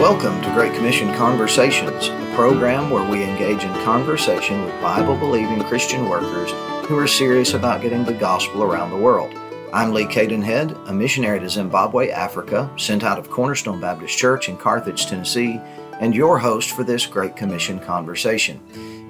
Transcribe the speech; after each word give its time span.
Welcome 0.00 0.40
to 0.40 0.54
Great 0.54 0.72
Commission 0.72 1.14
Conversations, 1.14 2.08
a 2.08 2.32
program 2.34 2.88
where 2.88 3.06
we 3.06 3.22
engage 3.22 3.64
in 3.64 3.84
conversation 3.84 4.64
with 4.64 4.80
Bible 4.80 5.14
believing 5.14 5.62
Christian 5.64 6.08
workers 6.08 6.50
who 6.88 6.96
are 6.96 7.06
serious 7.06 7.52
about 7.52 7.82
getting 7.82 8.04
the 8.06 8.14
gospel 8.14 8.62
around 8.62 8.92
the 8.92 8.96
world. 8.96 9.30
I'm 9.74 9.92
Lee 9.92 10.06
Cadenhead, 10.06 10.88
a 10.88 10.94
missionary 10.94 11.38
to 11.40 11.50
Zimbabwe, 11.50 12.08
Africa, 12.12 12.70
sent 12.78 13.04
out 13.04 13.18
of 13.18 13.28
Cornerstone 13.28 13.78
Baptist 13.78 14.16
Church 14.16 14.48
in 14.48 14.56
Carthage, 14.56 15.04
Tennessee, 15.04 15.60
and 16.00 16.14
your 16.14 16.38
host 16.38 16.70
for 16.70 16.82
this 16.82 17.04
Great 17.04 17.36
Commission 17.36 17.78
conversation. 17.78 18.58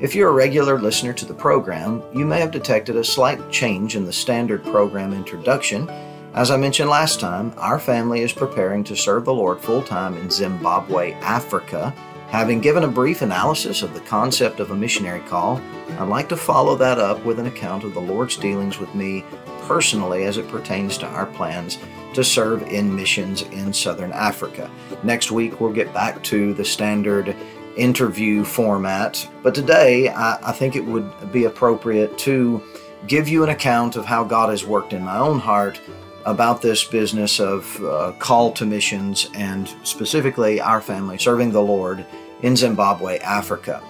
If 0.01 0.17
you're 0.17 0.31
a 0.31 0.33
regular 0.33 0.77
listener 0.81 1.13
to 1.13 1.25
the 1.25 1.35
program, 1.35 2.03
you 2.13 2.25
may 2.25 2.41
have 2.41 2.51
detected 2.51 2.97
a 2.97 3.05
slight 3.05 3.49
change 3.53 3.95
in 3.95 4.07
the 4.07 4.13
standard 4.13 4.65
program 4.65 5.13
introduction. 5.13 5.89
As 6.33 6.53
I 6.53 6.57
mentioned 6.57 6.89
last 6.89 7.19
time, 7.19 7.53
our 7.57 7.81
family 7.81 8.21
is 8.21 8.33
preparing 8.33 8.85
to 8.85 8.95
serve 8.95 9.25
the 9.25 9.35
Lord 9.35 9.59
full 9.59 9.83
time 9.83 10.17
in 10.17 10.31
Zimbabwe, 10.31 11.15
Africa. 11.15 11.93
Having 12.29 12.61
given 12.61 12.85
a 12.85 12.89
brief 12.89 13.23
analysis 13.23 13.83
of 13.83 13.95
the 13.95 14.01
concept 14.01 14.61
of 14.61 14.71
a 14.71 14.77
missionary 14.77 15.19
call, 15.29 15.61
I'd 15.99 16.09
like 16.09 16.29
to 16.29 16.37
follow 16.37 16.77
that 16.77 16.99
up 16.99 17.25
with 17.25 17.41
an 17.41 17.47
account 17.47 17.83
of 17.83 17.95
the 17.95 18.01
Lord's 18.01 18.37
dealings 18.37 18.79
with 18.79 18.95
me 18.95 19.25
personally 19.63 20.23
as 20.23 20.39
it 20.39 20.47
pertains 20.47 20.97
to 20.99 21.07
our 21.07 21.27
plans 21.27 21.79
to 22.15 22.23
serve 22.23 22.63
in 22.63 22.95
missions 22.95 23.43
in 23.43 23.73
southern 23.73 24.13
Africa. 24.13 24.71
Next 25.03 25.33
week, 25.33 25.61
we'll 25.61 25.73
get 25.73 25.93
back 25.93 26.23
to 26.25 26.55
the 26.55 26.65
standard 26.65 27.35
interview 27.77 28.45
format, 28.45 29.29
but 29.43 29.53
today 29.53 30.09
I, 30.11 30.51
I 30.51 30.53
think 30.53 30.77
it 30.77 30.85
would 30.85 31.33
be 31.33 31.47
appropriate 31.47 32.17
to 32.19 32.63
give 33.09 33.29
you 33.29 33.43
an 33.43 33.51
account 33.51 33.97
of 33.97 34.05
how 34.05 34.23
God 34.23 34.51
has 34.51 34.65
worked 34.65 34.93
in 34.93 35.03
my 35.03 35.19
own 35.19 35.41
heart 35.41 35.81
about 36.25 36.63
this 36.63 36.85
business 36.85 37.41
of 37.41 37.83
uh, 37.85 38.13
call 38.19 38.53
to 38.53 38.67
missions 38.67 39.29
and 39.35 39.69
specifically 39.83 40.61
our 40.61 40.81
family 40.81 41.19
serving 41.19 41.53
the 41.53 41.63
Lord 41.63 42.05
in 42.43 42.57
Zimbabwe, 42.57 43.19
Africa. 43.19 43.83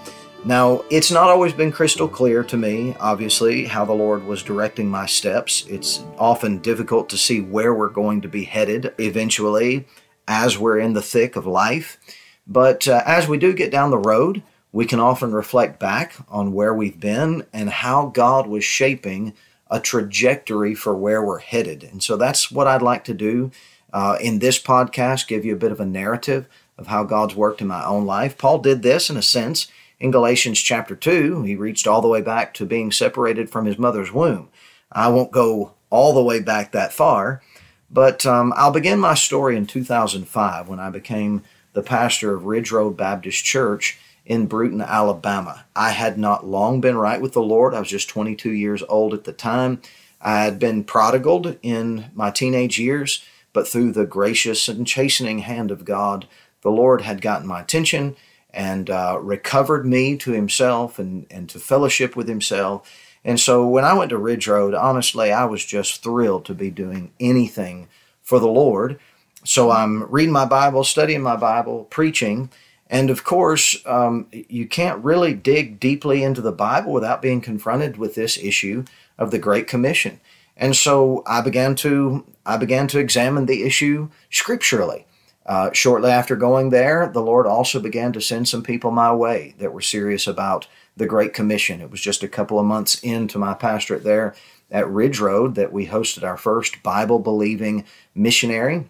Now, 0.44 0.84
it's 0.88 1.10
not 1.10 1.28
always 1.28 1.52
been 1.52 1.70
crystal 1.70 2.08
clear 2.08 2.42
to 2.44 2.56
me, 2.56 2.96
obviously, 2.98 3.66
how 3.66 3.84
the 3.84 3.92
Lord 3.92 4.24
was 4.24 4.42
directing 4.42 4.88
my 4.88 5.04
steps. 5.04 5.66
It's 5.66 6.02
often 6.18 6.58
difficult 6.58 7.10
to 7.10 7.18
see 7.18 7.42
where 7.42 7.74
we're 7.74 7.90
going 7.90 8.22
to 8.22 8.28
be 8.28 8.44
headed 8.44 8.94
eventually 8.98 9.86
as 10.26 10.56
we're 10.56 10.78
in 10.78 10.94
the 10.94 11.02
thick 11.02 11.36
of 11.36 11.46
life. 11.46 11.98
But 12.46 12.88
uh, 12.88 13.02
as 13.04 13.28
we 13.28 13.36
do 13.36 13.52
get 13.52 13.70
down 13.70 13.90
the 13.90 13.98
road, 13.98 14.42
we 14.72 14.86
can 14.86 14.98
often 14.98 15.32
reflect 15.32 15.78
back 15.78 16.14
on 16.28 16.52
where 16.52 16.72
we've 16.72 16.98
been 16.98 17.44
and 17.52 17.68
how 17.68 18.06
God 18.06 18.46
was 18.46 18.64
shaping 18.64 19.34
a 19.70 19.80
trajectory 19.80 20.74
for 20.74 20.96
where 20.96 21.24
we're 21.24 21.38
headed. 21.38 21.84
And 21.84 22.02
so 22.02 22.16
that's 22.16 22.50
what 22.50 22.66
I'd 22.66 22.82
like 22.82 23.04
to 23.04 23.14
do 23.14 23.50
uh, 23.92 24.18
in 24.20 24.38
this 24.38 24.60
podcast, 24.60 25.28
give 25.28 25.44
you 25.44 25.54
a 25.54 25.58
bit 25.58 25.72
of 25.72 25.80
a 25.80 25.86
narrative 25.86 26.48
of 26.76 26.88
how 26.88 27.04
God's 27.04 27.36
worked 27.36 27.60
in 27.60 27.68
my 27.68 27.84
own 27.84 28.06
life. 28.06 28.36
Paul 28.36 28.58
did 28.58 28.82
this 28.82 29.10
in 29.10 29.16
a 29.16 29.22
sense 29.22 29.68
in 30.00 30.10
Galatians 30.10 30.58
chapter 30.58 30.96
2, 30.96 31.42
he 31.42 31.54
reached 31.54 31.86
all 31.86 32.00
the 32.00 32.08
way 32.08 32.22
back 32.22 32.54
to 32.54 32.64
being 32.64 32.90
separated 32.90 33.50
from 33.50 33.66
his 33.66 33.78
mother's 33.78 34.10
womb. 34.10 34.48
I 34.90 35.08
won't 35.08 35.30
go 35.30 35.74
all 35.90 36.14
the 36.14 36.22
way 36.22 36.40
back 36.40 36.72
that 36.72 36.92
far, 36.92 37.42
but 37.90 38.24
um, 38.24 38.54
I'll 38.56 38.70
begin 38.70 38.98
my 38.98 39.14
story 39.14 39.56
in 39.56 39.66
2005 39.66 40.68
when 40.68 40.80
I 40.80 40.88
became 40.88 41.42
the 41.74 41.82
pastor 41.82 42.34
of 42.34 42.46
Ridge 42.46 42.72
Road 42.72 42.96
Baptist 42.96 43.44
Church 43.44 43.98
in 44.24 44.46
Brewton, 44.46 44.80
Alabama. 44.80 45.64
I 45.74 45.90
had 45.90 46.18
not 46.18 46.46
long 46.46 46.80
been 46.80 46.96
right 46.96 47.20
with 47.20 47.32
the 47.32 47.42
Lord. 47.42 47.74
I 47.74 47.80
was 47.80 47.88
just 47.88 48.08
22 48.08 48.52
years 48.52 48.82
old 48.88 49.14
at 49.14 49.24
the 49.24 49.32
time. 49.32 49.80
I 50.20 50.44
had 50.44 50.58
been 50.58 50.84
prodigaled 50.84 51.56
in 51.62 52.10
my 52.14 52.30
teenage 52.30 52.78
years, 52.78 53.24
but 53.52 53.66
through 53.66 53.92
the 53.92 54.06
gracious 54.06 54.68
and 54.68 54.86
chastening 54.86 55.40
hand 55.40 55.70
of 55.70 55.84
God, 55.84 56.28
the 56.62 56.70
Lord 56.70 57.00
had 57.02 57.22
gotten 57.22 57.46
my 57.46 57.60
attention 57.60 58.16
and 58.52 58.90
uh, 58.90 59.18
recovered 59.20 59.86
me 59.86 60.16
to 60.18 60.32
himself 60.32 60.98
and, 60.98 61.26
and 61.30 61.48
to 61.50 61.58
fellowship 61.58 62.16
with 62.16 62.28
himself. 62.28 62.90
And 63.24 63.38
so 63.38 63.66
when 63.66 63.84
I 63.84 63.94
went 63.94 64.10
to 64.10 64.18
Ridge 64.18 64.48
Road, 64.48 64.74
honestly, 64.74 65.32
I 65.32 65.44
was 65.44 65.64
just 65.64 66.02
thrilled 66.02 66.44
to 66.46 66.54
be 66.54 66.70
doing 66.70 67.12
anything 67.20 67.88
for 68.22 68.38
the 68.38 68.48
Lord. 68.48 68.98
So 69.44 69.70
I'm 69.70 70.04
reading 70.10 70.32
my 70.32 70.44
Bible, 70.44 70.84
studying 70.84 71.22
my 71.22 71.36
Bible, 71.36 71.86
preaching. 71.90 72.50
And 72.90 73.08
of 73.08 73.22
course, 73.22 73.76
um, 73.86 74.26
you 74.32 74.66
can't 74.66 75.02
really 75.02 75.32
dig 75.32 75.78
deeply 75.78 76.24
into 76.24 76.40
the 76.40 76.52
Bible 76.52 76.92
without 76.92 77.22
being 77.22 77.40
confronted 77.40 77.96
with 77.96 78.16
this 78.16 78.36
issue 78.36 78.84
of 79.16 79.30
the 79.30 79.38
Great 79.38 79.68
Commission. 79.68 80.20
And 80.56 80.74
so 80.74 81.22
I 81.24 81.40
began 81.40 81.76
to 81.76 82.26
I 82.44 82.56
began 82.56 82.88
to 82.88 82.98
examine 82.98 83.46
the 83.46 83.62
issue 83.62 84.10
scripturally. 84.28 85.06
Uh, 85.46 85.70
shortly 85.72 86.10
after 86.10 86.36
going 86.36 86.70
there, 86.70 87.08
the 87.12 87.22
Lord 87.22 87.46
also 87.46 87.80
began 87.80 88.12
to 88.12 88.20
send 88.20 88.48
some 88.48 88.62
people 88.62 88.90
my 88.90 89.12
way 89.12 89.54
that 89.58 89.72
were 89.72 89.80
serious 89.80 90.26
about 90.26 90.66
the 90.96 91.06
Great 91.06 91.32
Commission. 91.32 91.80
It 91.80 91.90
was 91.90 92.00
just 92.00 92.22
a 92.22 92.28
couple 92.28 92.58
of 92.58 92.66
months 92.66 93.00
into 93.00 93.38
my 93.38 93.54
pastorate 93.54 94.04
there 94.04 94.34
at 94.70 94.88
Ridge 94.88 95.18
Road 95.18 95.54
that 95.54 95.72
we 95.72 95.86
hosted 95.86 96.24
our 96.24 96.36
first 96.36 96.82
Bible 96.82 97.18
believing 97.18 97.84
missionary, 98.14 98.88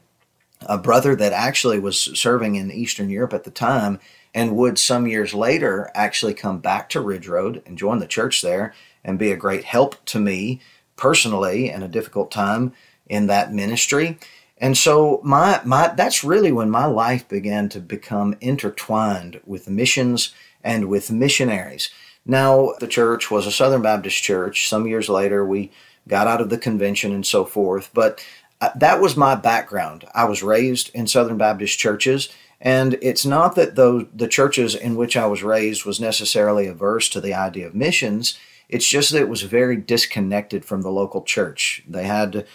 a 0.67 0.79
brother 0.79 1.17
that 1.17 1.33
actually 1.33 1.79
was 1.79 1.99
serving 1.99 2.57
in 2.57 2.71
Eastern 2.71 3.11
Europe 3.11 3.33
at 3.33 3.45
the 3.45 3.51
time 3.51 3.99
and 4.35 4.57
would 4.57 4.79
some 4.79 5.07
years 5.07 5.35
later 5.35 5.91
actually 5.95 6.35
come 6.35 6.59
back 6.59 6.89
to 6.91 7.01
Ridge 7.01 7.27
Road 7.27 7.63
and 7.67 7.79
join 7.79 7.99
the 7.99 8.07
church 8.07 8.43
there 8.43 8.75
and 9.05 9.19
be 9.19 9.33
a 9.33 9.37
great 9.37 9.65
help 9.65 10.05
to 10.07 10.21
me 10.21 10.61
personally 10.97 11.71
in 11.71 11.83
a 11.83 11.89
difficult 11.89 12.31
time 12.31 12.73
in 13.07 13.27
that 13.27 13.53
ministry. 13.53 14.19
And 14.59 14.77
so 14.77 15.21
my 15.25 15.61
my 15.65 15.89
that's 15.89 16.23
really 16.23 16.53
when 16.53 16.71
my 16.71 16.85
life 16.85 17.27
began 17.27 17.69
to 17.71 17.81
become 17.81 18.37
intertwined 18.41 19.41
with 19.47 19.71
missions 19.71 20.35
and 20.63 20.89
with 20.89 21.11
missionaries. 21.11 21.91
Now 22.27 22.75
the 22.79 22.87
church 22.87 23.31
was 23.31 23.47
a 23.47 23.53
Southern 23.53 23.83
Baptist 23.83 24.23
church. 24.23 24.69
Some 24.69 24.87
years 24.87 25.09
later 25.09 25.45
we 25.45 25.73
got 26.07 26.27
out 26.27 26.41
of 26.41 26.51
the 26.51 26.59
convention 26.59 27.13
and 27.13 27.27
so 27.27 27.45
forth, 27.45 27.91
but 27.95 28.25
Uh, 28.61 28.71
that 28.77 29.01
was 29.01 29.17
my 29.17 29.35
background. 29.35 30.05
I 30.15 30.25
was 30.25 30.43
raised 30.43 30.91
in 30.95 31.07
Southern 31.07 31.39
Baptist 31.39 31.79
churches 31.79 32.29
and 32.61 32.99
it's 33.01 33.25
not 33.25 33.55
that 33.55 33.75
the 33.75 34.29
churches 34.29 34.75
in 34.75 34.95
which 34.95 35.17
I 35.17 35.27
was 35.27 35.43
raised 35.43 35.87
was 35.87 35.99
necessarily 35.99 36.67
averse 36.67 37.09
to 37.11 37.21
the 37.21 37.33
idea 37.33 37.67
of 37.67 37.75
missions. 37.75 38.39
It's 38.69 38.87
just 38.87 39.13
that 39.13 39.21
it 39.21 39.29
was 39.29 39.43
very 39.43 39.77
disconnected 39.77 40.65
from 40.65 40.83
the 40.83 40.91
local 40.91 41.23
church. 41.23 41.83
They 41.89 42.05
had 42.05 42.47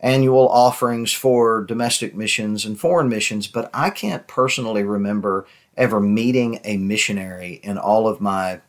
annual 0.00 0.48
offerings 0.48 1.12
for 1.12 1.64
domestic 1.64 2.14
missions 2.14 2.66
and 2.66 2.78
foreign 2.78 3.08
missions, 3.08 3.46
but 3.46 3.70
I 3.72 3.88
can't 3.88 4.26
personally 4.26 4.82
remember 4.82 5.46
ever 5.78 5.98
meeting 5.98 6.60
a 6.62 6.76
missionary 6.76 7.54
in 7.62 7.78
all 7.78 8.06
of 8.06 8.20
my 8.20 8.60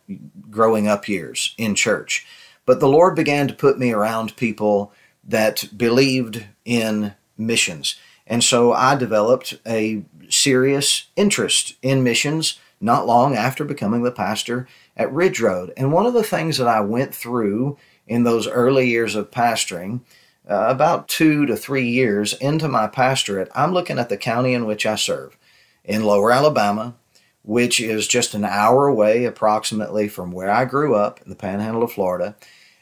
growing 0.50 0.88
up 0.88 1.10
years 1.10 1.54
in 1.58 1.76
church. 1.76 2.26
But 2.66 2.80
the 2.80 2.88
Lord 2.88 3.16
began 3.16 3.50
to 3.50 3.54
put 3.54 3.78
me 3.78 3.92
around 3.92 4.38
people 4.38 4.94
that 5.26 5.78
believed 5.78 6.46
in 6.66 7.14
missions. 7.38 7.96
And 8.28 8.44
so 8.44 8.74
I 8.74 8.96
developed 8.96 9.60
a 9.66 10.04
serious 10.30 11.08
interest 11.16 11.76
in 11.82 12.04
missions 12.04 12.60
not 12.82 13.08
long 13.08 13.36
after 13.36 13.64
becoming 13.64 14.04
the 14.04 14.12
pastor 14.12 14.68
at 14.98 15.12
Ridge 15.14 15.40
Road. 15.40 15.72
And 15.78 15.94
one 15.94 16.06
of 16.06 16.14
the 16.14 16.24
things 16.24 16.58
that 16.58 16.68
I 16.68 16.82
went 16.82 17.14
through 17.14 17.78
in 18.08 18.24
those 18.24 18.48
early 18.48 18.90
years 18.90 19.16
of 19.16 19.32
pastoring 19.32 20.02
uh, 20.50 20.66
about 20.68 21.08
two 21.08 21.46
to 21.46 21.56
three 21.56 21.88
years 21.88 22.34
into 22.34 22.68
my 22.68 22.88
pastorate, 22.88 23.50
I'm 23.56 23.74
looking 23.74 23.98
at 23.98 24.10
the 24.10 24.18
county 24.18 24.54
in 24.54 24.66
which 24.66 24.86
I 24.86 24.96
serve 24.96 25.38
in 25.84 26.04
Lower 26.04 26.32
Alabama, 26.32 26.96
which 27.44 27.80
is 27.80 28.08
just 28.08 28.34
an 28.34 28.44
hour 28.44 28.88
away 28.88 29.26
approximately 29.26 30.08
from 30.08 30.32
where 30.32 30.52
I 30.52 30.66
grew 30.66 30.96
up 30.96 31.22
in 31.22 31.30
the 31.30 31.36
panhandle 31.36 31.84
of 31.84 31.92
Florida. 31.92 32.36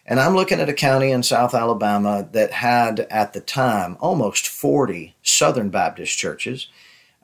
And 0.06 0.20
I'm 0.20 0.36
looking 0.36 0.60
at 0.60 0.70
a 0.70 0.74
county 0.74 1.12
in 1.12 1.24
South 1.24 1.54
Alabama 1.54 2.28
that 2.34 2.52
had 2.52 3.02
at 3.10 3.34
the 3.34 3.40
time 3.40 3.98
almost 4.00 4.48
40 4.48 5.16
Southern 5.24 5.70
Baptist 5.70 6.18
churches. 6.18 6.68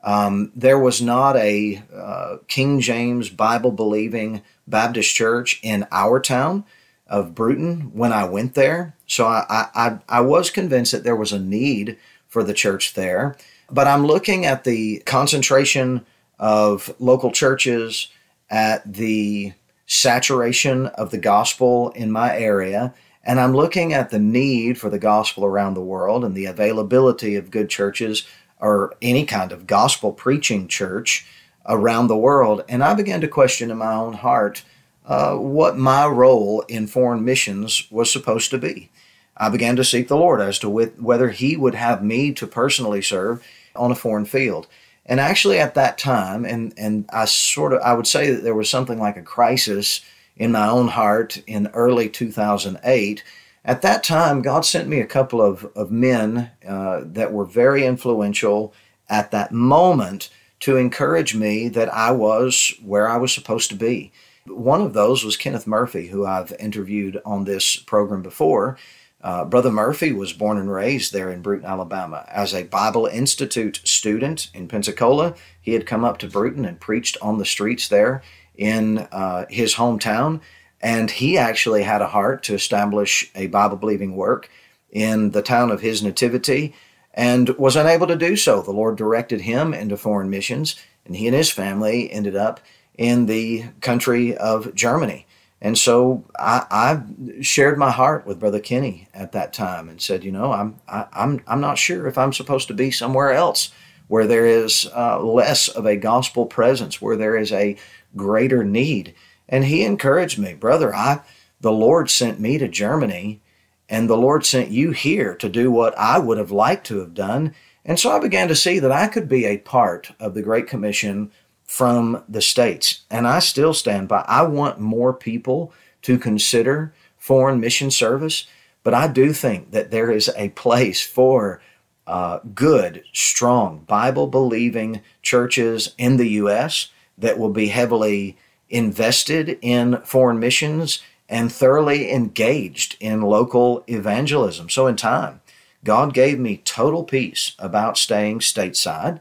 Um, 0.02 0.50
there 0.56 0.78
was 0.78 1.02
not 1.02 1.36
a 1.36 1.82
uh, 1.94 2.38
King 2.48 2.80
James 2.80 3.28
Bible 3.28 3.70
believing 3.70 4.42
Baptist 4.66 5.14
church 5.14 5.60
in 5.62 5.86
our 5.92 6.20
town 6.20 6.64
of 7.06 7.34
Brewton 7.34 7.92
when 7.92 8.12
I 8.12 8.24
went 8.24 8.54
there. 8.54 8.94
So 9.06 9.26
I, 9.26 9.66
I, 9.74 9.98
I 10.08 10.20
was 10.22 10.48
convinced 10.48 10.92
that 10.92 11.04
there 11.04 11.16
was 11.16 11.32
a 11.32 11.38
need 11.38 11.98
for 12.28 12.42
the 12.42 12.54
church 12.54 12.94
there. 12.94 13.36
But 13.70 13.88
I'm 13.88 14.06
looking 14.06 14.46
at 14.46 14.64
the 14.64 15.00
concentration 15.00 16.06
of 16.38 16.94
local 16.98 17.30
churches, 17.30 18.08
at 18.48 18.90
the 18.90 19.52
saturation 19.90 20.86
of 20.86 21.10
the 21.10 21.18
gospel 21.18 21.90
in 21.96 22.12
my 22.12 22.38
area, 22.38 22.94
and 23.24 23.40
I'm 23.40 23.56
looking 23.56 23.92
at 23.92 24.10
the 24.10 24.20
need 24.20 24.78
for 24.78 24.88
the 24.88 25.00
gospel 25.00 25.44
around 25.44 25.74
the 25.74 25.80
world 25.80 26.24
and 26.24 26.32
the 26.32 26.46
availability 26.46 27.34
of 27.34 27.50
good 27.50 27.68
churches 27.68 28.24
or 28.60 28.94
any 29.02 29.26
kind 29.26 29.50
of 29.50 29.66
gospel 29.66 30.12
preaching 30.12 30.68
church 30.68 31.26
around 31.66 32.06
the 32.06 32.16
world. 32.16 32.64
And 32.68 32.84
I 32.84 32.94
began 32.94 33.20
to 33.22 33.28
question 33.28 33.68
in 33.68 33.78
my 33.78 33.92
own 33.92 34.12
heart 34.12 34.62
uh, 35.06 35.34
what 35.34 35.76
my 35.76 36.06
role 36.06 36.60
in 36.68 36.86
foreign 36.86 37.24
missions 37.24 37.90
was 37.90 38.12
supposed 38.12 38.50
to 38.50 38.58
be. 38.58 38.90
I 39.36 39.48
began 39.48 39.74
to 39.74 39.84
seek 39.84 40.06
the 40.06 40.16
Lord 40.16 40.40
as 40.40 40.60
to 40.60 40.70
whether 40.70 41.30
He 41.30 41.56
would 41.56 41.74
have 41.74 42.04
me 42.04 42.32
to 42.34 42.46
personally 42.46 43.02
serve 43.02 43.44
on 43.74 43.90
a 43.90 43.96
foreign 43.96 44.26
field. 44.26 44.68
And 45.10 45.18
actually, 45.18 45.58
at 45.58 45.74
that 45.74 45.98
time, 45.98 46.44
and, 46.44 46.72
and 46.78 47.04
I 47.12 47.24
sort 47.24 47.72
of, 47.72 47.80
I 47.80 47.94
would 47.94 48.06
say 48.06 48.30
that 48.30 48.44
there 48.44 48.54
was 48.54 48.70
something 48.70 49.00
like 49.00 49.16
a 49.16 49.22
crisis 49.22 50.02
in 50.36 50.52
my 50.52 50.68
own 50.68 50.86
heart 50.86 51.42
in 51.48 51.66
early 51.74 52.08
2008. 52.08 53.24
At 53.64 53.82
that 53.82 54.04
time, 54.04 54.40
God 54.40 54.64
sent 54.64 54.88
me 54.88 55.00
a 55.00 55.06
couple 55.06 55.42
of, 55.42 55.64
of 55.74 55.90
men 55.90 56.52
uh, 56.64 57.00
that 57.06 57.32
were 57.32 57.44
very 57.44 57.84
influential 57.84 58.72
at 59.08 59.32
that 59.32 59.50
moment 59.50 60.30
to 60.60 60.76
encourage 60.76 61.34
me 61.34 61.68
that 61.68 61.92
I 61.92 62.12
was 62.12 62.72
where 62.80 63.08
I 63.08 63.16
was 63.16 63.32
supposed 63.32 63.68
to 63.70 63.76
be. 63.76 64.12
One 64.46 64.80
of 64.80 64.92
those 64.92 65.24
was 65.24 65.36
Kenneth 65.36 65.66
Murphy, 65.66 66.06
who 66.06 66.24
I've 66.24 66.52
interviewed 66.60 67.20
on 67.24 67.44
this 67.44 67.74
program 67.74 68.22
before. 68.22 68.78
Uh, 69.22 69.44
Brother 69.44 69.70
Murphy 69.70 70.12
was 70.12 70.32
born 70.32 70.56
and 70.56 70.72
raised 70.72 71.12
there 71.12 71.30
in 71.30 71.42
Brewton, 71.42 71.66
Alabama. 71.66 72.24
As 72.28 72.54
a 72.54 72.64
Bible 72.64 73.06
Institute 73.06 73.80
student 73.84 74.50
in 74.54 74.66
Pensacola, 74.66 75.34
he 75.60 75.74
had 75.74 75.86
come 75.86 76.04
up 76.04 76.18
to 76.18 76.28
Brewton 76.28 76.64
and 76.64 76.80
preached 76.80 77.18
on 77.20 77.38
the 77.38 77.44
streets 77.44 77.88
there 77.88 78.22
in 78.54 78.98
uh, 79.12 79.44
his 79.50 79.74
hometown. 79.74 80.40
And 80.80 81.10
he 81.10 81.36
actually 81.36 81.82
had 81.82 82.00
a 82.00 82.08
heart 82.08 82.42
to 82.44 82.54
establish 82.54 83.30
a 83.34 83.48
Bible 83.48 83.76
believing 83.76 84.16
work 84.16 84.48
in 84.90 85.32
the 85.32 85.42
town 85.42 85.70
of 85.70 85.82
his 85.82 86.02
nativity 86.02 86.74
and 87.12 87.50
was 87.50 87.76
unable 87.76 88.06
to 88.06 88.16
do 88.16 88.36
so. 88.36 88.62
The 88.62 88.70
Lord 88.70 88.96
directed 88.96 89.42
him 89.42 89.74
into 89.74 89.96
foreign 89.96 90.30
missions, 90.30 90.76
and 91.04 91.16
he 91.16 91.26
and 91.26 91.36
his 91.36 91.50
family 91.50 92.10
ended 92.10 92.36
up 92.36 92.60
in 92.96 93.26
the 93.26 93.64
country 93.80 94.36
of 94.36 94.74
Germany. 94.74 95.26
And 95.62 95.76
so 95.76 96.24
I, 96.38 96.66
I, 96.70 97.42
shared 97.42 97.76
my 97.76 97.90
heart 97.90 98.26
with 98.26 98.40
Brother 98.40 98.60
Kenny 98.60 99.08
at 99.12 99.32
that 99.32 99.52
time 99.52 99.90
and 99.90 100.00
said, 100.00 100.24
you 100.24 100.32
know, 100.32 100.52
I'm 100.52 100.80
I, 100.88 101.06
am 101.12 101.42
i 101.46 101.52
I'm 101.52 101.60
not 101.60 101.76
sure 101.76 102.06
if 102.06 102.16
I'm 102.16 102.32
supposed 102.32 102.68
to 102.68 102.74
be 102.74 102.90
somewhere 102.90 103.32
else 103.32 103.70
where 104.08 104.26
there 104.26 104.46
is 104.46 104.90
uh, 104.96 105.22
less 105.22 105.68
of 105.68 105.86
a 105.86 105.96
gospel 105.96 106.44
presence, 106.44 107.00
where 107.00 107.16
there 107.16 107.36
is 107.36 107.52
a 107.52 107.76
greater 108.16 108.64
need. 108.64 109.14
And 109.48 109.64
he 109.64 109.84
encouraged 109.84 110.38
me, 110.38 110.54
brother. 110.54 110.94
I 110.94 111.20
the 111.60 111.72
Lord 111.72 112.10
sent 112.10 112.40
me 112.40 112.56
to 112.58 112.66
Germany, 112.66 113.42
and 113.88 114.08
the 114.08 114.16
Lord 114.16 114.46
sent 114.46 114.70
you 114.70 114.92
here 114.92 115.34
to 115.36 115.48
do 115.48 115.70
what 115.70 115.96
I 115.98 116.18
would 116.18 116.38
have 116.38 116.50
liked 116.50 116.86
to 116.86 117.00
have 117.00 117.14
done. 117.14 117.54
And 117.84 118.00
so 118.00 118.10
I 118.10 118.18
began 118.18 118.48
to 118.48 118.56
see 118.56 118.78
that 118.78 118.92
I 118.92 119.08
could 119.08 119.28
be 119.28 119.44
a 119.44 119.58
part 119.58 120.12
of 120.18 120.34
the 120.34 120.42
Great 120.42 120.66
Commission 120.66 121.30
from 121.70 122.24
the 122.28 122.42
states. 122.42 123.02
And 123.12 123.28
I 123.28 123.38
still 123.38 123.72
stand 123.72 124.08
by. 124.08 124.24
I 124.26 124.42
want 124.42 124.80
more 124.80 125.14
people 125.14 125.72
to 126.02 126.18
consider 126.18 126.92
foreign 127.16 127.60
mission 127.60 127.92
service, 127.92 128.48
but 128.82 128.92
I 128.92 129.06
do 129.06 129.32
think 129.32 129.70
that 129.70 129.92
there 129.92 130.10
is 130.10 130.32
a 130.36 130.48
place 130.48 131.00
for 131.00 131.62
uh, 132.08 132.40
good, 132.56 133.04
strong, 133.12 133.84
Bible 133.86 134.26
believing 134.26 135.02
churches 135.22 135.94
in 135.96 136.16
the 136.16 136.30
U.S. 136.42 136.88
that 137.16 137.38
will 137.38 137.52
be 137.52 137.68
heavily 137.68 138.36
invested 138.68 139.56
in 139.62 139.98
foreign 140.04 140.40
missions 140.40 141.00
and 141.28 141.52
thoroughly 141.52 142.10
engaged 142.10 142.96
in 142.98 143.22
local 143.22 143.84
evangelism. 143.86 144.68
So, 144.68 144.88
in 144.88 144.96
time, 144.96 145.40
God 145.84 146.14
gave 146.14 146.40
me 146.40 146.56
total 146.56 147.04
peace 147.04 147.54
about 147.60 147.96
staying 147.96 148.40
stateside 148.40 149.20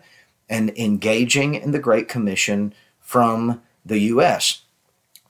and 0.49 0.71
engaging 0.77 1.55
in 1.55 1.71
the 1.71 1.79
Great 1.79 2.07
Commission 2.07 2.73
from 2.99 3.61
the 3.85 3.99
U.S. 3.99 4.63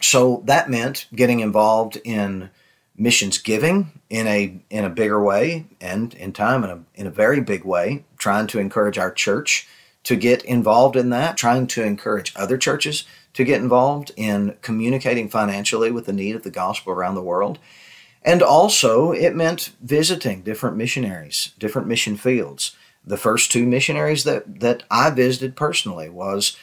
So 0.02 0.44
that 0.46 0.70
meant 0.70 1.08
getting 1.14 1.42
involved 1.42 1.98
in 2.04 2.50
missions 2.96 3.38
giving 3.38 4.00
in 4.10 4.28
a 4.28 4.62
in 4.70 4.84
a 4.84 4.90
bigger 4.90 5.24
way 5.24 5.66
and 5.80 6.14
in 6.14 6.34
time 6.34 6.64
in 6.64 6.70
a 6.70 6.84
in 6.96 7.08
a 7.08 7.12
very 7.12 7.42
big 7.42 7.64
way, 7.64 8.06
trying 8.18 8.48
to 8.48 8.60
encourage 8.60 8.98
our 8.98 9.12
church 9.12 9.68
to 10.04 10.16
get 10.16 10.44
involved 10.46 10.96
in 10.96 11.10
that, 11.10 11.38
trying 11.38 11.68
to 11.68 11.84
encourage 11.84 12.34
other 12.36 12.58
churches 12.58 13.06
to 13.34 13.44
get 13.44 13.62
involved 13.62 14.12
in 14.16 14.58
communicating 14.62 15.30
financially 15.30 15.92
with 15.92 16.06
the 16.06 16.14
need 16.14 16.36
of 16.36 16.44
the 16.44 16.52
gospel 16.52 16.94
around 16.94 17.16
the 17.16 17.22
world. 17.22 17.60
And 18.22 18.42
also, 18.42 19.12
it 19.12 19.36
meant 19.36 19.72
visiting 19.82 20.42
different 20.42 20.76
missionaries, 20.76 21.54
different 21.58 21.88
mission 21.88 22.18
fields, 22.18 22.76
the 23.10 23.18
first 23.18 23.52
two 23.52 23.66
missionaries 23.66 24.24
that, 24.24 24.60
that 24.60 24.84
I 24.92 25.10
visited 25.10 25.56
personally 25.56 26.10
was 26.10 26.56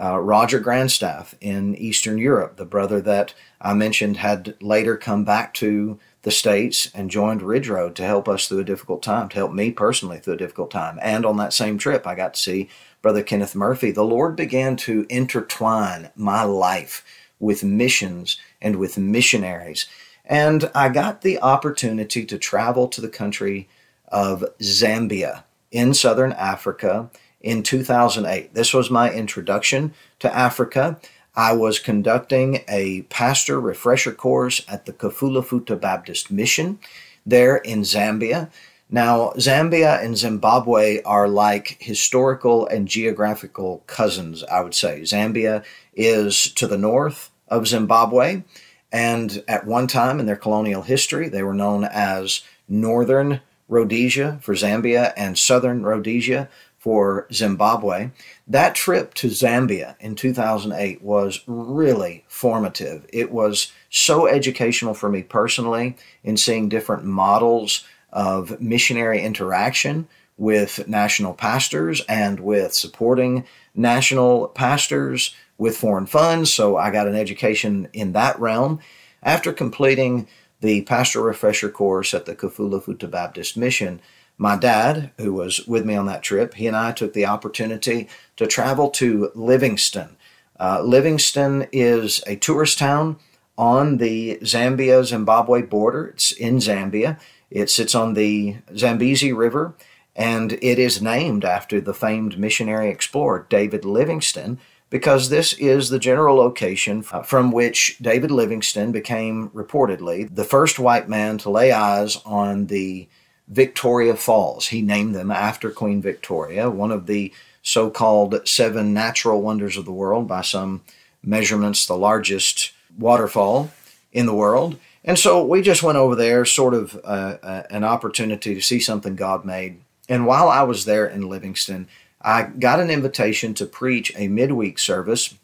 uh, 0.00 0.18
Roger 0.18 0.58
Grandstaff 0.58 1.34
in 1.42 1.74
Eastern 1.76 2.16
Europe, 2.16 2.56
the 2.56 2.64
brother 2.64 3.02
that 3.02 3.34
I 3.60 3.74
mentioned 3.74 4.16
had 4.16 4.54
later 4.62 4.96
come 4.96 5.24
back 5.24 5.52
to 5.54 6.00
the 6.22 6.30
States 6.30 6.90
and 6.94 7.10
joined 7.10 7.42
Ridge 7.42 7.68
Road 7.68 7.96
to 7.96 8.04
help 8.04 8.28
us 8.28 8.48
through 8.48 8.60
a 8.60 8.64
difficult 8.64 9.02
time, 9.02 9.28
to 9.28 9.36
help 9.36 9.52
me 9.52 9.70
personally 9.72 10.18
through 10.18 10.34
a 10.34 10.38
difficult 10.38 10.70
time. 10.70 10.98
And 11.02 11.26
on 11.26 11.36
that 11.36 11.52
same 11.52 11.76
trip, 11.76 12.06
I 12.06 12.14
got 12.14 12.32
to 12.32 12.40
see 12.40 12.70
Brother 13.02 13.22
Kenneth 13.22 13.54
Murphy. 13.54 13.90
The 13.90 14.02
Lord 14.02 14.36
began 14.36 14.76
to 14.76 15.04
intertwine 15.10 16.10
my 16.16 16.44
life 16.44 17.04
with 17.38 17.62
missions 17.62 18.38
and 18.62 18.76
with 18.76 18.96
missionaries. 18.96 19.86
And 20.24 20.70
I 20.74 20.88
got 20.88 21.20
the 21.20 21.38
opportunity 21.42 22.24
to 22.24 22.38
travel 22.38 22.88
to 22.88 23.02
the 23.02 23.08
country 23.08 23.68
of 24.08 24.42
Zambia 24.60 25.44
in 25.70 25.94
southern 25.94 26.32
Africa 26.32 27.10
in 27.40 27.62
2008. 27.62 28.54
This 28.54 28.74
was 28.74 28.90
my 28.90 29.12
introduction 29.12 29.94
to 30.18 30.34
Africa. 30.34 30.98
I 31.34 31.52
was 31.52 31.78
conducting 31.78 32.64
a 32.68 33.02
pastor 33.02 33.60
refresher 33.60 34.12
course 34.12 34.64
at 34.68 34.86
the 34.86 34.92
Kafula 34.92 35.80
Baptist 35.80 36.30
Mission 36.30 36.78
there 37.24 37.56
in 37.58 37.82
Zambia. 37.82 38.50
Now, 38.90 39.30
Zambia 39.36 40.02
and 40.04 40.18
Zimbabwe 40.18 41.00
are 41.02 41.28
like 41.28 41.76
historical 41.80 42.66
and 42.66 42.88
geographical 42.88 43.84
cousins, 43.86 44.42
I 44.44 44.60
would 44.62 44.74
say. 44.74 45.02
Zambia 45.02 45.64
is 45.94 46.50
to 46.54 46.66
the 46.66 46.78
north 46.78 47.30
of 47.46 47.68
Zimbabwe, 47.68 48.42
and 48.90 49.44
at 49.46 49.66
one 49.66 49.86
time 49.86 50.18
in 50.18 50.26
their 50.26 50.36
colonial 50.36 50.82
history, 50.82 51.28
they 51.28 51.44
were 51.44 51.54
known 51.54 51.84
as 51.84 52.42
Northern 52.68 53.40
Rhodesia 53.70 54.38
for 54.42 54.54
Zambia 54.54 55.14
and 55.16 55.38
Southern 55.38 55.82
Rhodesia 55.84 56.50
for 56.76 57.26
Zimbabwe. 57.32 58.10
That 58.48 58.74
trip 58.74 59.14
to 59.14 59.28
Zambia 59.28 59.96
in 60.00 60.14
2008 60.14 61.02
was 61.02 61.40
really 61.46 62.24
formative. 62.26 63.06
It 63.12 63.30
was 63.30 63.72
so 63.88 64.26
educational 64.26 64.94
for 64.94 65.08
me 65.08 65.22
personally 65.22 65.96
in 66.24 66.36
seeing 66.36 66.68
different 66.68 67.04
models 67.04 67.84
of 68.12 68.60
missionary 68.60 69.22
interaction 69.22 70.08
with 70.36 70.88
national 70.88 71.34
pastors 71.34 72.00
and 72.08 72.40
with 72.40 72.74
supporting 72.74 73.44
national 73.74 74.48
pastors 74.48 75.34
with 75.58 75.76
foreign 75.76 76.06
funds. 76.06 76.52
So 76.52 76.78
I 76.78 76.90
got 76.90 77.06
an 77.06 77.14
education 77.14 77.88
in 77.92 78.12
that 78.12 78.40
realm. 78.40 78.80
After 79.22 79.52
completing 79.52 80.26
the 80.60 80.82
pastor 80.82 81.22
refresher 81.22 81.70
course 81.70 82.14
at 82.14 82.26
the 82.26 82.34
Kafulafuta 82.34 83.10
Baptist 83.10 83.56
Mission, 83.56 84.00
my 84.36 84.56
dad, 84.56 85.10
who 85.18 85.34
was 85.34 85.66
with 85.66 85.84
me 85.84 85.94
on 85.94 86.06
that 86.06 86.22
trip, 86.22 86.54
he 86.54 86.66
and 86.66 86.76
I 86.76 86.92
took 86.92 87.12
the 87.12 87.26
opportunity 87.26 88.08
to 88.36 88.46
travel 88.46 88.88
to 88.90 89.30
Livingstone. 89.34 90.16
Uh, 90.58 90.82
Livingstone 90.82 91.66
is 91.72 92.22
a 92.26 92.36
tourist 92.36 92.78
town 92.78 93.16
on 93.58 93.98
the 93.98 94.38
Zambia 94.42 95.04
Zimbabwe 95.04 95.62
border. 95.62 96.06
It's 96.08 96.32
in 96.32 96.56
Zambia. 96.56 97.18
It 97.50 97.68
sits 97.68 97.94
on 97.94 98.14
the 98.14 98.56
Zambezi 98.76 99.32
River, 99.32 99.74
and 100.16 100.52
it 100.62 100.78
is 100.78 101.02
named 101.02 101.44
after 101.44 101.80
the 101.80 101.94
famed 101.94 102.38
missionary 102.38 102.88
explorer 102.88 103.46
David 103.48 103.84
Livingstone, 103.84 104.58
because 104.90 105.28
this 105.28 105.52
is 105.54 105.88
the 105.88 105.98
general 105.98 106.36
location 106.36 107.02
from 107.02 107.52
which 107.52 107.96
David 108.00 108.30
Livingstone 108.30 108.92
became 108.92 109.48
reportedly 109.50 110.32
the 110.34 110.44
first 110.44 110.78
white 110.78 111.08
man 111.08 111.38
to 111.38 111.50
lay 111.50 111.72
eyes 111.72 112.20
on 112.26 112.66
the 112.66 113.08
Victoria 113.48 114.14
Falls. 114.16 114.68
He 114.68 114.82
named 114.82 115.14
them 115.14 115.30
after 115.30 115.70
Queen 115.70 116.02
Victoria, 116.02 116.68
one 116.70 116.90
of 116.90 117.06
the 117.06 117.32
so 117.62 117.90
called 117.90 118.46
seven 118.46 118.92
natural 118.92 119.42
wonders 119.42 119.76
of 119.76 119.84
the 119.84 119.92
world, 119.92 120.26
by 120.26 120.42
some 120.42 120.82
measurements, 121.22 121.86
the 121.86 121.96
largest 121.96 122.72
waterfall 122.98 123.70
in 124.12 124.26
the 124.26 124.34
world. 124.34 124.76
And 125.04 125.18
so 125.18 125.44
we 125.44 125.62
just 125.62 125.82
went 125.82 125.98
over 125.98 126.14
there, 126.14 126.44
sort 126.44 126.74
of 126.74 126.98
uh, 127.04 127.36
uh, 127.42 127.62
an 127.70 127.84
opportunity 127.84 128.54
to 128.54 128.60
see 128.60 128.80
something 128.80 129.16
God 129.16 129.44
made. 129.44 129.80
And 130.08 130.26
while 130.26 130.48
I 130.48 130.62
was 130.62 130.84
there 130.84 131.06
in 131.06 131.28
Livingstone, 131.28 131.86
I 132.20 132.44
got 132.44 132.80
an 132.80 132.90
invitation 132.90 133.54
to 133.54 133.66
preach 133.66 134.12
a 134.16 134.28
midweek 134.28 134.78
service 134.78 135.34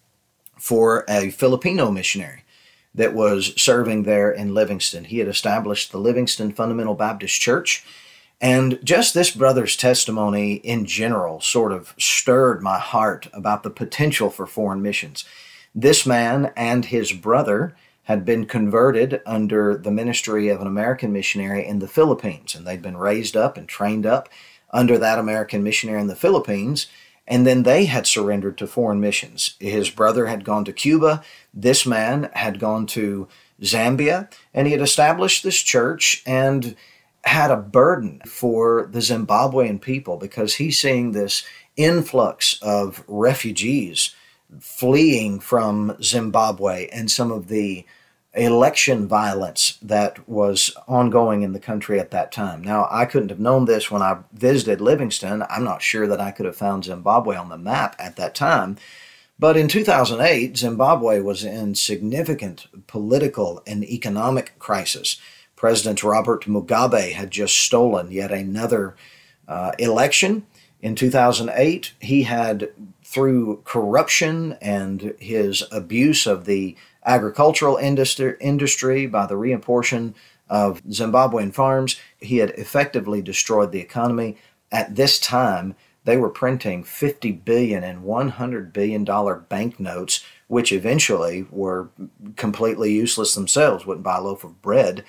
for 0.59 1.05
a 1.09 1.31
Filipino 1.31 1.91
missionary 1.91 2.43
that 2.95 3.15
was 3.15 3.53
serving 3.61 4.03
there 4.03 4.31
in 4.31 4.55
Livingstone. 4.55 5.05
He 5.05 5.19
had 5.19 5.29
established 5.29 5.93
the 5.93 5.99
Livingstone 5.99 6.53
Fundamental 6.53 6.95
Baptist 6.95 7.41
Church. 7.41 7.85
And 8.41 8.79
just 8.85 9.15
this 9.15 9.31
brother's 9.31 9.77
testimony 9.77 10.55
in 10.55 10.85
general 10.87 11.41
sort 11.41 11.73
of 11.73 11.95
stirred 11.99 12.63
my 12.63 12.79
heart 12.79 13.29
about 13.33 13.63
the 13.63 13.71
potential 13.71 14.31
for 14.31 14.47
foreign 14.47 14.83
missions. 14.83 15.25
This 15.75 16.07
man 16.07 16.53
and 16.57 16.87
his 16.87 17.13
brother 17.13 17.75
had 18.05 18.25
been 18.25 18.47
converted 18.47 19.21
under 19.27 19.77
the 19.77 19.91
ministry 19.91 20.49
of 20.49 20.61
an 20.61 20.67
American 20.67 21.13
missionary 21.13 21.67
in 21.67 21.81
the 21.81 21.89
Philippines, 21.89 22.55
and 22.55 22.67
they'd 22.67 22.83
been 22.83 22.97
raised 22.97 23.37
up 23.37 23.57
and 23.57 23.67
trained 23.67 24.07
up 24.07 24.29
under 24.71 24.99
that 24.99 25.19
American 25.19 25.63
missionary 25.63 26.01
in 26.01 26.07
the 26.07 26.17
Philippines. 26.17 26.87
and 27.29 27.45
then 27.45 27.65
they 27.65 27.87
had 27.87 28.07
surrendered 28.07 28.57
to 28.59 28.67
foreign 28.69 29.01
missions. 29.01 29.57
His 29.59 29.91
brother 29.91 30.27
had 30.27 30.45
gone 30.45 30.65
to 30.65 30.73
Cuba. 30.73 31.25
This 31.53 31.85
man 31.85 32.31
had 32.35 32.61
gone 32.61 32.87
to 32.87 33.27
Zambia, 33.63 34.31
and 34.55 34.67
he 34.67 34.73
had 34.73 34.81
established 34.81 35.43
this 35.43 35.57
church 35.57 36.23
and 36.25 36.77
had 37.25 37.51
a 37.51 37.57
burden 37.57 38.21
for 38.27 38.89
the 38.93 39.01
Zimbabwean 39.01 39.81
people 39.81 40.17
because 40.17 40.55
he's 40.55 40.79
seeing 40.79 41.11
this 41.13 41.45
influx 41.77 42.61
of 42.63 43.03
refugees 43.09 44.15
fleeing 44.61 45.41
from 45.41 45.97
Zimbabwe 46.01 46.89
and 46.93 47.11
some 47.11 47.33
of 47.33 47.49
the 47.49 47.85
election 48.37 49.09
violence 49.09 49.79
that 49.81 50.29
was 50.29 50.77
ongoing 50.87 51.43
in 51.43 51.53
the 51.53 51.59
country 51.59 51.99
at 51.99 52.11
that 52.11 52.31
time. 52.31 52.63
Now, 52.63 52.87
I 52.91 53.07
couldn't 53.07 53.31
have 53.31 53.41
known 53.41 53.65
this 53.65 53.91
when 53.91 54.03
I 54.03 54.19
visited 54.33 54.81
Livingstone. 54.81 55.43
I'm 55.49 55.65
not 55.65 55.83
sure 55.83 56.07
that 56.07 56.21
I 56.21 56.31
could 56.31 56.47
have 56.47 56.57
found 56.57 56.85
Zimbabwe 56.85 57.35
on 57.35 57.49
the 57.49 57.57
map 57.57 57.97
at 57.99 58.17
that 58.17 58.35
time. 58.35 58.77
But 59.39 59.57
in 59.57 59.69
2008, 59.69 60.57
Zimbabwe 60.57 61.21
was 61.21 61.45
in 61.45 61.75
significant 61.75 62.67
political 62.87 63.63
and 63.67 63.85
economic 63.85 64.59
crisis. 64.59 65.19
President 65.57 66.03
Robert 66.03 66.45
Mugabe 66.45 67.13
had 67.13 67.31
just 67.31 67.57
stolen 67.57 68.11
yet 68.13 68.31
another 68.31 68.97
uh, 69.49 69.73
election. 69.79 70.47
In 70.81 70.95
2008, 70.95 71.93
he 72.01 72.25
had, 72.25 72.71
through 73.03 73.63
corruption 73.65 74.57
and 74.61 75.15
his 75.19 75.65
abuse 75.73 76.27
of 76.27 76.45
the 76.45 76.77
agricultural 77.07 77.77
industry, 77.77 78.35
industry 78.41 79.07
by 79.07 79.27
the 79.27 79.37
reapportion 79.37 80.15
of 80.49 80.85
Zimbabwean 80.85 81.55
farms. 81.55 81.97
He 82.19 82.39
had 82.39 82.51
effectively 82.51 83.23
destroyed 83.23 83.73
the 83.73 83.81
economy. 83.81 84.37
At 84.71 84.97
this 84.97 85.19
time, 85.19 85.77
they 86.05 86.17
were 86.17 86.31
printing 86.31 86.85
50 86.85 87.33
billion 87.33 87.83
and 87.83 88.05
100 88.05 88.73
billion 88.73 89.05
dollar 89.05 89.37
banknotes, 89.37 90.25
which 90.47 90.73
eventually 90.73 91.47
were 91.51 91.89
completely 92.37 92.93
useless 92.93 93.35
themselves, 93.35 93.87
wouldn't 93.87 94.05
buy 94.05 94.19
a 94.19 94.23
loaf 94.23 94.45
of 94.45 94.63
bread. 94.63 95.05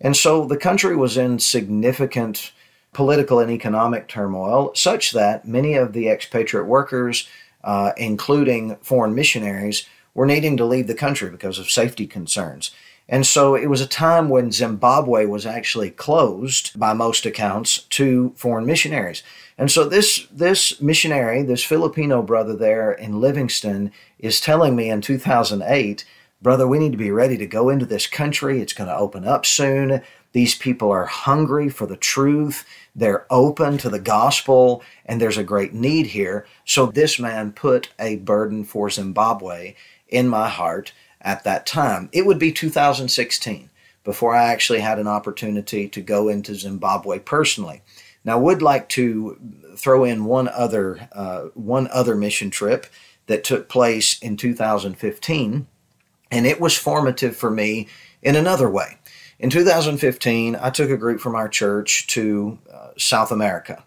And 0.00 0.16
so 0.16 0.44
the 0.44 0.58
country 0.58 0.96
was 0.96 1.16
in 1.16 1.38
significant 1.38 2.52
political 2.92 3.38
and 3.38 3.50
economic 3.50 4.08
turmoil, 4.08 4.72
such 4.74 5.12
that 5.12 5.48
many 5.48 5.74
of 5.74 5.94
the 5.94 6.08
expatriate 6.08 6.66
workers, 6.66 7.26
uh, 7.64 7.92
including 7.96 8.76
foreign 8.82 9.14
missionaries, 9.14 9.86
were 10.14 10.26
needing 10.26 10.56
to 10.56 10.64
leave 10.64 10.86
the 10.86 10.94
country 10.94 11.30
because 11.30 11.58
of 11.58 11.70
safety 11.70 12.06
concerns. 12.06 12.70
And 13.08 13.26
so 13.26 13.54
it 13.54 13.66
was 13.66 13.80
a 13.80 13.86
time 13.86 14.28
when 14.28 14.52
Zimbabwe 14.52 15.26
was 15.26 15.44
actually 15.44 15.90
closed, 15.90 16.78
by 16.78 16.92
most 16.92 17.26
accounts, 17.26 17.80
to 17.90 18.32
foreign 18.36 18.64
missionaries. 18.64 19.22
And 19.58 19.70
so 19.70 19.88
this, 19.88 20.26
this 20.30 20.80
missionary, 20.80 21.42
this 21.42 21.64
Filipino 21.64 22.22
brother 22.22 22.56
there 22.56 22.92
in 22.92 23.20
Livingstone 23.20 23.92
is 24.18 24.40
telling 24.40 24.76
me 24.76 24.88
in 24.88 25.00
2008, 25.00 26.04
brother, 26.40 26.66
we 26.66 26.78
need 26.78 26.92
to 26.92 26.98
be 26.98 27.10
ready 27.10 27.36
to 27.36 27.46
go 27.46 27.68
into 27.68 27.84
this 27.84 28.06
country. 28.06 28.60
It's 28.60 28.72
going 28.72 28.88
to 28.88 28.96
open 28.96 29.26
up 29.26 29.44
soon. 29.44 30.00
These 30.32 30.54
people 30.54 30.90
are 30.90 31.04
hungry 31.04 31.68
for 31.68 31.86
the 31.86 31.96
truth. 31.96 32.64
They're 32.96 33.26
open 33.30 33.78
to 33.78 33.90
the 33.90 34.00
gospel, 34.00 34.82
and 35.04 35.20
there's 35.20 35.36
a 35.36 35.44
great 35.44 35.74
need 35.74 36.06
here. 36.06 36.46
So 36.64 36.86
this 36.86 37.18
man 37.18 37.52
put 37.52 37.90
a 37.98 38.16
burden 38.16 38.64
for 38.64 38.88
Zimbabwe 38.88 39.74
in 40.12 40.28
my 40.28 40.48
heart 40.48 40.92
at 41.20 41.44
that 41.44 41.66
time. 41.66 42.08
It 42.12 42.26
would 42.26 42.38
be 42.38 42.52
2016 42.52 43.70
before 44.04 44.34
I 44.34 44.52
actually 44.52 44.80
had 44.80 44.98
an 44.98 45.08
opportunity 45.08 45.88
to 45.88 46.00
go 46.00 46.28
into 46.28 46.54
Zimbabwe 46.54 47.18
personally. 47.18 47.82
Now, 48.24 48.34
I 48.34 48.40
would 48.40 48.62
like 48.62 48.88
to 48.90 49.38
throw 49.76 50.04
in 50.04 50.24
one 50.24 50.48
other 50.48 51.08
uh, 51.12 51.44
one 51.54 51.88
other 51.88 52.14
mission 52.14 52.50
trip 52.50 52.86
that 53.26 53.44
took 53.44 53.68
place 53.68 54.18
in 54.20 54.36
2015, 54.36 55.66
and 56.30 56.46
it 56.46 56.60
was 56.60 56.76
formative 56.76 57.36
for 57.36 57.50
me 57.50 57.88
in 58.22 58.36
another 58.36 58.70
way. 58.70 58.98
In 59.38 59.50
2015, 59.50 60.56
I 60.56 60.70
took 60.70 60.90
a 60.90 60.96
group 60.96 61.20
from 61.20 61.34
our 61.34 61.48
church 61.48 62.06
to 62.08 62.58
uh, 62.72 62.90
South 62.96 63.32
America, 63.32 63.82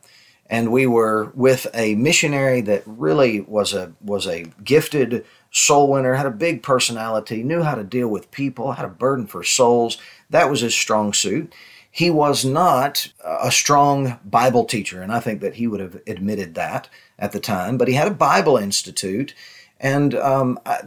and 0.47 0.71
we 0.71 0.85
were 0.85 1.31
with 1.33 1.67
a 1.73 1.95
missionary 1.95 2.61
that 2.61 2.83
really 2.85 3.41
was 3.41 3.73
a 3.73 3.93
was 4.01 4.27
a 4.27 4.45
gifted 4.63 5.25
soul 5.55 5.89
winner, 5.89 6.15
had 6.15 6.25
a 6.25 6.31
big 6.31 6.61
personality, 6.61 7.41
knew 7.41 7.63
how 7.63 7.75
to 7.75 7.83
deal 7.83 8.09
with 8.09 8.29
people, 8.29 8.73
had 8.73 8.83
a 8.83 8.89
burden 8.89 9.25
for 9.25 9.41
souls. 9.41 9.97
That 10.29 10.49
was 10.49 10.59
his 10.59 10.75
strong 10.75 11.13
suit. 11.13 11.53
He 11.89 12.09
was 12.09 12.43
not 12.43 13.07
a 13.23 13.49
strong 13.51 14.19
Bible 14.25 14.65
teacher, 14.65 15.01
and 15.01 15.13
I 15.13 15.21
think 15.21 15.39
that 15.39 15.55
he 15.55 15.65
would 15.65 15.79
have 15.79 16.01
admitted 16.07 16.55
that 16.55 16.89
at 17.17 17.31
the 17.31 17.39
time, 17.39 17.77
but 17.77 17.87
he 17.87 17.93
had 17.93 18.09
a 18.09 18.13
Bible 18.13 18.57
Institute. 18.57 19.33
And 19.79 20.13
um, 20.15 20.59
I, 20.65 20.81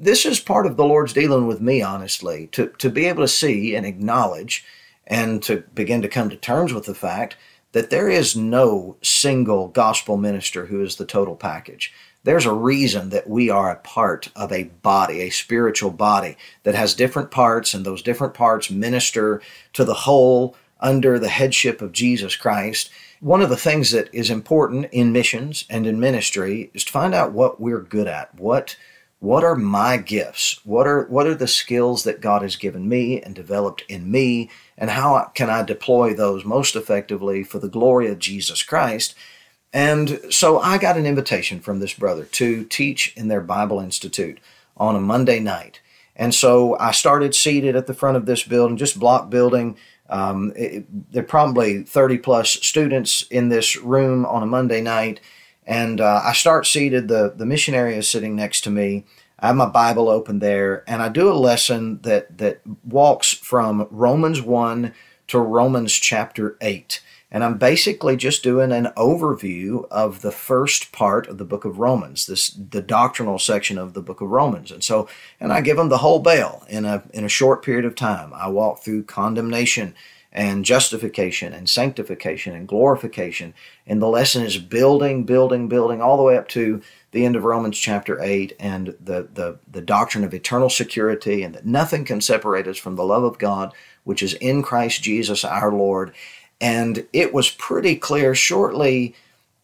this 0.00 0.24
is 0.24 0.40
part 0.40 0.64
of 0.64 0.78
the 0.78 0.86
Lord's 0.86 1.12
dealing 1.12 1.46
with 1.46 1.60
me, 1.60 1.82
honestly, 1.82 2.46
to, 2.52 2.68
to 2.78 2.88
be 2.88 3.04
able 3.04 3.22
to 3.22 3.28
see 3.28 3.76
and 3.76 3.84
acknowledge 3.84 4.64
and 5.06 5.42
to 5.42 5.58
begin 5.74 6.00
to 6.00 6.08
come 6.08 6.30
to 6.30 6.36
terms 6.36 6.72
with 6.72 6.86
the 6.86 6.94
fact 6.94 7.36
that 7.72 7.90
there 7.90 8.08
is 8.08 8.34
no 8.34 8.96
single 9.02 9.68
gospel 9.68 10.16
minister 10.16 10.64
who 10.64 10.82
is 10.82 10.96
the 10.96 11.04
total 11.04 11.36
package. 11.36 11.92
There's 12.26 12.44
a 12.44 12.52
reason 12.52 13.10
that 13.10 13.30
we 13.30 13.50
are 13.50 13.70
a 13.70 13.76
part 13.76 14.30
of 14.34 14.50
a 14.50 14.64
body, 14.64 15.20
a 15.20 15.30
spiritual 15.30 15.92
body 15.92 16.36
that 16.64 16.74
has 16.74 16.92
different 16.92 17.30
parts, 17.30 17.72
and 17.72 17.86
those 17.86 18.02
different 18.02 18.34
parts 18.34 18.68
minister 18.68 19.40
to 19.74 19.84
the 19.84 19.94
whole 19.94 20.56
under 20.80 21.20
the 21.20 21.28
headship 21.28 21.80
of 21.80 21.92
Jesus 21.92 22.34
Christ. 22.34 22.90
One 23.20 23.42
of 23.42 23.48
the 23.48 23.56
things 23.56 23.92
that 23.92 24.12
is 24.12 24.28
important 24.28 24.88
in 24.90 25.12
missions 25.12 25.66
and 25.70 25.86
in 25.86 26.00
ministry 26.00 26.68
is 26.74 26.82
to 26.86 26.90
find 26.92 27.14
out 27.14 27.30
what 27.30 27.60
we're 27.60 27.80
good 27.80 28.08
at. 28.08 28.34
What 28.34 28.76
what 29.20 29.44
are 29.44 29.54
my 29.54 29.96
gifts? 29.96 30.58
What 30.64 30.88
are 30.88 31.04
what 31.04 31.28
are 31.28 31.34
the 31.36 31.46
skills 31.46 32.02
that 32.02 32.20
God 32.20 32.42
has 32.42 32.56
given 32.56 32.88
me 32.88 33.22
and 33.22 33.36
developed 33.36 33.84
in 33.88 34.10
me 34.10 34.50
and 34.76 34.90
how 34.90 35.30
can 35.36 35.48
I 35.48 35.62
deploy 35.62 36.12
those 36.12 36.44
most 36.44 36.74
effectively 36.74 37.44
for 37.44 37.60
the 37.60 37.68
glory 37.68 38.08
of 38.08 38.18
Jesus 38.18 38.64
Christ? 38.64 39.14
And 39.72 40.20
so 40.30 40.58
I 40.58 40.78
got 40.78 40.96
an 40.96 41.06
invitation 41.06 41.60
from 41.60 41.80
this 41.80 41.92
brother 41.92 42.24
to 42.24 42.64
teach 42.64 43.14
in 43.16 43.28
their 43.28 43.40
Bible 43.40 43.80
Institute 43.80 44.40
on 44.76 44.96
a 44.96 45.00
Monday 45.00 45.40
night. 45.40 45.80
And 46.14 46.34
so 46.34 46.78
I 46.78 46.92
started 46.92 47.34
seated 47.34 47.76
at 47.76 47.86
the 47.86 47.94
front 47.94 48.16
of 48.16 48.26
this 48.26 48.42
building, 48.42 48.76
just 48.76 48.98
block 48.98 49.28
building. 49.28 49.76
Um, 50.08 50.52
there 50.56 51.22
are 51.22 51.26
probably 51.26 51.82
30 51.82 52.18
plus 52.18 52.50
students 52.50 53.22
in 53.30 53.48
this 53.48 53.76
room 53.76 54.24
on 54.24 54.42
a 54.42 54.46
Monday 54.46 54.80
night. 54.80 55.20
And 55.66 56.00
uh, 56.00 56.22
I 56.24 56.32
start 56.32 56.66
seated, 56.66 57.08
the, 57.08 57.34
the 57.36 57.44
missionary 57.44 57.96
is 57.96 58.08
sitting 58.08 58.36
next 58.36 58.62
to 58.62 58.70
me. 58.70 59.04
I 59.38 59.48
have 59.48 59.56
my 59.56 59.66
Bible 59.66 60.08
open 60.08 60.38
there, 60.38 60.82
and 60.88 61.02
I 61.02 61.10
do 61.10 61.30
a 61.30 61.34
lesson 61.34 62.00
that, 62.02 62.38
that 62.38 62.60
walks 62.84 63.34
from 63.34 63.86
Romans 63.90 64.40
1 64.40 64.94
to 65.28 65.38
Romans 65.38 65.92
chapter 65.92 66.56
8. 66.62 67.02
And 67.30 67.42
I'm 67.42 67.58
basically 67.58 68.16
just 68.16 68.44
doing 68.44 68.70
an 68.70 68.92
overview 68.96 69.86
of 69.90 70.22
the 70.22 70.30
first 70.30 70.92
part 70.92 71.26
of 71.26 71.38
the 71.38 71.44
book 71.44 71.64
of 71.64 71.78
Romans, 71.80 72.26
this 72.26 72.50
the 72.50 72.82
doctrinal 72.82 73.38
section 73.38 73.78
of 73.78 73.94
the 73.94 74.02
book 74.02 74.20
of 74.20 74.30
Romans. 74.30 74.70
And 74.70 74.84
so, 74.84 75.08
and 75.40 75.52
I 75.52 75.60
give 75.60 75.76
them 75.76 75.88
the 75.88 75.98
whole 75.98 76.20
bail 76.20 76.64
in 76.68 76.84
a 76.84 77.02
in 77.12 77.24
a 77.24 77.28
short 77.28 77.64
period 77.64 77.84
of 77.84 77.96
time. 77.96 78.32
I 78.32 78.48
walk 78.48 78.84
through 78.84 79.04
condemnation 79.04 79.94
and 80.36 80.66
justification 80.66 81.54
and 81.54 81.68
sanctification 81.68 82.54
and 82.54 82.68
glorification. 82.68 83.54
And 83.86 84.02
the 84.02 84.08
lesson 84.08 84.44
is 84.44 84.58
building, 84.58 85.24
building, 85.24 85.66
building 85.66 86.02
all 86.02 86.18
the 86.18 86.22
way 86.22 86.36
up 86.36 86.46
to 86.48 86.82
the 87.12 87.24
end 87.24 87.36
of 87.36 87.44
Romans 87.44 87.78
chapter 87.78 88.22
8 88.22 88.54
and 88.60 88.88
the, 89.00 89.28
the, 89.32 89.58
the 89.66 89.80
doctrine 89.80 90.24
of 90.24 90.34
eternal 90.34 90.68
security 90.68 91.42
and 91.42 91.54
that 91.54 91.64
nothing 91.64 92.04
can 92.04 92.20
separate 92.20 92.66
us 92.68 92.76
from 92.76 92.96
the 92.96 93.04
love 93.04 93.24
of 93.24 93.38
God, 93.38 93.72
which 94.04 94.22
is 94.22 94.34
in 94.34 94.62
Christ 94.62 95.02
Jesus 95.02 95.42
our 95.42 95.72
Lord. 95.72 96.12
And 96.60 97.06
it 97.12 97.34
was 97.34 97.50
pretty 97.50 97.96
clear 97.96 98.34
shortly 98.34 99.14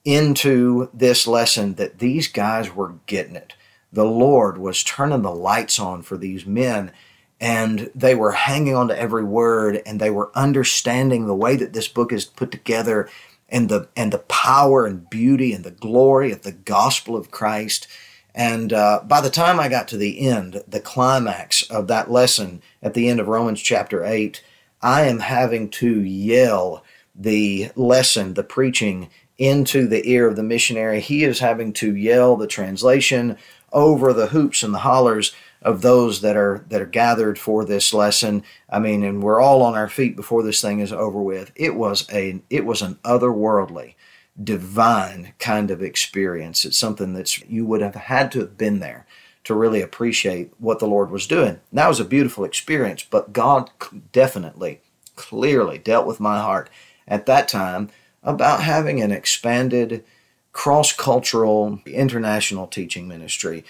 into 0.04 0.90
this 0.92 1.26
lesson 1.26 1.74
that 1.74 1.98
these 1.98 2.28
guys 2.28 2.74
were 2.74 2.94
getting 3.06 3.36
it. 3.36 3.54
The 3.92 4.04
Lord 4.04 4.58
was 4.58 4.82
turning 4.82 5.22
the 5.22 5.34
lights 5.34 5.78
on 5.78 6.02
for 6.02 6.16
these 6.16 6.46
men, 6.46 6.92
and 7.40 7.90
they 7.94 8.14
were 8.14 8.32
hanging 8.32 8.74
on 8.74 8.88
to 8.88 8.98
every 8.98 9.24
word, 9.24 9.82
and 9.84 10.00
they 10.00 10.10
were 10.10 10.30
understanding 10.34 11.26
the 11.26 11.34
way 11.34 11.56
that 11.56 11.72
this 11.72 11.88
book 11.88 12.12
is 12.12 12.24
put 12.24 12.50
together 12.50 13.08
and 13.48 13.68
the 13.68 13.88
and 13.94 14.12
the 14.12 14.18
power 14.18 14.86
and 14.86 15.10
beauty 15.10 15.52
and 15.52 15.62
the 15.62 15.70
glory 15.70 16.32
of 16.32 16.42
the 16.42 16.52
gospel 16.52 17.14
of 17.14 17.30
Christ. 17.30 17.86
And 18.34 18.72
uh, 18.72 19.00
by 19.06 19.20
the 19.20 19.28
time 19.28 19.60
I 19.60 19.68
got 19.68 19.88
to 19.88 19.98
the 19.98 20.26
end, 20.26 20.62
the 20.66 20.80
climax 20.80 21.62
of 21.70 21.86
that 21.88 22.10
lesson 22.10 22.62
at 22.82 22.94
the 22.94 23.08
end 23.08 23.20
of 23.20 23.28
Romans 23.28 23.60
chapter 23.60 24.02
8, 24.04 24.42
I 24.82 25.02
am 25.02 25.20
having 25.20 25.70
to 25.70 26.00
yell 26.00 26.84
the 27.14 27.70
lesson, 27.76 28.34
the 28.34 28.42
preaching 28.42 29.10
into 29.38 29.86
the 29.86 30.08
ear 30.08 30.28
of 30.28 30.36
the 30.36 30.42
missionary. 30.42 31.00
He 31.00 31.24
is 31.24 31.38
having 31.38 31.72
to 31.74 31.94
yell 31.94 32.36
the 32.36 32.46
translation 32.46 33.36
over 33.72 34.12
the 34.12 34.28
hoops 34.28 34.62
and 34.62 34.74
the 34.74 34.80
hollers 34.80 35.32
of 35.62 35.82
those 35.82 36.20
that 36.20 36.36
are 36.36 36.64
that 36.68 36.82
are 36.82 36.86
gathered 36.86 37.38
for 37.38 37.64
this 37.64 37.94
lesson. 37.94 38.42
I 38.68 38.78
mean, 38.78 39.02
and 39.02 39.22
we're 39.22 39.40
all 39.40 39.62
on 39.62 39.74
our 39.74 39.88
feet 39.88 40.16
before 40.16 40.42
this 40.42 40.60
thing 40.60 40.80
is 40.80 40.92
over 40.92 41.20
with. 41.20 41.52
It 41.54 41.74
was 41.76 42.06
a 42.12 42.42
it 42.50 42.64
was 42.64 42.82
an 42.82 42.98
otherworldly 43.04 43.94
divine 44.42 45.34
kind 45.38 45.70
of 45.70 45.82
experience. 45.82 46.64
It's 46.64 46.78
something 46.78 47.12
that's 47.14 47.40
you 47.48 47.64
would 47.66 47.82
have 47.82 47.94
had 47.94 48.32
to 48.32 48.40
have 48.40 48.56
been 48.56 48.80
there 48.80 49.06
to 49.44 49.54
really 49.54 49.82
appreciate 49.82 50.52
what 50.58 50.78
the 50.78 50.86
Lord 50.86 51.10
was 51.10 51.26
doing. 51.26 51.60
That 51.72 51.88
was 51.88 52.00
a 52.00 52.04
beautiful 52.04 52.44
experience, 52.44 53.04
but 53.04 53.32
God 53.32 53.70
definitely, 54.12 54.80
clearly 55.16 55.78
dealt 55.78 56.06
with 56.06 56.20
my 56.20 56.40
heart 56.40 56.70
at 57.08 57.26
that 57.26 57.48
time 57.48 57.90
about 58.22 58.62
having 58.62 59.02
an 59.02 59.10
expanded 59.10 60.04
cross 60.52 60.92
cultural 60.92 61.80
international 61.86 62.66
teaching 62.66 63.08
ministry. 63.08 63.64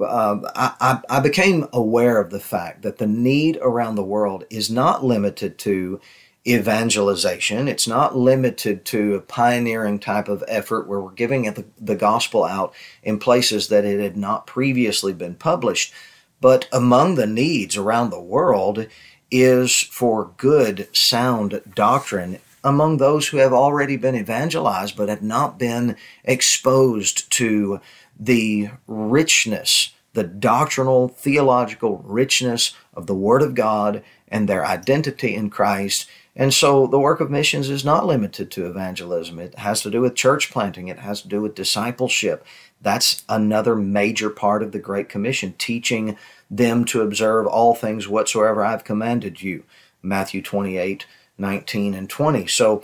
Uh, 0.00 0.38
I, 0.54 1.00
I 1.10 1.20
became 1.20 1.66
aware 1.72 2.20
of 2.20 2.30
the 2.30 2.40
fact 2.40 2.82
that 2.82 2.98
the 2.98 3.06
need 3.06 3.58
around 3.60 3.96
the 3.96 4.04
world 4.04 4.44
is 4.48 4.70
not 4.70 5.04
limited 5.04 5.58
to 5.58 6.00
evangelization. 6.46 7.68
It's 7.68 7.88
not 7.88 8.16
limited 8.16 8.84
to 8.86 9.14
a 9.14 9.20
pioneering 9.20 9.98
type 9.98 10.28
of 10.28 10.44
effort 10.48 10.86
where 10.86 11.00
we're 11.00 11.10
giving 11.10 11.42
the, 11.42 11.64
the 11.78 11.96
gospel 11.96 12.44
out 12.44 12.74
in 13.02 13.18
places 13.18 13.68
that 13.68 13.84
it 13.84 14.00
had 14.00 14.16
not 14.16 14.46
previously 14.46 15.12
been 15.12 15.34
published. 15.34 15.92
But 16.40 16.68
among 16.72 17.16
the 17.16 17.26
needs 17.26 17.76
around 17.76 18.10
the 18.10 18.20
world 18.20 18.86
is 19.30 19.80
for 19.82 20.32
good, 20.36 20.88
sound 20.96 21.60
doctrine 21.74 22.38
among 22.64 22.96
those 22.96 23.28
who 23.28 23.38
have 23.38 23.52
already 23.52 23.96
been 23.96 24.16
evangelized 24.16 24.96
but 24.96 25.08
have 25.08 25.22
not 25.22 25.58
been 25.58 25.96
exposed 26.24 27.30
to 27.32 27.80
the 28.18 28.70
richness, 28.86 29.94
the 30.12 30.24
doctrinal, 30.24 31.08
theological 31.08 31.98
richness 32.04 32.74
of 32.94 33.06
the 33.06 33.14
Word 33.14 33.42
of 33.42 33.54
God 33.54 34.02
and 34.28 34.48
their 34.48 34.66
identity 34.66 35.34
in 35.34 35.50
Christ 35.50 36.08
and 36.38 36.54
so 36.54 36.86
the 36.86 37.00
work 37.00 37.20
of 37.20 37.32
missions 37.32 37.68
is 37.68 37.84
not 37.84 38.06
limited 38.06 38.48
to 38.52 38.66
evangelism. 38.66 39.40
It 39.40 39.58
has 39.58 39.82
to 39.82 39.90
do 39.90 40.00
with 40.00 40.14
church 40.14 40.52
planting, 40.52 40.86
it 40.86 41.00
has 41.00 41.20
to 41.22 41.28
do 41.28 41.42
with 41.42 41.56
discipleship. 41.56 42.46
That's 42.80 43.24
another 43.28 43.74
major 43.74 44.30
part 44.30 44.62
of 44.62 44.70
the 44.70 44.78
Great 44.78 45.08
Commission, 45.08 45.56
teaching 45.58 46.16
them 46.48 46.84
to 46.86 47.02
observe 47.02 47.48
all 47.48 47.74
things 47.74 48.06
whatsoever 48.06 48.64
I've 48.64 48.84
commanded 48.84 49.42
you. 49.42 49.64
Matthew 50.00 50.40
28 50.40 51.06
19 51.40 51.94
and 51.94 52.10
20. 52.10 52.46
So 52.46 52.82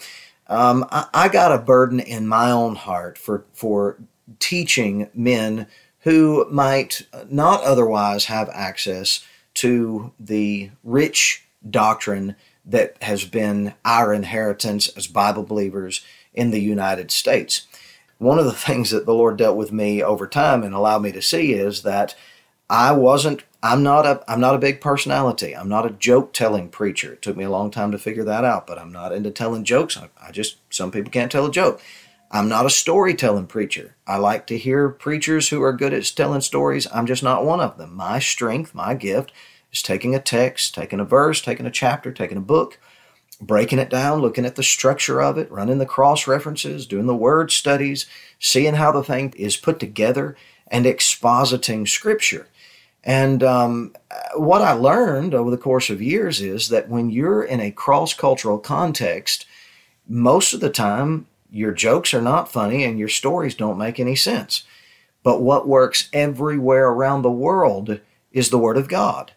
um, 0.49 0.87
I, 0.90 1.06
I 1.14 1.28
got 1.28 1.52
a 1.52 1.58
burden 1.58 2.00
in 2.00 2.26
my 2.26 2.50
own 2.50 2.76
heart 2.76 3.18
for, 3.18 3.44
for 3.52 3.99
teaching 4.38 5.08
men 5.14 5.66
who 6.00 6.46
might 6.50 7.06
not 7.28 7.62
otherwise 7.62 8.26
have 8.26 8.49
access 8.50 9.25
to 9.54 10.12
the 10.20 10.70
rich 10.82 11.44
doctrine 11.68 12.37
that 12.64 12.97
has 13.02 13.25
been 13.25 13.75
our 13.85 14.12
inheritance 14.12 14.88
as 14.97 15.06
Bible 15.06 15.42
believers 15.42 16.04
in 16.33 16.50
the 16.50 16.61
United 16.61 17.11
States. 17.11 17.66
One 18.18 18.38
of 18.38 18.44
the 18.44 18.52
things 18.66 18.90
that 18.90 19.06
the 19.06 19.14
Lord 19.14 19.37
dealt 19.37 19.56
with 19.56 19.73
me 19.73 20.02
over 20.02 20.26
time 20.26 20.62
and 20.62 20.75
allowed 20.75 21.02
me 21.02 21.12
to 21.12 21.23
see 21.23 21.52
is 21.52 21.83
that 21.83 22.14
I 22.71 22.92
wasn't 22.92 23.44
I'm 23.62 23.83
not 23.83 24.04
a 24.04 24.23
I'm 24.28 24.40
not 24.40 24.54
a 24.54 24.59
big 24.59 24.80
personality. 24.80 25.56
I'm 25.56 25.68
not 25.68 25.87
a 25.87 25.90
joke 25.90 26.33
telling 26.33 26.68
preacher. 26.68 27.14
It 27.14 27.23
took 27.23 27.37
me 27.37 27.44
a 27.44 27.50
long 27.50 27.71
time 27.71 27.92
to 27.92 27.99
figure 27.99 28.25
that 28.25 28.44
out, 28.44 28.66
but 28.66 28.78
I'm 28.78 28.92
not 28.92 29.12
into 29.12 29.30
telling 29.30 29.64
jokes. 29.64 29.97
I, 29.97 30.11
I 30.21 30.30
just 30.33 30.56
some 30.71 30.90
people 30.90 31.11
can't 31.11 31.33
tell 31.33 31.47
a 31.47 31.50
joke. 31.50 31.80
I'm 32.30 32.49
not 32.49 32.66
a 32.66 32.71
storytelling 32.71 33.47
preacher. 33.47 33.94
I 34.06 34.16
like 34.16 34.47
to 34.49 34.59
hear 34.59 34.88
preachers 34.88 35.49
who 35.49 35.62
are 35.62 35.73
good 35.73 35.94
at 35.94 36.04
telling 36.16 36.40
stories. 36.40 36.87
I'm 36.92 37.06
just 37.06 37.23
not 37.23 37.44
one 37.44 37.61
of 37.61 37.78
them. 37.78 37.94
My 37.94 38.18
strength, 38.18 38.75
my 38.75 38.94
gift 38.94 39.30
is 39.75 39.83
taking 39.83 40.14
a 40.14 40.21
text, 40.21 40.75
taking 40.75 41.00
a 41.00 41.04
verse, 41.04 41.43
taking 41.43 41.66
a 41.66 41.71
chapter, 41.71 42.12
taking 42.12 42.38
a 42.38 42.43
book, 42.43 42.78
breaking 43.40 43.81
it 43.81 43.90
down, 43.90 44.21
looking 44.21 44.47
at 44.47 44.54
the 44.54 44.62
structure 44.62 45.21
of 45.21 45.37
it, 45.37 45.50
running 45.50 45.78
the 45.78 45.87
cross 45.87 46.26
references, 46.26 46.87
doing 46.87 47.06
the 47.06 47.15
word 47.15 47.50
studies, 47.50 48.06
seeing 48.39 48.75
how 48.75 48.93
the 48.93 49.02
thing 49.02 49.34
is 49.37 49.56
put 49.56 49.80
together, 49.80 50.37
and 50.69 50.87
expositing 50.87 51.87
scripture. 51.87 52.49
And 53.02 53.43
um, 53.43 53.95
what 54.37 54.63
I 54.63 54.73
learned 54.73 55.34
over 55.34 55.50
the 55.50 55.58
course 55.58 55.91
of 55.91 56.00
years 56.00 56.41
is 56.41 56.71
that 56.71 56.89
when 56.89 57.10
you're 57.10 57.43
in 57.43 57.60
a 57.60 57.71
cross 57.71 58.15
cultural 58.15 58.58
context, 58.58 59.45
most 60.08 60.54
of 60.54 60.60
the 60.60 60.71
time 60.71 61.26
your 61.50 61.73
jokes 61.73 62.15
are 62.15 62.23
not 62.23 62.50
funny 62.50 62.82
and 62.84 62.99
your 62.99 63.08
stories 63.08 63.54
don't 63.54 63.76
make 63.76 64.00
any 64.00 64.17
sense. 64.17 64.63
But 65.23 65.43
what 65.43 65.69
works 65.69 66.08
everywhere 66.13 66.89
around 66.89 67.23
the 67.23 67.30
world 67.30 68.00
is 68.32 68.50
the 68.50 68.58
Word 68.58 68.76
of 68.76 68.89
God. 68.89 69.32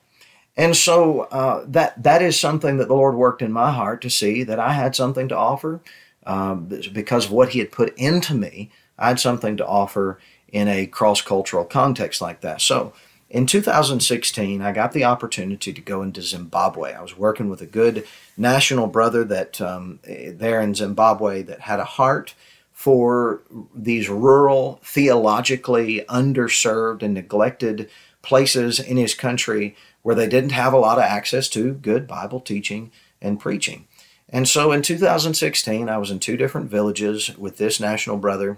And 0.58 0.76
so 0.76 1.22
uh, 1.22 1.64
that 1.68 2.02
that 2.02 2.22
is 2.22 2.40
something 2.40 2.78
that 2.78 2.88
the 2.88 2.96
Lord 2.96 3.16
worked 3.16 3.44
in 3.44 3.52
my 3.52 3.72
heart 3.72 4.02
to 4.02 4.10
see 4.10 4.44
that 4.44 4.60
I 4.60 4.74
had 4.74 4.96
something 4.96 5.28
to 5.30 5.38
offer 5.38 5.82
um, 6.26 6.66
because 6.92 7.26
of 7.26 7.32
what 7.32 7.50
He 7.50 7.60
had 7.60 7.72
put 7.72 7.96
into 7.98 8.34
me. 8.34 8.72
I 8.98 9.10
had 9.10 9.20
something 9.20 9.56
to 9.58 9.68
offer 9.68 10.20
in 10.52 10.68
a 10.68 10.88
cross 10.88 11.22
cultural 11.22 11.64
context 11.64 12.22
like 12.22 12.42
that. 12.42 12.62
So 12.62 12.94
in 13.30 13.46
2016, 13.46 14.62
I 14.62 14.72
got 14.72 14.94
the 14.94 15.04
opportunity 15.04 15.74
to 15.74 15.82
go 15.82 16.02
into 16.02 16.22
Zimbabwe. 16.22 16.94
I 16.94 17.02
was 17.02 17.18
working 17.18 17.50
with 17.50 17.62
a 17.62 17.66
good 17.66 18.08
national 18.36 18.88
brother 18.88 19.24
that 19.26 19.62
um, 19.62 20.00
there 20.04 20.62
in 20.62 20.74
Zimbabwe 20.74 21.44
that 21.44 21.62
had 21.62 21.80
a 21.80 21.86
heart 21.86 22.34
for 22.72 23.42
these 23.76 24.08
rural, 24.08 24.80
theologically 24.84 26.06
underserved 26.08 27.04
and 27.04 27.14
neglected 27.14 27.90
places 28.22 28.80
in 28.80 28.98
his 28.98 29.14
country 29.14 29.76
where 30.08 30.16
they 30.16 30.26
didn't 30.26 30.54
have 30.54 30.72
a 30.72 30.78
lot 30.78 30.98
of 30.98 31.04
access 31.04 31.50
to 31.50 31.74
good 31.74 32.08
Bible 32.08 32.40
teaching 32.40 32.90
and 33.22 33.42
preaching. 33.42 33.86
And 34.30 34.48
so 34.48 34.72
in 34.72 34.82
2016, 34.82 35.90
I 35.90 35.98
was 35.98 36.12
in 36.12 36.20
two 36.20 36.38
different 36.38 36.72
villages 36.72 37.38
with 37.38 37.58
this 37.58 37.78
national 37.82 38.16
brother, 38.16 38.58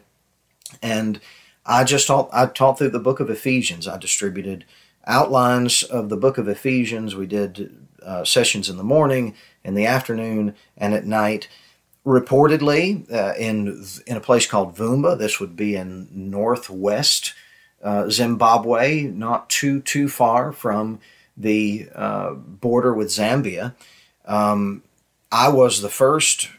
and 0.80 1.20
I 1.66 1.86
just 1.86 2.06
taught, 2.06 2.30
I 2.32 2.46
taught 2.46 2.78
through 2.78 2.92
the 2.92 3.00
book 3.00 3.20
of 3.20 3.32
Ephesians. 3.32 3.88
I 3.88 3.98
distributed 3.98 4.64
outlines 5.08 5.82
of 5.82 6.10
the 6.10 6.18
book 6.18 6.38
of 6.38 6.48
Ephesians. 6.48 7.16
We 7.16 7.26
did 7.26 7.76
uh, 8.06 8.24
sessions 8.26 8.70
in 8.70 8.78
the 8.78 8.84
morning, 8.84 9.34
in 9.64 9.74
the 9.74 9.88
afternoon, 9.88 10.54
and 10.78 10.94
at 10.94 11.08
night. 11.08 11.48
Reportedly, 12.06 13.12
uh, 13.12 13.34
in 13.40 13.84
in 14.06 14.18
a 14.18 14.22
place 14.22 14.46
called 14.46 14.76
Vumba, 14.76 15.18
this 15.18 15.40
would 15.40 15.56
be 15.56 15.76
in 15.76 16.10
northwest 16.12 17.34
uh, 17.84 18.08
Zimbabwe, 18.08 19.02
not 19.02 19.50
too 19.50 19.82
too 19.82 20.08
far 20.10 20.52
from 20.52 21.00
the 21.39 21.88
uh, 21.95 22.34
border 22.34 22.93
with 22.93 23.08
Zambia, 23.08 23.73
um, 24.25 24.84
I 25.32 25.49
was 25.49 25.82
the 25.82 25.89
first 25.89 26.49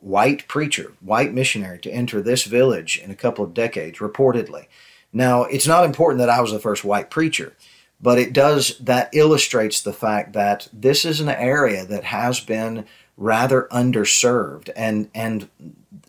white 0.00 0.48
preacher, 0.48 0.94
white 1.00 1.32
missionary 1.32 1.78
to 1.80 1.90
enter 1.90 2.22
this 2.22 2.44
village 2.44 2.98
in 2.98 3.10
a 3.10 3.16
couple 3.16 3.44
of 3.44 3.54
decades, 3.54 3.98
reportedly. 3.98 4.66
Now, 5.12 5.44
it's 5.44 5.66
not 5.66 5.84
important 5.84 6.20
that 6.20 6.30
I 6.30 6.40
was 6.40 6.52
the 6.52 6.58
first 6.58 6.84
white 6.84 7.10
preacher, 7.10 7.54
but 8.00 8.18
it 8.18 8.32
does, 8.32 8.78
that 8.78 9.10
illustrates 9.12 9.82
the 9.82 9.92
fact 9.92 10.32
that 10.32 10.68
this 10.72 11.04
is 11.04 11.20
an 11.20 11.28
area 11.28 11.84
that 11.84 12.04
has 12.04 12.40
been 12.40 12.86
rather 13.16 13.68
underserved. 13.70 14.70
And, 14.74 15.10
and 15.14 15.50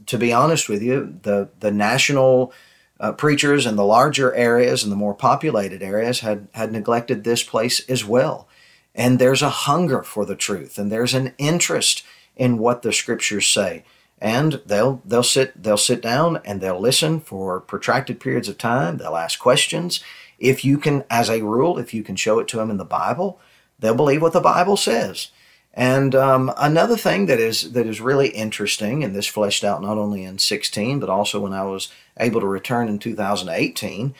to 0.06 0.18
be 0.18 0.32
honest 0.32 0.70
with 0.70 0.82
you, 0.82 1.20
the, 1.24 1.50
the 1.60 1.72
national 1.72 2.54
uh, 3.02 3.12
preachers 3.12 3.66
in 3.66 3.76
the 3.76 3.84
larger 3.84 4.34
areas 4.36 4.84
and 4.84 4.92
the 4.92 4.96
more 4.96 5.16
populated 5.16 5.82
areas 5.82 6.20
had, 6.20 6.48
had 6.54 6.72
neglected 6.72 7.24
this 7.24 7.44
place 7.44 7.82
as 7.90 8.06
well. 8.06 8.48
And 8.94 9.18
there's 9.18 9.42
a 9.42 9.50
hunger 9.50 10.04
for 10.04 10.24
the 10.24 10.36
truth, 10.36 10.78
and 10.78 10.92
there's 10.92 11.16
an 11.16 11.34
interest 11.38 12.04
in 12.36 12.60
what 12.60 12.84
the 12.84 12.94
scriptures 12.94 13.48
say. 13.48 13.84
And 14.20 14.62
they'll 14.68 15.02
they'll 15.04 15.24
sit 15.24 15.64
they'll 15.64 15.78
sit 15.78 16.02
down 16.02 16.42
and 16.46 16.62
they'll 16.62 16.80
listen 16.80 17.22
for 17.22 17.60
protracted 17.60 18.20
periods 18.20 18.48
of 18.48 18.60
time. 18.60 18.98
They'll 18.98 19.16
ask 19.16 19.40
questions. 19.40 20.04
If 20.38 20.64
you 20.64 20.78
can, 20.78 21.06
as 21.10 21.30
a 21.30 21.42
rule, 21.42 21.80
if 21.80 21.94
you 21.94 22.04
can 22.04 22.16
show 22.16 22.38
it 22.38 22.48
to 22.50 22.58
them 22.58 22.70
in 22.70 22.78
the 22.78 22.86
Bible, 22.86 23.40
they'll 23.80 23.96
believe 23.96 24.22
what 24.22 24.34
the 24.34 24.42
Bible 24.42 24.78
says. 24.78 25.30
And 25.74 26.14
um, 26.14 26.52
another 26.58 26.98
thing 26.98 27.28
that 27.28 27.40
is 27.40 27.72
that 27.72 27.88
is 27.88 28.02
really 28.02 28.30
interesting, 28.30 29.04
and 29.04 29.16
this 29.16 29.28
fleshed 29.28 29.64
out 29.64 29.82
not 29.82 29.98
only 29.98 30.24
in 30.24 30.38
16, 30.38 31.00
but 31.00 31.10
also 31.10 31.40
when 31.40 31.54
I 31.54 31.64
was 31.64 31.90
able 32.20 32.42
to 32.42 32.48
return 32.48 32.88
in 32.88 33.00
2018. 33.00 34.14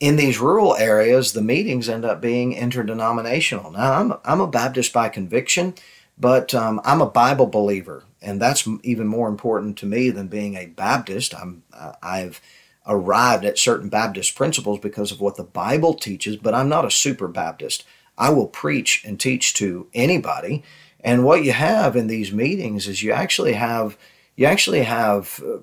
In 0.00 0.16
these 0.16 0.38
rural 0.38 0.76
areas, 0.76 1.32
the 1.32 1.42
meetings 1.42 1.88
end 1.88 2.04
up 2.04 2.20
being 2.20 2.52
interdenominational. 2.52 3.72
Now, 3.72 3.92
I'm 3.94 4.14
I'm 4.24 4.40
a 4.40 4.46
Baptist 4.46 4.92
by 4.92 5.08
conviction, 5.08 5.74
but 6.16 6.54
um, 6.54 6.80
I'm 6.84 7.00
a 7.00 7.10
Bible 7.10 7.46
believer, 7.46 8.04
and 8.22 8.40
that's 8.40 8.68
even 8.84 9.08
more 9.08 9.28
important 9.28 9.76
to 9.78 9.86
me 9.86 10.10
than 10.10 10.28
being 10.28 10.54
a 10.54 10.66
Baptist. 10.66 11.34
I'm 11.34 11.64
I've 12.02 12.40
arrived 12.86 13.44
at 13.44 13.58
certain 13.58 13.88
Baptist 13.88 14.34
principles 14.36 14.78
because 14.78 15.10
of 15.10 15.20
what 15.20 15.36
the 15.36 15.44
Bible 15.44 15.94
teaches, 15.94 16.36
but 16.36 16.54
I'm 16.54 16.68
not 16.68 16.84
a 16.84 16.90
super 16.90 17.28
Baptist. 17.28 17.84
I 18.16 18.30
will 18.30 18.46
preach 18.46 19.04
and 19.04 19.18
teach 19.18 19.52
to 19.54 19.88
anybody 19.94 20.62
and 21.00 21.24
what 21.24 21.44
you 21.44 21.52
have 21.52 21.96
in 21.96 22.06
these 22.06 22.32
meetings 22.32 22.88
is 22.88 23.02
you 23.02 23.12
actually 23.12 23.52
have 23.52 23.96
you 24.36 24.46
actually 24.46 24.82
have 24.82 25.42
uh, 25.44 25.58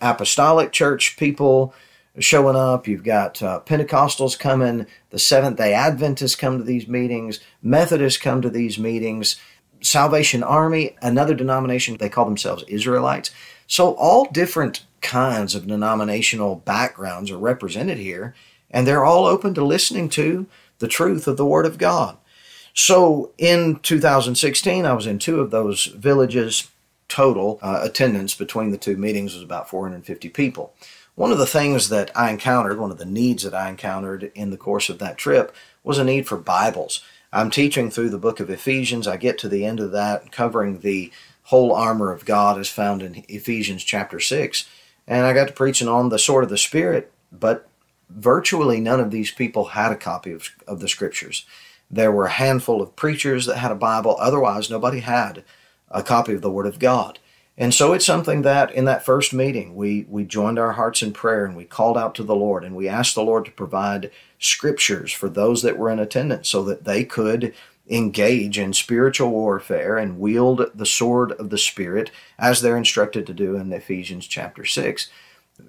apostolic 0.00 0.72
church 0.72 1.16
people 1.16 1.74
showing 2.18 2.56
up. 2.56 2.86
You've 2.86 3.04
got 3.04 3.42
uh, 3.42 3.60
Pentecostals 3.64 4.38
coming. 4.38 4.86
The 5.10 5.18
Seventh 5.18 5.58
Day 5.58 5.74
Adventists 5.74 6.36
come 6.36 6.58
to 6.58 6.64
these 6.64 6.88
meetings. 6.88 7.40
Methodists 7.62 8.20
come 8.20 8.42
to 8.42 8.50
these 8.50 8.78
meetings. 8.78 9.36
Salvation 9.82 10.42
Army, 10.42 10.96
another 11.02 11.34
denomination, 11.34 11.96
they 11.96 12.08
call 12.08 12.24
themselves 12.24 12.64
Israelites. 12.66 13.30
So, 13.66 13.94
all 13.94 14.30
different 14.30 14.84
kinds 15.00 15.54
of 15.54 15.66
denominational 15.66 16.56
backgrounds 16.56 17.30
are 17.30 17.38
represented 17.38 17.98
here, 17.98 18.34
and 18.70 18.86
they're 18.86 19.04
all 19.04 19.26
open 19.26 19.54
to 19.54 19.64
listening 19.64 20.08
to 20.10 20.46
the 20.78 20.88
truth 20.88 21.28
of 21.28 21.36
the 21.36 21.46
Word 21.46 21.66
of 21.66 21.78
God. 21.78 22.16
So, 22.74 23.32
in 23.38 23.78
2016, 23.80 24.84
I 24.84 24.92
was 24.92 25.06
in 25.06 25.18
two 25.18 25.40
of 25.40 25.50
those 25.50 25.86
villages. 25.86 26.70
Total 27.08 27.58
uh, 27.62 27.80
attendance 27.82 28.34
between 28.34 28.70
the 28.70 28.78
two 28.78 28.96
meetings 28.96 29.34
was 29.34 29.42
about 29.42 29.70
450 29.70 30.28
people. 30.30 30.74
One 31.14 31.32
of 31.32 31.38
the 31.38 31.46
things 31.46 31.88
that 31.88 32.10
I 32.16 32.30
encountered, 32.30 32.78
one 32.78 32.90
of 32.90 32.98
the 32.98 33.06
needs 33.06 33.42
that 33.44 33.54
I 33.54 33.70
encountered 33.70 34.30
in 34.34 34.50
the 34.50 34.56
course 34.56 34.88
of 34.88 34.98
that 34.98 35.16
trip, 35.16 35.54
was 35.82 35.98
a 35.98 36.04
need 36.04 36.26
for 36.26 36.36
Bibles. 36.36 37.02
I'm 37.32 37.50
teaching 37.50 37.90
through 37.90 38.10
the 38.10 38.18
book 38.18 38.40
of 38.40 38.50
Ephesians. 38.50 39.06
I 39.06 39.16
get 39.16 39.38
to 39.38 39.48
the 39.48 39.64
end 39.64 39.80
of 39.80 39.92
that, 39.92 40.30
covering 40.30 40.80
the 40.80 41.10
whole 41.44 41.72
armor 41.72 42.10
of 42.10 42.24
God 42.24 42.58
as 42.58 42.68
found 42.68 43.02
in 43.02 43.24
Ephesians 43.28 43.84
chapter 43.84 44.20
6. 44.20 44.68
And 45.06 45.24
I 45.24 45.32
got 45.32 45.48
to 45.48 45.54
preaching 45.54 45.88
on 45.88 46.08
the 46.08 46.18
sword 46.18 46.44
of 46.44 46.50
the 46.50 46.58
Spirit, 46.58 47.12
but 47.30 47.68
virtually 48.10 48.80
none 48.80 49.00
of 49.00 49.10
these 49.10 49.30
people 49.30 49.66
had 49.66 49.92
a 49.92 49.96
copy 49.96 50.32
of, 50.32 50.50
of 50.66 50.80
the 50.80 50.88
scriptures. 50.88 51.46
There 51.90 52.10
were 52.10 52.26
a 52.26 52.30
handful 52.30 52.82
of 52.82 52.96
preachers 52.96 53.46
that 53.46 53.58
had 53.58 53.70
a 53.70 53.76
Bible, 53.76 54.16
otherwise, 54.18 54.68
nobody 54.68 55.00
had 55.00 55.44
a 55.90 56.02
copy 56.02 56.34
of 56.34 56.42
the 56.42 56.50
Word 56.50 56.66
of 56.66 56.78
God. 56.78 57.18
And 57.58 57.72
so 57.72 57.94
it's 57.94 58.04
something 58.04 58.42
that 58.42 58.70
in 58.72 58.84
that 58.84 59.04
first 59.04 59.32
meeting, 59.32 59.74
we, 59.74 60.04
we 60.08 60.24
joined 60.24 60.58
our 60.58 60.72
hearts 60.72 61.02
in 61.02 61.12
prayer 61.12 61.46
and 61.46 61.56
we 61.56 61.64
called 61.64 61.96
out 61.96 62.14
to 62.16 62.22
the 62.22 62.36
Lord 62.36 62.64
and 62.64 62.76
we 62.76 62.88
asked 62.88 63.14
the 63.14 63.22
Lord 63.22 63.46
to 63.46 63.50
provide 63.50 64.10
scriptures 64.38 65.10
for 65.10 65.28
those 65.28 65.62
that 65.62 65.78
were 65.78 65.90
in 65.90 65.98
attendance 65.98 66.48
so 66.48 66.62
that 66.64 66.84
they 66.84 67.02
could 67.04 67.54
engage 67.88 68.58
in 68.58 68.72
spiritual 68.72 69.30
warfare 69.30 69.96
and 69.96 70.18
wield 70.18 70.70
the 70.74 70.84
sword 70.84 71.32
of 71.32 71.50
the 71.50 71.58
Spirit 71.58 72.10
as 72.38 72.60
they're 72.60 72.76
instructed 72.76 73.26
to 73.26 73.32
do 73.32 73.56
in 73.56 73.72
Ephesians 73.72 74.26
chapter 74.26 74.64
6. 74.64 75.08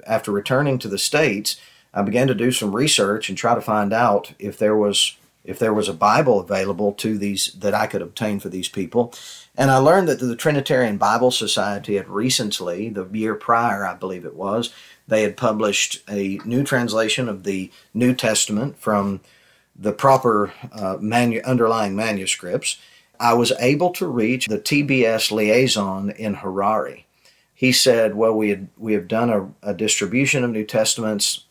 After 0.05 0.31
returning 0.31 0.79
to 0.79 0.89
the 0.89 0.97
States, 0.97 1.61
I 1.93 2.01
began 2.01 2.27
to 2.27 2.35
do 2.35 2.51
some 2.51 2.75
research 2.75 3.29
and 3.29 3.37
try 3.37 3.55
to 3.55 3.61
find 3.61 3.93
out 3.93 4.33
if 4.39 4.57
there 4.57 4.75
was 4.75 5.15
if 5.47 5.57
there 5.57 5.73
was 5.73 5.89
a 5.89 5.93
Bible 5.93 6.39
available 6.39 6.91
to 6.91 7.17
these 7.17 7.53
that 7.53 7.73
I 7.73 7.87
could 7.87 8.03
obtain 8.03 8.39
for 8.39 8.49
these 8.49 8.67
people. 8.67 9.13
And 9.55 9.71
I 9.71 9.77
learned 9.77 10.07
that 10.09 10.19
the 10.19 10.35
Trinitarian 10.35 10.97
Bible 10.97 11.31
Society 11.31 11.95
had 11.95 12.07
recently, 12.07 12.89
the 12.89 13.05
year 13.05 13.33
prior, 13.33 13.83
I 13.83 13.95
believe 13.95 14.25
it 14.25 14.35
was, 14.35 14.71
they 15.07 15.23
had 15.23 15.37
published 15.37 16.03
a 16.09 16.39
new 16.43 16.63
translation 16.63 17.29
of 17.29 17.43
the 17.43 17.71
New 17.93 18.13
Testament 18.13 18.77
from 18.77 19.21
the 19.75 19.93
proper 19.93 20.53
uh, 20.73 20.97
manu- 20.99 21.41
underlying 21.45 21.95
manuscripts, 21.95 22.77
I 23.19 23.33
was 23.33 23.51
able 23.59 23.91
to 23.91 24.07
reach 24.07 24.47
the 24.47 24.59
TBS 24.59 25.31
liaison 25.31 26.09
in 26.11 26.35
Harare. 26.35 27.03
He 27.57 27.71
said, 27.71 28.13
"Well, 28.13 28.35
we 28.35 28.49
had, 28.49 28.67
we 28.77 28.93
have 28.93 29.07
done 29.07 29.31
a, 29.31 29.71
a 29.71 29.73
distribution 29.73 30.43
of 30.43 30.51
New 30.51 30.63
Testaments 30.63 31.45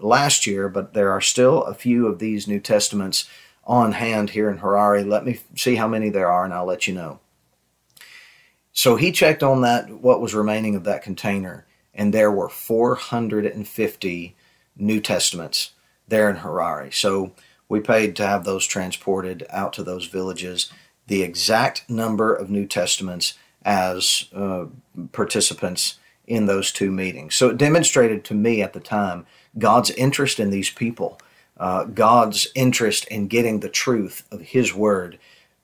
last 0.00 0.46
year, 0.46 0.70
but 0.70 0.94
there 0.94 1.10
are 1.10 1.20
still 1.20 1.64
a 1.64 1.74
few 1.74 2.06
of 2.06 2.18
these 2.18 2.48
New 2.48 2.60
Testaments 2.60 3.28
on 3.64 3.92
hand 3.92 4.30
here 4.30 4.48
in 4.48 4.60
Harare. 4.60 5.06
Let 5.06 5.26
me 5.26 5.38
see 5.54 5.74
how 5.74 5.86
many 5.86 6.08
there 6.08 6.32
are, 6.32 6.46
and 6.46 6.54
I'll 6.54 6.64
let 6.64 6.88
you 6.88 6.94
know." 6.94 7.20
So 8.72 8.96
he 8.96 9.12
checked 9.12 9.42
on 9.42 9.60
that 9.60 9.90
what 9.90 10.22
was 10.22 10.34
remaining 10.34 10.76
of 10.76 10.84
that 10.84 11.02
container, 11.02 11.66
and 11.92 12.14
there 12.14 12.32
were 12.32 12.48
450 12.48 14.36
New 14.76 15.00
Testaments 15.02 15.72
there 16.08 16.30
in 16.30 16.36
Harare. 16.36 16.90
So 16.90 17.34
we 17.68 17.80
paid 17.80 18.16
to 18.16 18.26
have 18.26 18.44
those 18.44 18.66
transported 18.66 19.44
out 19.50 19.74
to 19.74 19.82
those 19.82 20.06
villages. 20.06 20.72
The 21.06 21.22
exact 21.22 21.90
number 21.90 22.32
of 22.32 22.48
New 22.48 22.64
Testaments 22.66 23.34
as 23.64 24.26
uh, 24.34 24.66
participants 25.12 25.98
in 26.26 26.46
those 26.46 26.70
two 26.70 26.90
meetings. 26.90 27.34
So 27.34 27.50
it 27.50 27.56
demonstrated 27.56 28.24
to 28.24 28.34
me 28.34 28.62
at 28.62 28.72
the 28.72 28.80
time 28.80 29.26
God's 29.58 29.90
interest 29.90 30.38
in 30.38 30.50
these 30.50 30.70
people, 30.70 31.18
uh, 31.58 31.84
God's 31.84 32.48
interest 32.54 33.06
in 33.08 33.26
getting 33.26 33.60
the 33.60 33.68
truth 33.68 34.24
of 34.30 34.40
His 34.40 34.74
Word 34.74 35.18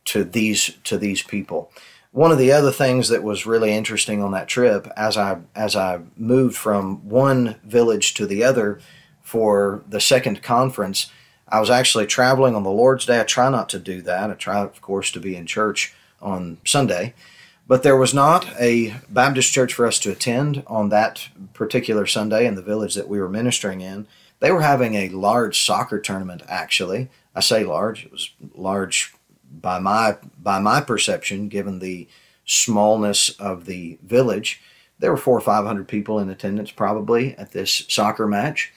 to 0.07 0.25
these 0.25 0.73
to 0.85 0.99
these 0.99 1.23
people. 1.23 1.71
One 2.13 2.33
of 2.33 2.39
the 2.39 2.53
other 2.53 2.73
things 2.73 3.09
that 3.09 3.23
was 3.23 3.47
really 3.47 3.73
interesting 3.73 4.23
on 4.23 4.33
that 4.33 4.49
trip, 4.49 4.89
as 4.97 5.17
I 5.17 5.39
as 5.55 5.77
I 5.77 6.01
moved 6.17 6.57
from 6.57 7.09
one 7.09 7.57
village 7.65 8.15
to 8.15 8.27
the 8.27 8.43
other 8.43 8.81
for 9.23 9.85
the 9.89 10.01
second 10.01 10.43
conference, 10.43 11.11
I 11.49 11.61
was 11.61 11.71
actually 11.71 12.07
traveling 12.07 12.55
on 12.55 12.63
the 12.63 12.71
Lord's 12.71 13.07
Day. 13.07 13.21
I 13.21 13.25
try 13.25 13.51
not 13.51 13.69
to 13.71 13.79
do 13.79 14.03
that. 14.03 14.31
I 14.31 14.35
try, 14.35 14.61
of 14.61 14.81
course, 14.81 15.11
to 15.13 15.21
be 15.21 15.37
in 15.37 15.47
church 15.47 15.95
on 16.21 16.59
Sunday. 16.65 17.15
But 17.69 17.83
there 17.83 17.97
was 17.97 18.15
not 18.15 18.49
a 18.61 18.95
Baptist 19.09 19.53
church 19.53 19.75
for 19.75 19.87
us 19.87 19.99
to 20.01 20.13
attend 20.13 20.63
on 20.67 20.89
that 20.91 21.29
particular 21.53 22.07
Sunday 22.07 22.47
in 22.47 22.55
the 22.55 22.63
village 22.63 22.95
that 22.95 23.09
we 23.09 23.21
were 23.21 23.29
ministering 23.29 23.81
in. 23.81 24.07
They 24.39 24.53
were 24.53 24.63
having 24.63 24.95
a 24.95 25.09
large 25.09 25.65
soccer 25.65 25.99
tournament, 25.99 26.43
actually. 26.49 27.09
I 27.35 27.41
say 27.41 27.65
large, 27.65 28.05
it 28.05 28.13
was 28.13 28.31
large 28.55 29.15
by 29.51 29.79
my, 29.79 30.17
by 30.41 30.61
my 30.61 30.81
perception, 30.81 31.49
given 31.49 31.81
the 31.81 32.07
smallness 32.45 33.31
of 33.41 33.65
the 33.65 33.99
village. 34.03 34.61
There 34.99 35.11
were 35.11 35.17
four 35.17 35.37
or 35.37 35.41
five 35.41 35.65
hundred 35.65 35.89
people 35.89 36.21
in 36.21 36.31
attendance 36.31 36.71
probably 36.71 37.37
at 37.37 37.51
this 37.51 37.85
soccer 37.89 38.27
match. 38.27 38.73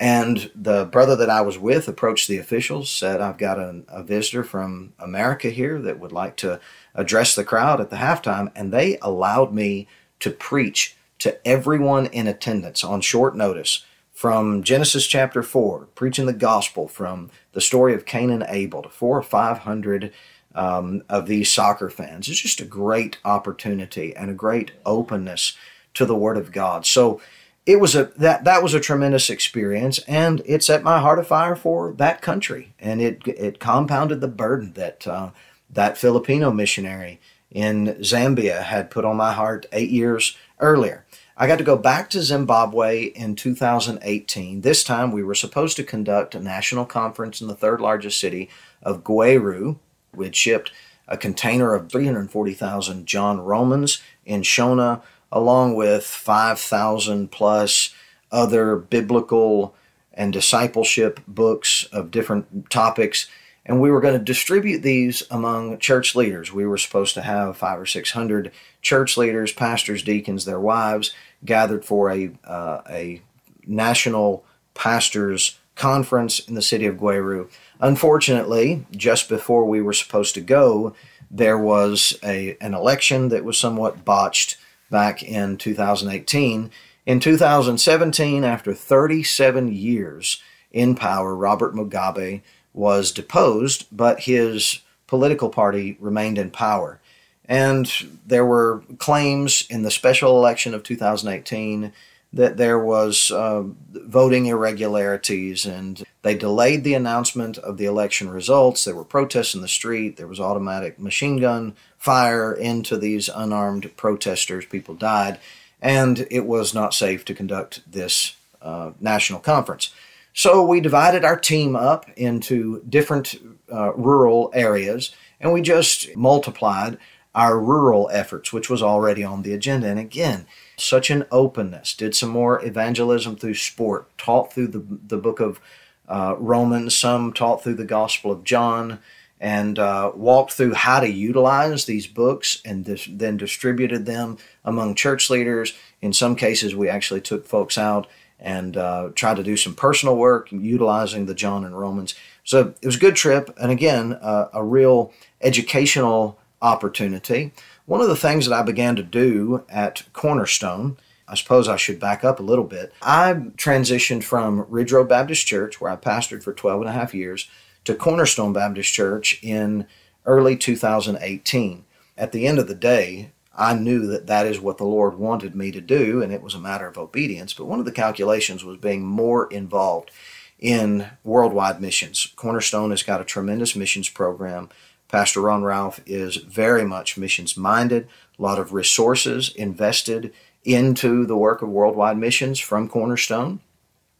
And 0.00 0.50
the 0.54 0.84
brother 0.84 1.16
that 1.16 1.30
I 1.30 1.40
was 1.40 1.58
with 1.58 1.88
approached 1.88 2.28
the 2.28 2.38
officials, 2.38 2.88
said, 2.88 3.20
I've 3.20 3.38
got 3.38 3.58
a, 3.58 3.82
a, 3.88 4.04
visitor 4.04 4.44
from 4.44 4.92
America 4.98 5.50
here 5.50 5.80
that 5.80 5.98
would 5.98 6.12
like 6.12 6.36
to 6.36 6.60
address 6.94 7.34
the 7.34 7.42
crowd 7.42 7.80
at 7.80 7.90
the 7.90 7.96
halftime. 7.96 8.52
And 8.54 8.72
they 8.72 8.98
allowed 9.02 9.52
me 9.52 9.88
to 10.20 10.30
preach 10.30 10.96
to 11.18 11.44
everyone 11.46 12.06
in 12.06 12.28
attendance 12.28 12.84
on 12.84 13.00
short 13.00 13.34
notice 13.36 13.84
from 14.12 14.62
Genesis 14.62 15.06
chapter 15.06 15.42
4, 15.42 15.86
preaching 15.94 16.26
the 16.26 16.32
gospel 16.32 16.88
from 16.88 17.30
the 17.52 17.60
story 17.60 17.94
of 17.94 18.04
Cain 18.04 18.30
and 18.30 18.44
Abel 18.48 18.82
to 18.82 18.88
four 18.88 19.18
or 19.18 19.22
500 19.22 20.12
um, 20.54 21.02
of 21.08 21.26
these 21.26 21.52
soccer 21.52 21.90
fans. 21.90 22.28
It's 22.28 22.40
just 22.40 22.60
a 22.60 22.64
great 22.64 23.18
opportunity 23.24 24.14
and 24.16 24.30
a 24.30 24.34
great 24.34 24.72
openness 24.84 25.56
to 25.94 26.04
the 26.04 26.16
Word 26.16 26.36
of 26.36 26.52
God. 26.52 26.84
So, 26.86 27.20
it 27.68 27.78
was 27.78 27.94
a 27.94 28.04
that 28.16 28.44
that 28.44 28.62
was 28.62 28.72
a 28.72 28.80
tremendous 28.80 29.28
experience, 29.28 29.98
and 30.08 30.40
it 30.46 30.64
set 30.64 30.82
my 30.82 31.00
heart 31.00 31.18
afire 31.18 31.54
for 31.54 31.92
that 31.98 32.22
country, 32.22 32.72
and 32.80 33.02
it 33.02 33.20
it 33.28 33.60
compounded 33.60 34.22
the 34.22 34.26
burden 34.26 34.72
that 34.72 35.06
uh, 35.06 35.30
that 35.68 35.98
Filipino 35.98 36.50
missionary 36.50 37.20
in 37.50 37.88
Zambia 38.00 38.62
had 38.62 38.90
put 38.90 39.04
on 39.04 39.18
my 39.18 39.34
heart 39.34 39.66
eight 39.70 39.90
years 39.90 40.34
earlier. 40.60 41.04
I 41.36 41.46
got 41.46 41.58
to 41.58 41.64
go 41.64 41.76
back 41.76 42.08
to 42.10 42.22
Zimbabwe 42.22 43.04
in 43.04 43.36
2018. 43.36 44.62
This 44.62 44.82
time 44.82 45.12
we 45.12 45.22
were 45.22 45.34
supposed 45.34 45.76
to 45.76 45.84
conduct 45.84 46.34
a 46.34 46.40
national 46.40 46.86
conference 46.86 47.42
in 47.42 47.48
the 47.48 47.54
third 47.54 47.82
largest 47.82 48.18
city 48.18 48.48
of 48.82 49.04
Gweru. 49.04 49.78
We 50.14 50.24
had 50.24 50.34
shipped 50.34 50.72
a 51.06 51.18
container 51.18 51.74
of 51.74 51.90
340,000 51.92 53.04
John 53.06 53.40
Romans 53.40 54.02
in 54.24 54.40
Shona 54.40 55.02
along 55.32 55.74
with 55.74 56.04
5,000 56.04 57.30
plus 57.30 57.94
other 58.30 58.76
biblical 58.76 59.74
and 60.12 60.32
discipleship 60.32 61.20
books 61.26 61.84
of 61.92 62.10
different 62.10 62.70
topics. 62.70 63.28
And 63.64 63.80
we 63.80 63.90
were 63.90 64.00
going 64.00 64.18
to 64.18 64.24
distribute 64.24 64.80
these 64.80 65.22
among 65.30 65.78
church 65.78 66.16
leaders. 66.16 66.52
We 66.52 66.66
were 66.66 66.78
supposed 66.78 67.14
to 67.14 67.22
have 67.22 67.56
five 67.56 67.78
or 67.78 67.86
six 67.86 68.10
hundred 68.10 68.50
church 68.82 69.16
leaders, 69.16 69.52
pastors, 69.52 70.02
deacons, 70.02 70.44
their 70.44 70.60
wives 70.60 71.12
gathered 71.44 71.84
for 71.84 72.10
a, 72.10 72.32
uh, 72.44 72.80
a 72.88 73.22
national 73.66 74.44
pastors 74.74 75.58
conference 75.74 76.40
in 76.40 76.54
the 76.54 76.62
city 76.62 76.86
of 76.86 76.96
Gweru. 76.96 77.48
Unfortunately, 77.80 78.84
just 78.90 79.28
before 79.28 79.64
we 79.64 79.80
were 79.80 79.92
supposed 79.92 80.34
to 80.34 80.40
go, 80.40 80.94
there 81.30 81.58
was 81.58 82.18
a, 82.24 82.56
an 82.60 82.74
election 82.74 83.28
that 83.28 83.44
was 83.44 83.58
somewhat 83.58 84.04
botched 84.04 84.56
back 84.90 85.22
in 85.22 85.56
2018. 85.56 86.70
In 87.06 87.20
2017, 87.20 88.44
after 88.44 88.74
37 88.74 89.72
years 89.72 90.42
in 90.70 90.94
power, 90.94 91.34
Robert 91.34 91.74
Mugabe 91.74 92.42
was 92.74 93.12
deposed, 93.12 93.86
but 93.90 94.20
his 94.20 94.80
political 95.06 95.48
party 95.48 95.96
remained 96.00 96.38
in 96.38 96.50
power. 96.50 97.00
And 97.46 97.90
there 98.26 98.44
were 98.44 98.82
claims 98.98 99.66
in 99.70 99.82
the 99.82 99.90
special 99.90 100.36
election 100.36 100.74
of 100.74 100.82
2018 100.82 101.92
that 102.32 102.56
there 102.56 102.78
was 102.78 103.30
uh, 103.30 103.64
voting 103.90 104.46
irregularities 104.46 105.64
and 105.64 106.04
they 106.22 106.34
delayed 106.34 106.84
the 106.84 106.94
announcement 106.94 107.56
of 107.58 107.78
the 107.78 107.86
election 107.86 108.28
results. 108.28 108.84
There 108.84 108.94
were 108.94 109.04
protests 109.04 109.54
in 109.54 109.62
the 109.62 109.68
street. 109.68 110.16
There 110.16 110.26
was 110.26 110.40
automatic 110.40 110.98
machine 110.98 111.38
gun 111.38 111.74
fire 111.96 112.52
into 112.52 112.98
these 112.98 113.28
unarmed 113.28 113.96
protesters. 113.96 114.66
People 114.66 114.94
died. 114.94 115.38
And 115.80 116.26
it 116.30 116.44
was 116.44 116.74
not 116.74 116.92
safe 116.92 117.24
to 117.26 117.34
conduct 117.34 117.80
this 117.90 118.36
uh, 118.60 118.90
national 119.00 119.40
conference. 119.40 119.94
So 120.34 120.64
we 120.64 120.80
divided 120.80 121.24
our 121.24 121.38
team 121.38 121.74
up 121.74 122.10
into 122.16 122.82
different 122.88 123.36
uh, 123.72 123.94
rural 123.94 124.50
areas 124.54 125.14
and 125.40 125.52
we 125.52 125.62
just 125.62 126.14
multiplied 126.16 126.98
our 127.38 127.60
rural 127.60 128.10
efforts, 128.12 128.52
which 128.52 128.68
was 128.68 128.82
already 128.82 129.22
on 129.22 129.42
the 129.42 129.52
agenda. 129.52 129.86
And 129.86 130.00
again, 130.00 130.44
such 130.76 131.08
an 131.08 131.24
openness. 131.30 131.94
Did 131.94 132.16
some 132.16 132.30
more 132.30 132.62
evangelism 132.64 133.36
through 133.36 133.54
sport, 133.54 134.08
taught 134.18 134.52
through 134.52 134.66
the, 134.66 134.84
the 135.06 135.18
book 135.18 135.38
of 135.38 135.60
uh, 136.08 136.34
Romans, 136.36 136.96
some 136.96 137.32
taught 137.32 137.62
through 137.62 137.76
the 137.76 137.84
Gospel 137.84 138.32
of 138.32 138.42
John, 138.42 138.98
and 139.40 139.78
uh, 139.78 140.10
walked 140.16 140.54
through 140.54 140.74
how 140.74 140.98
to 140.98 141.08
utilize 141.08 141.84
these 141.84 142.08
books 142.08 142.60
and 142.64 142.84
dis- 142.84 143.08
then 143.08 143.36
distributed 143.36 144.04
them 144.04 144.36
among 144.64 144.96
church 144.96 145.30
leaders. 145.30 145.74
In 146.02 146.12
some 146.12 146.34
cases, 146.34 146.74
we 146.74 146.88
actually 146.88 147.20
took 147.20 147.46
folks 147.46 147.78
out 147.78 148.08
and 148.40 148.76
uh, 148.76 149.10
tried 149.14 149.36
to 149.36 149.44
do 149.44 149.56
some 149.56 149.76
personal 149.76 150.16
work 150.16 150.50
utilizing 150.50 151.26
the 151.26 151.36
John 151.36 151.64
and 151.64 151.78
Romans. 151.78 152.16
So 152.42 152.74
it 152.82 152.86
was 152.86 152.96
a 152.96 153.00
good 153.00 153.14
trip, 153.14 153.56
and 153.60 153.70
again, 153.70 154.14
uh, 154.14 154.48
a 154.52 154.64
real 154.64 155.12
educational 155.40 156.40
opportunity. 156.60 157.52
One 157.86 158.00
of 158.00 158.08
the 158.08 158.16
things 158.16 158.46
that 158.46 158.54
I 158.58 158.62
began 158.62 158.96
to 158.96 159.02
do 159.02 159.64
at 159.68 160.04
Cornerstone, 160.12 160.96
I 161.26 161.34
suppose 161.34 161.68
I 161.68 161.76
should 161.76 162.00
back 162.00 162.24
up 162.24 162.40
a 162.40 162.44
little 162.44 162.64
bit. 162.64 162.92
I 163.02 163.34
transitioned 163.56 164.24
from 164.24 164.66
Ridge 164.68 164.92
Road 164.92 165.08
Baptist 165.08 165.46
Church, 165.46 165.80
where 165.80 165.90
I 165.90 165.96
pastored 165.96 166.42
for 166.42 166.52
12 166.52 166.82
and 166.82 166.90
a 166.90 166.94
half 166.94 167.14
years, 167.14 167.48
to 167.84 167.94
Cornerstone 167.94 168.52
Baptist 168.52 168.92
Church 168.92 169.38
in 169.42 169.86
early 170.26 170.56
2018. 170.56 171.84
At 172.16 172.32
the 172.32 172.46
end 172.46 172.58
of 172.58 172.68
the 172.68 172.74
day, 172.74 173.32
I 173.56 173.74
knew 173.74 174.06
that 174.06 174.26
that 174.26 174.46
is 174.46 174.60
what 174.60 174.78
the 174.78 174.84
Lord 174.84 175.18
wanted 175.18 175.54
me 175.54 175.72
to 175.72 175.80
do, 175.80 176.22
and 176.22 176.32
it 176.32 176.42
was 176.42 176.54
a 176.54 176.60
matter 176.60 176.86
of 176.86 176.96
obedience. 176.96 177.52
But 177.54 177.66
one 177.66 177.80
of 177.80 177.84
the 177.84 177.92
calculations 177.92 178.64
was 178.64 178.76
being 178.76 179.04
more 179.04 179.46
involved 179.52 180.10
in 180.58 181.08
worldwide 181.24 181.80
missions. 181.80 182.32
Cornerstone 182.36 182.90
has 182.90 183.02
got 183.02 183.20
a 183.20 183.24
tremendous 183.24 183.76
missions 183.76 184.08
program. 184.08 184.68
Pastor 185.08 185.40
Ron 185.40 185.64
Ralph 185.64 186.00
is 186.06 186.36
very 186.36 186.84
much 186.84 187.16
missions 187.16 187.56
minded, 187.56 188.08
a 188.38 188.42
lot 188.42 188.58
of 188.58 188.72
resources 188.72 189.50
invested 189.54 190.32
into 190.64 191.24
the 191.24 191.36
work 191.36 191.62
of 191.62 191.68
worldwide 191.68 192.18
missions 192.18 192.58
from 192.58 192.88
Cornerstone. 192.88 193.60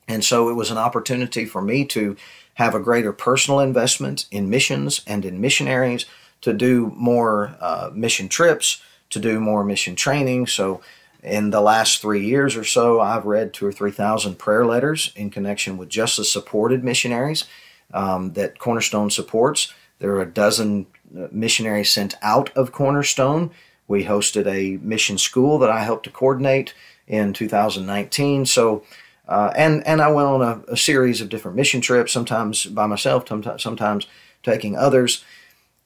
And 0.07 0.25
so 0.25 0.49
it 0.49 0.55
was 0.55 0.71
an 0.71 0.79
opportunity 0.79 1.45
for 1.45 1.61
me 1.61 1.85
to 1.87 2.17
have 2.55 2.75
a 2.75 2.81
greater 2.81 3.13
personal 3.13 3.61
investment 3.61 4.27
in 4.31 4.49
missions 4.49 5.03
and 5.07 5.25
in 5.25 5.41
missionaries, 5.41 6.07
to 6.41 6.53
do 6.53 6.93
more 6.97 7.57
uh, 7.61 7.91
mission 7.93 8.29
trips, 8.29 8.83
to 9.11 9.19
do 9.19 9.41
more 9.41 9.65
mission 9.65 9.95
training. 9.95 10.47
So 10.47 10.81
in 11.23 11.51
the 11.51 11.61
last 11.61 12.01
three 12.01 12.25
years 12.25 12.57
or 12.57 12.65
so, 12.65 13.01
I've 13.01 13.27
read 13.27 13.53
two 13.53 13.67
or 13.67 13.73
3,000 13.73 14.39
prayer 14.39 14.65
letters 14.65 15.13
in 15.17 15.31
connection 15.31 15.77
with 15.77 15.89
just 15.89 16.17
the 16.17 16.25
supported 16.25 16.83
missionaries 16.83 17.45
um, 17.93 18.33
that 18.33 18.59
Cornerstone 18.59 19.11
supports. 19.11 19.73
There 19.99 20.13
were 20.13 20.23
a 20.23 20.27
dozen 20.27 20.87
uh, 21.17 21.29
missionaries 21.31 21.91
sent 21.91 22.15
out 22.23 22.51
of 22.57 22.73
Cornerstone. 22.73 23.51
We 23.87 24.05
hosted 24.05 24.47
a 24.47 24.79
mission 24.83 25.19
school 25.19 25.59
that 25.59 25.71
I 25.71 25.83
helped 25.83 26.05
to 26.05 26.11
coordinate 26.11 26.75
in 27.07 27.33
2019. 27.33 28.47
So, 28.47 28.85
uh, 29.27 29.53
and 29.57 29.87
and 29.87 30.01
I 30.01 30.11
went 30.11 30.29
on 30.29 30.43
a, 30.43 30.73
a, 30.73 30.77
series 30.77 31.21
of 31.21 31.29
different 31.29 31.57
mission 31.57 31.81
trips, 31.81 32.13
sometimes 32.13 32.67
by 32.67 32.87
myself, 32.87 33.27
sometimes 33.59 34.07
taking 34.43 34.77
others. 34.77 35.25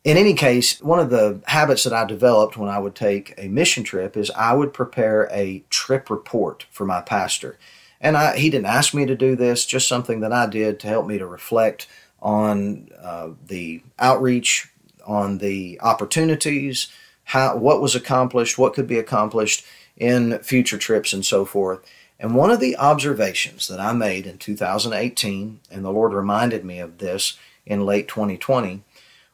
In 0.04 0.16
any 0.16 0.34
case, 0.34 0.80
one 0.80 0.98
of 0.98 1.10
the 1.10 1.40
habits 1.46 1.84
that 1.84 1.92
I 1.92 2.04
developed 2.04 2.56
when 2.56 2.68
I 2.68 2.80
would 2.80 2.96
take 2.96 3.34
a 3.38 3.46
mission 3.46 3.84
trip 3.84 4.16
is 4.16 4.32
I 4.32 4.52
would 4.52 4.72
prepare 4.72 5.28
a 5.30 5.62
trip 5.70 6.10
report 6.10 6.66
for 6.70 6.84
my 6.84 7.00
pastor. 7.00 7.56
And 8.00 8.16
I, 8.16 8.36
he 8.36 8.50
didn't 8.50 8.66
ask 8.66 8.94
me 8.94 9.06
to 9.06 9.14
do 9.14 9.36
this, 9.36 9.64
just 9.64 9.86
something 9.86 10.18
that 10.20 10.32
I 10.32 10.46
did 10.46 10.80
to 10.80 10.88
help 10.88 11.06
me 11.06 11.18
to 11.18 11.26
reflect 11.26 11.86
on 12.22 12.88
uh, 13.02 13.30
the 13.46 13.82
outreach, 13.98 14.70
on 15.04 15.38
the 15.38 15.78
opportunities, 15.82 16.88
how 17.24 17.56
what 17.56 17.82
was 17.82 17.94
accomplished, 17.94 18.56
what 18.56 18.74
could 18.74 18.86
be 18.86 18.98
accomplished 18.98 19.64
in 19.96 20.38
future 20.38 20.78
trips, 20.78 21.12
and 21.12 21.26
so 21.26 21.44
forth. 21.44 21.80
And 22.18 22.36
one 22.36 22.50
of 22.50 22.60
the 22.60 22.76
observations 22.76 23.66
that 23.66 23.80
I 23.80 23.92
made 23.92 24.26
in 24.26 24.38
2018, 24.38 25.60
and 25.70 25.84
the 25.84 25.90
Lord 25.90 26.12
reminded 26.12 26.64
me 26.64 26.78
of 26.78 26.98
this 26.98 27.36
in 27.66 27.84
late 27.84 28.06
2020, 28.06 28.84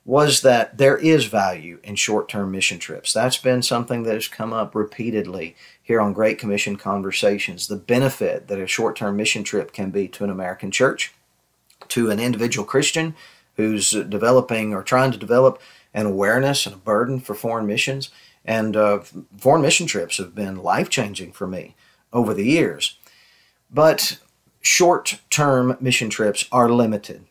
was 0.07 0.41
that 0.41 0.79
there 0.79 0.97
is 0.97 1.27
value 1.27 1.79
in 1.85 1.95
short 1.95 2.31
term 2.31 2.51
mission 2.51 2.79
trips. 2.79 3.13
That's 3.13 3.37
been 3.37 3.61
something 3.61 4.05
that 4.05 4.15
has 4.15 4.27
come 4.27 4.55
up 4.55 4.75
repeatedly 4.75 5.55
here 5.83 6.01
on 6.01 6.15
Great 6.15 6.39
Commission 6.39 6.77
Conversations. 6.77 7.67
The 7.67 7.77
benefit 7.77 8.49
that 8.49 8.59
a 8.59 8.67
short 8.67 8.97
term 8.97 9.17
mission 9.17 9.45
trip 9.45 9.71
can 9.75 9.91
be 9.91 10.09
to 10.09 10.25
an 10.25 10.31
American 10.31 10.71
church 10.71 11.13
to 11.91 12.11
an 12.11 12.21
individual 12.21 12.67
Christian 12.67 13.15
who's 13.57 13.91
developing 13.91 14.73
or 14.73 14.83
trying 14.83 15.11
to 15.13 15.19
develop 15.19 15.61
an 15.93 16.07
awareness 16.07 16.65
and 16.67 16.75
a 16.75 16.79
burden 16.79 17.21
for 17.21 17.35
foreign 17.35 17.67
missions. 17.67 18.11
And 18.45 18.77
uh, 18.77 19.01
foreign 19.37 19.63
mission 19.63 19.87
trips 19.87 20.19
have 20.19 20.35
been 20.35 20.63
life 20.63 20.89
changing 20.89 21.33
for 21.33 21.47
me 21.47 21.75
over 22.13 22.33
the 22.33 22.47
years. 22.47 22.97
But 23.71 24.19
short 24.61 25.21
term 25.31 25.77
mission 25.81 26.09
trips 26.09 26.47
are 26.53 26.69
limited. 26.69 27.27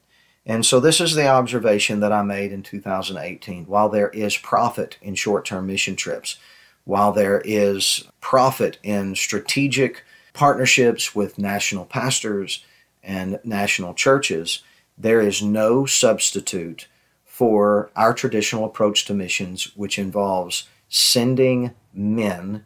And 0.45 0.65
so, 0.65 0.79
this 0.79 1.01
is 1.01 1.13
the 1.13 1.27
observation 1.27 1.99
that 1.99 2.13
I 2.13 2.21
made 2.21 2.53
in 2.53 2.63
2018. 2.63 3.65
While 3.65 3.89
there 3.89 4.09
is 4.09 4.37
profit 4.37 4.97
in 5.01 5.15
short 5.15 5.45
term 5.45 5.67
mission 5.67 5.95
trips, 5.95 6.37
while 6.85 7.11
there 7.11 7.41
is 7.43 8.07
profit 8.21 8.77
in 8.81 9.15
strategic 9.15 10.03
partnerships 10.33 11.13
with 11.13 11.37
national 11.37 11.83
pastors 11.85 12.63
and 13.07 13.39
national 13.43 13.93
churches, 13.93 14.61
there 14.97 15.21
is 15.21 15.41
no 15.41 15.85
substitute 15.85 16.87
for 17.25 17.89
our 17.95 18.13
traditional 18.13 18.65
approach 18.65 19.05
to 19.05 19.13
missions, 19.13 19.71
which 19.75 19.97
involves 19.97 20.67
sending 20.89 21.73
men 21.93 22.65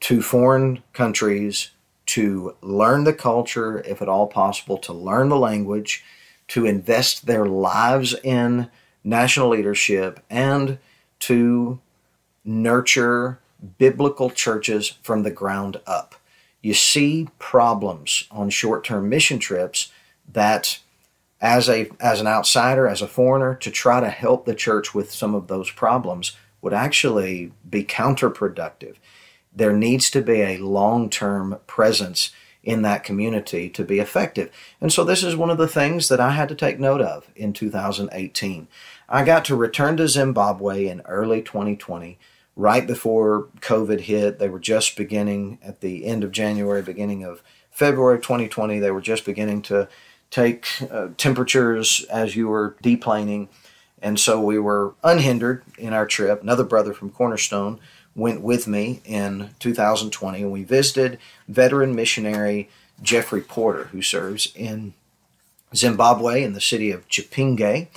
to 0.00 0.20
foreign 0.20 0.82
countries 0.92 1.70
to 2.06 2.54
learn 2.60 3.04
the 3.04 3.12
culture, 3.14 3.80
if 3.86 4.02
at 4.02 4.08
all 4.08 4.26
possible, 4.26 4.76
to 4.76 4.92
learn 4.92 5.30
the 5.30 5.38
language, 5.38 6.04
to 6.48 6.66
invest 6.66 7.26
their 7.26 7.46
lives 7.46 8.14
in 8.22 8.68
national 9.02 9.48
leadership, 9.48 10.20
and 10.28 10.78
to 11.20 11.80
nurture 12.44 13.40
biblical 13.78 14.28
churches 14.28 14.88
from 15.02 15.22
the 15.22 15.30
ground 15.30 15.80
up 15.86 16.16
you 16.64 16.72
see 16.72 17.28
problems 17.38 18.26
on 18.30 18.48
short-term 18.48 19.08
mission 19.10 19.38
trips 19.38 19.92
that 20.32 20.78
as 21.40 21.68
a 21.68 21.90
as 22.00 22.22
an 22.22 22.26
outsider 22.26 22.88
as 22.88 23.02
a 23.02 23.06
foreigner 23.06 23.54
to 23.54 23.70
try 23.70 24.00
to 24.00 24.08
help 24.08 24.46
the 24.46 24.54
church 24.54 24.94
with 24.94 25.12
some 25.12 25.34
of 25.34 25.46
those 25.46 25.70
problems 25.70 26.34
would 26.62 26.72
actually 26.72 27.52
be 27.68 27.84
counterproductive. 27.84 28.96
There 29.54 29.74
needs 29.74 30.10
to 30.12 30.22
be 30.22 30.40
a 30.40 30.56
long-term 30.56 31.58
presence 31.66 32.32
in 32.62 32.80
that 32.80 33.04
community 33.04 33.68
to 33.68 33.84
be 33.84 33.98
effective. 33.98 34.50
And 34.80 34.90
so 34.90 35.04
this 35.04 35.22
is 35.22 35.36
one 35.36 35.50
of 35.50 35.58
the 35.58 35.68
things 35.68 36.08
that 36.08 36.18
i 36.18 36.30
had 36.30 36.48
to 36.48 36.54
take 36.54 36.80
note 36.80 37.02
of 37.02 37.28
in 37.36 37.52
2018 37.52 38.68
i 39.06 39.22
got 39.22 39.44
to 39.44 39.54
return 39.54 39.98
to 39.98 40.08
zimbabwe 40.08 40.86
in 40.86 41.02
early 41.02 41.42
2020 41.42 42.18
right 42.56 42.86
before 42.86 43.48
COVID 43.60 44.00
hit. 44.00 44.38
They 44.38 44.48
were 44.48 44.60
just 44.60 44.96
beginning 44.96 45.58
at 45.62 45.80
the 45.80 46.04
end 46.04 46.24
of 46.24 46.30
January, 46.30 46.82
beginning 46.82 47.24
of 47.24 47.42
February 47.70 48.18
2020. 48.18 48.78
They 48.78 48.90
were 48.90 49.00
just 49.00 49.24
beginning 49.24 49.62
to 49.62 49.88
take 50.30 50.66
uh, 50.90 51.08
temperatures 51.16 52.04
as 52.10 52.36
you 52.36 52.48
were 52.48 52.76
deplaning. 52.82 53.48
And 54.00 54.20
so 54.20 54.40
we 54.40 54.58
were 54.58 54.94
unhindered 55.02 55.62
in 55.78 55.92
our 55.92 56.06
trip. 56.06 56.42
Another 56.42 56.64
brother 56.64 56.92
from 56.92 57.10
Cornerstone 57.10 57.80
went 58.14 58.42
with 58.42 58.68
me 58.68 59.00
in 59.04 59.50
2020, 59.58 60.42
and 60.42 60.52
we 60.52 60.62
visited 60.62 61.18
veteran 61.48 61.94
missionary 61.94 62.68
Jeffrey 63.02 63.40
Porter, 63.40 63.84
who 63.84 64.02
serves 64.02 64.52
in 64.54 64.94
Zimbabwe 65.74 66.44
in 66.44 66.52
the 66.52 66.60
city 66.60 66.90
of 66.90 67.08
Chipinge. 67.08 67.88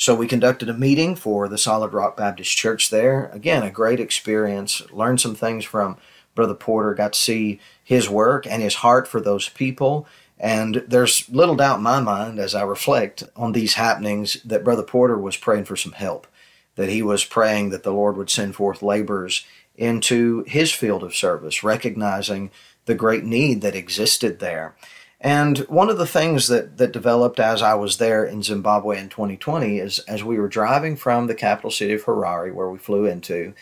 So 0.00 0.14
we 0.14 0.26
conducted 0.26 0.70
a 0.70 0.72
meeting 0.72 1.14
for 1.14 1.46
the 1.46 1.58
Solid 1.58 1.92
Rock 1.92 2.16
Baptist 2.16 2.56
Church 2.56 2.88
there. 2.88 3.26
Again, 3.34 3.62
a 3.62 3.70
great 3.70 4.00
experience. 4.00 4.80
Learned 4.90 5.20
some 5.20 5.34
things 5.34 5.62
from 5.62 5.98
Brother 6.34 6.54
Porter, 6.54 6.94
got 6.94 7.12
to 7.12 7.18
see 7.18 7.60
his 7.84 8.08
work 8.08 8.46
and 8.46 8.62
his 8.62 8.76
heart 8.76 9.06
for 9.06 9.20
those 9.20 9.50
people. 9.50 10.08
And 10.38 10.76
there's 10.88 11.28
little 11.28 11.54
doubt 11.54 11.76
in 11.76 11.82
my 11.82 12.00
mind 12.00 12.38
as 12.38 12.54
I 12.54 12.62
reflect 12.62 13.24
on 13.36 13.52
these 13.52 13.74
happenings 13.74 14.38
that 14.42 14.64
Brother 14.64 14.84
Porter 14.84 15.18
was 15.18 15.36
praying 15.36 15.66
for 15.66 15.76
some 15.76 15.92
help, 15.92 16.26
that 16.76 16.88
he 16.88 17.02
was 17.02 17.22
praying 17.22 17.68
that 17.68 17.82
the 17.82 17.92
Lord 17.92 18.16
would 18.16 18.30
send 18.30 18.54
forth 18.54 18.82
laborers 18.82 19.44
into 19.76 20.44
his 20.46 20.72
field 20.72 21.02
of 21.02 21.14
service, 21.14 21.62
recognizing 21.62 22.50
the 22.86 22.94
great 22.94 23.24
need 23.24 23.60
that 23.60 23.76
existed 23.76 24.38
there. 24.38 24.74
And 25.20 25.58
one 25.68 25.90
of 25.90 25.98
the 25.98 26.06
things 26.06 26.48
that, 26.48 26.78
that 26.78 26.92
developed 26.92 27.38
as 27.38 27.60
I 27.60 27.74
was 27.74 27.98
there 27.98 28.24
in 28.24 28.42
Zimbabwe 28.42 28.98
in 28.98 29.10
2020 29.10 29.78
is 29.78 29.98
as 30.00 30.24
we 30.24 30.38
were 30.38 30.48
driving 30.48 30.96
from 30.96 31.26
the 31.26 31.34
capital 31.34 31.70
city 31.70 31.92
of 31.92 32.04
Harare, 32.04 32.54
where 32.54 32.70
we 32.70 32.78
flew 32.78 33.04
into, 33.04 33.52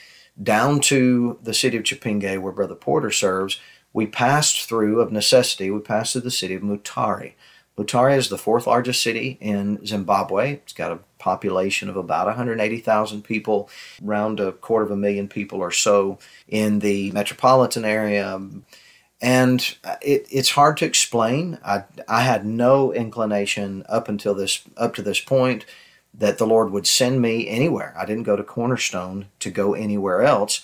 down 0.40 0.78
to 0.82 1.38
the 1.42 1.54
city 1.54 1.76
of 1.76 1.82
Chipinge, 1.82 2.40
where 2.40 2.52
Brother 2.52 2.76
Porter 2.76 3.10
serves, 3.10 3.58
we 3.92 4.06
passed 4.06 4.68
through, 4.68 5.00
of 5.00 5.10
necessity, 5.10 5.70
we 5.70 5.80
passed 5.80 6.12
through 6.12 6.22
the 6.22 6.30
city 6.30 6.54
of 6.54 6.62
Mutare. 6.62 7.32
Mutare 7.76 8.16
is 8.16 8.28
the 8.28 8.38
fourth 8.38 8.66
largest 8.66 9.02
city 9.02 9.38
in 9.40 9.84
Zimbabwe. 9.84 10.54
It's 10.54 10.72
got 10.72 10.92
a 10.92 10.98
population 11.18 11.88
of 11.88 11.96
about 11.96 12.26
180,000 12.26 13.22
people, 13.22 13.68
around 14.04 14.38
a 14.38 14.52
quarter 14.52 14.84
of 14.84 14.90
a 14.92 14.96
million 14.96 15.26
people 15.26 15.60
or 15.60 15.72
so 15.72 16.18
in 16.46 16.78
the 16.80 17.10
metropolitan 17.12 17.84
area. 17.84 18.40
And 19.20 19.76
uh, 19.82 19.96
it, 20.00 20.26
it's 20.30 20.50
hard 20.50 20.76
to 20.78 20.84
explain. 20.84 21.58
I, 21.64 21.84
I 22.06 22.22
had 22.22 22.46
no 22.46 22.92
inclination 22.92 23.84
up 23.88 24.08
until 24.08 24.34
this 24.34 24.62
up 24.76 24.94
to 24.94 25.02
this 25.02 25.20
point 25.20 25.64
that 26.14 26.38
the 26.38 26.46
Lord 26.46 26.70
would 26.70 26.86
send 26.86 27.20
me 27.20 27.48
anywhere. 27.48 27.94
I 27.96 28.04
didn't 28.04 28.24
go 28.24 28.36
to 28.36 28.42
Cornerstone 28.42 29.26
to 29.40 29.50
go 29.50 29.74
anywhere 29.74 30.22
else, 30.22 30.62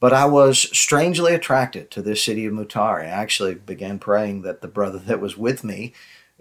but 0.00 0.12
I 0.12 0.24
was 0.26 0.58
strangely 0.76 1.34
attracted 1.34 1.90
to 1.90 2.02
this 2.02 2.22
city 2.22 2.46
of 2.46 2.52
Mutare. 2.52 3.02
I 3.02 3.06
actually 3.06 3.54
began 3.54 3.98
praying 3.98 4.42
that 4.42 4.60
the 4.60 4.68
brother 4.68 4.98
that 4.98 5.20
was 5.20 5.36
with 5.36 5.64
me 5.64 5.92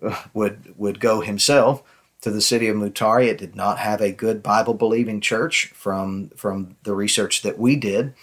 uh, 0.01 0.23
would 0.33 0.73
would 0.77 0.99
go 0.99 1.21
himself 1.21 1.83
to 2.21 2.31
the 2.31 2.41
city 2.41 2.67
of 2.67 2.77
Mutare. 2.77 3.27
It 3.27 3.37
did 3.37 3.55
not 3.55 3.79
have 3.79 4.01
a 4.01 4.11
good 4.11 4.41
Bible 4.43 4.73
believing 4.73 5.21
church 5.21 5.67
from 5.75 6.29
from 6.35 6.75
the 6.83 6.93
research 6.93 7.41
that 7.41 7.59
we 7.59 7.75
did, 7.75 8.13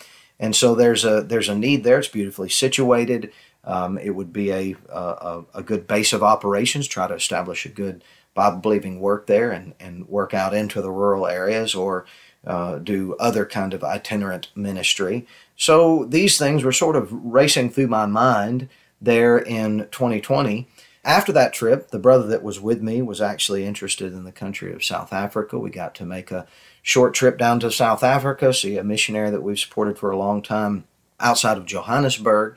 and 0.40 0.56
so 0.56 0.74
there's 0.74 1.04
a 1.04 1.22
there's 1.22 1.48
a 1.48 1.54
need 1.54 1.84
there. 1.84 1.98
It's 1.98 2.08
beautifully 2.08 2.48
situated. 2.48 3.32
Um, 3.62 3.98
it 3.98 4.10
would 4.10 4.32
be 4.32 4.50
a, 4.50 4.74
a 4.88 5.44
a 5.54 5.62
good 5.62 5.86
base 5.86 6.12
of 6.12 6.22
operations. 6.22 6.88
Try 6.88 7.06
to 7.06 7.14
establish 7.14 7.64
a 7.66 7.68
good 7.68 8.02
Bible 8.34 8.58
believing 8.58 9.00
work 9.00 9.26
there 9.26 9.52
and 9.52 9.74
and 9.78 10.08
work 10.08 10.34
out 10.34 10.54
into 10.54 10.80
the 10.80 10.90
rural 10.90 11.26
areas 11.26 11.74
or 11.74 12.06
uh, 12.46 12.78
do 12.78 13.14
other 13.20 13.44
kind 13.44 13.74
of 13.74 13.84
itinerant 13.84 14.48
ministry. 14.56 15.26
So 15.56 16.06
these 16.06 16.38
things 16.38 16.64
were 16.64 16.72
sort 16.72 16.96
of 16.96 17.12
racing 17.12 17.70
through 17.70 17.88
my 17.88 18.06
mind 18.06 18.70
there 18.98 19.38
in 19.38 19.88
2020 19.90 20.66
after 21.04 21.32
that 21.32 21.54
trip, 21.54 21.90
the 21.90 21.98
brother 21.98 22.26
that 22.26 22.42
was 22.42 22.60
with 22.60 22.82
me 22.82 23.00
was 23.00 23.22
actually 23.22 23.64
interested 23.64 24.12
in 24.12 24.24
the 24.24 24.32
country 24.32 24.72
of 24.72 24.84
South 24.84 25.12
Africa. 25.12 25.58
We 25.58 25.70
got 25.70 25.94
to 25.96 26.04
make 26.04 26.30
a 26.30 26.46
short 26.82 27.14
trip 27.14 27.38
down 27.38 27.60
to 27.60 27.70
South 27.70 28.02
Africa, 28.02 28.52
see 28.52 28.76
a 28.76 28.84
missionary 28.84 29.30
that 29.30 29.42
we've 29.42 29.58
supported 29.58 29.98
for 29.98 30.10
a 30.10 30.18
long 30.18 30.42
time 30.42 30.84
outside 31.18 31.56
of 31.56 31.66
Johannesburg, 31.66 32.56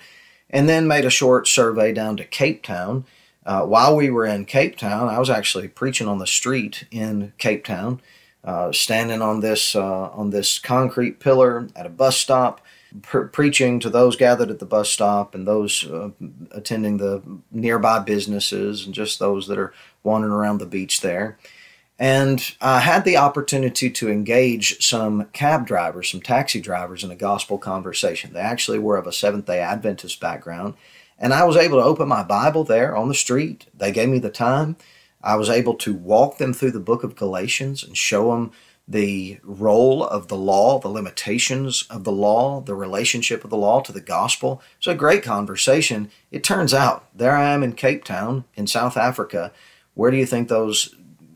and 0.50 0.70
then 0.70 0.88
made 0.88 1.06
a 1.06 1.10
short 1.10 1.48
survey 1.48 1.94
down 1.94 2.18
to 2.18 2.26
Cape 2.26 2.64
Town. 2.64 3.06
Uh, 3.46 3.64
while 3.64 3.96
we 3.96 4.10
were 4.10 4.26
in 4.26 4.46
Cape 4.46 4.78
Town, 4.78 5.10
I 5.10 5.20
was 5.20 5.30
actually 5.30 5.68
preaching 5.68 6.08
on 6.08 6.20
the 6.20 6.28
street 6.28 6.86
in 6.92 7.34
Cape 7.38 7.66
Town, 7.66 8.02
uh, 8.44 8.72
standing 8.72 9.22
on 9.22 9.42
this 9.42 9.76
uh, 9.76 10.10
on 10.10 10.30
this 10.30 10.60
concrete 10.60 11.20
pillar 11.20 11.68
at 11.76 11.86
a 11.86 11.90
bus 11.90 12.18
stop, 12.18 12.62
pre- 13.02 13.28
preaching 13.28 13.80
to 13.80 13.90
those 13.90 14.16
gathered 14.16 14.50
at 14.50 14.60
the 14.60 14.66
bus 14.66 14.90
stop 14.90 15.36
and 15.36 15.48
those 15.48 15.86
uh, 15.90 16.12
attending 16.52 16.98
the 16.98 17.22
nearby 17.52 18.00
businesses 18.00 18.86
and 18.86 18.94
just 18.94 19.20
those 19.20 19.48
that 19.48 19.58
are 19.58 19.74
wandering 20.04 20.34
around 20.34 20.60
the 20.60 20.66
beach 20.66 21.02
there. 21.02 21.38
And 22.00 22.56
I 22.60 22.80
had 22.80 23.06
the 23.06 23.18
opportunity 23.18 23.90
to 23.92 24.10
engage 24.10 24.84
some 24.84 25.26
cab 25.34 25.68
drivers, 25.68 26.10
some 26.10 26.22
taxi 26.22 26.60
drivers 26.60 27.04
in 27.04 27.12
a 27.12 27.16
gospel 27.16 27.58
conversation. 27.58 28.34
They 28.34 28.40
actually 28.40 28.80
were 28.80 28.98
of 28.98 29.08
a 29.08 29.14
Seventh 29.14 29.46
day 29.46 29.60
Adventist 29.60 30.20
background. 30.20 30.74
And 31.20 31.34
I 31.34 31.44
was 31.46 31.56
able 31.56 31.78
to 31.78 31.86
open 31.86 32.08
my 32.08 32.24
Bible 32.24 32.64
there 32.64 32.96
on 32.96 33.08
the 33.08 33.14
street. 33.14 33.68
They 33.74 33.92
gave 33.92 34.10
me 34.10 34.20
the 34.20 34.32
time. 34.32 34.76
I 35.24 35.36
was 35.36 35.50
able 35.50 35.76
to 35.76 35.94
walk 35.94 36.38
them 36.38 36.52
through 36.52 36.72
the 36.72 36.80
book 36.80 37.04
of 37.04 37.16
Galatians 37.16 37.84
and 37.84 37.96
show 37.96 38.32
them 38.32 38.52
the 38.88 39.40
role 39.44 40.04
of 40.04 40.28
the 40.28 40.36
law, 40.36 40.80
the 40.80 40.90
limitations 40.90 41.86
of 41.90 42.04
the 42.04 42.12
law, 42.12 42.60
the 42.60 42.76
relationship 42.76 43.44
of 43.44 43.50
the 43.50 43.58
law 43.58 43.80
to 43.82 43.94
the 43.94 44.02
gospel. 44.02 44.62
It's 44.78 44.88
a 44.88 44.96
great 44.96 45.24
conversation. 45.24 46.12
It 46.32 46.44
turns 46.44 46.74
out 46.74 47.08
there 47.16 47.38
I 47.38 47.54
am 47.54 47.64
in 47.64 47.74
Cape 47.74 48.04
Town 48.04 48.44
in 48.56 48.68
South 48.68 48.98
Africa. 48.98 49.54
Where 49.94 50.12
do 50.12 50.18
you 50.18 50.26
think 50.26 50.50
those 50.50 50.94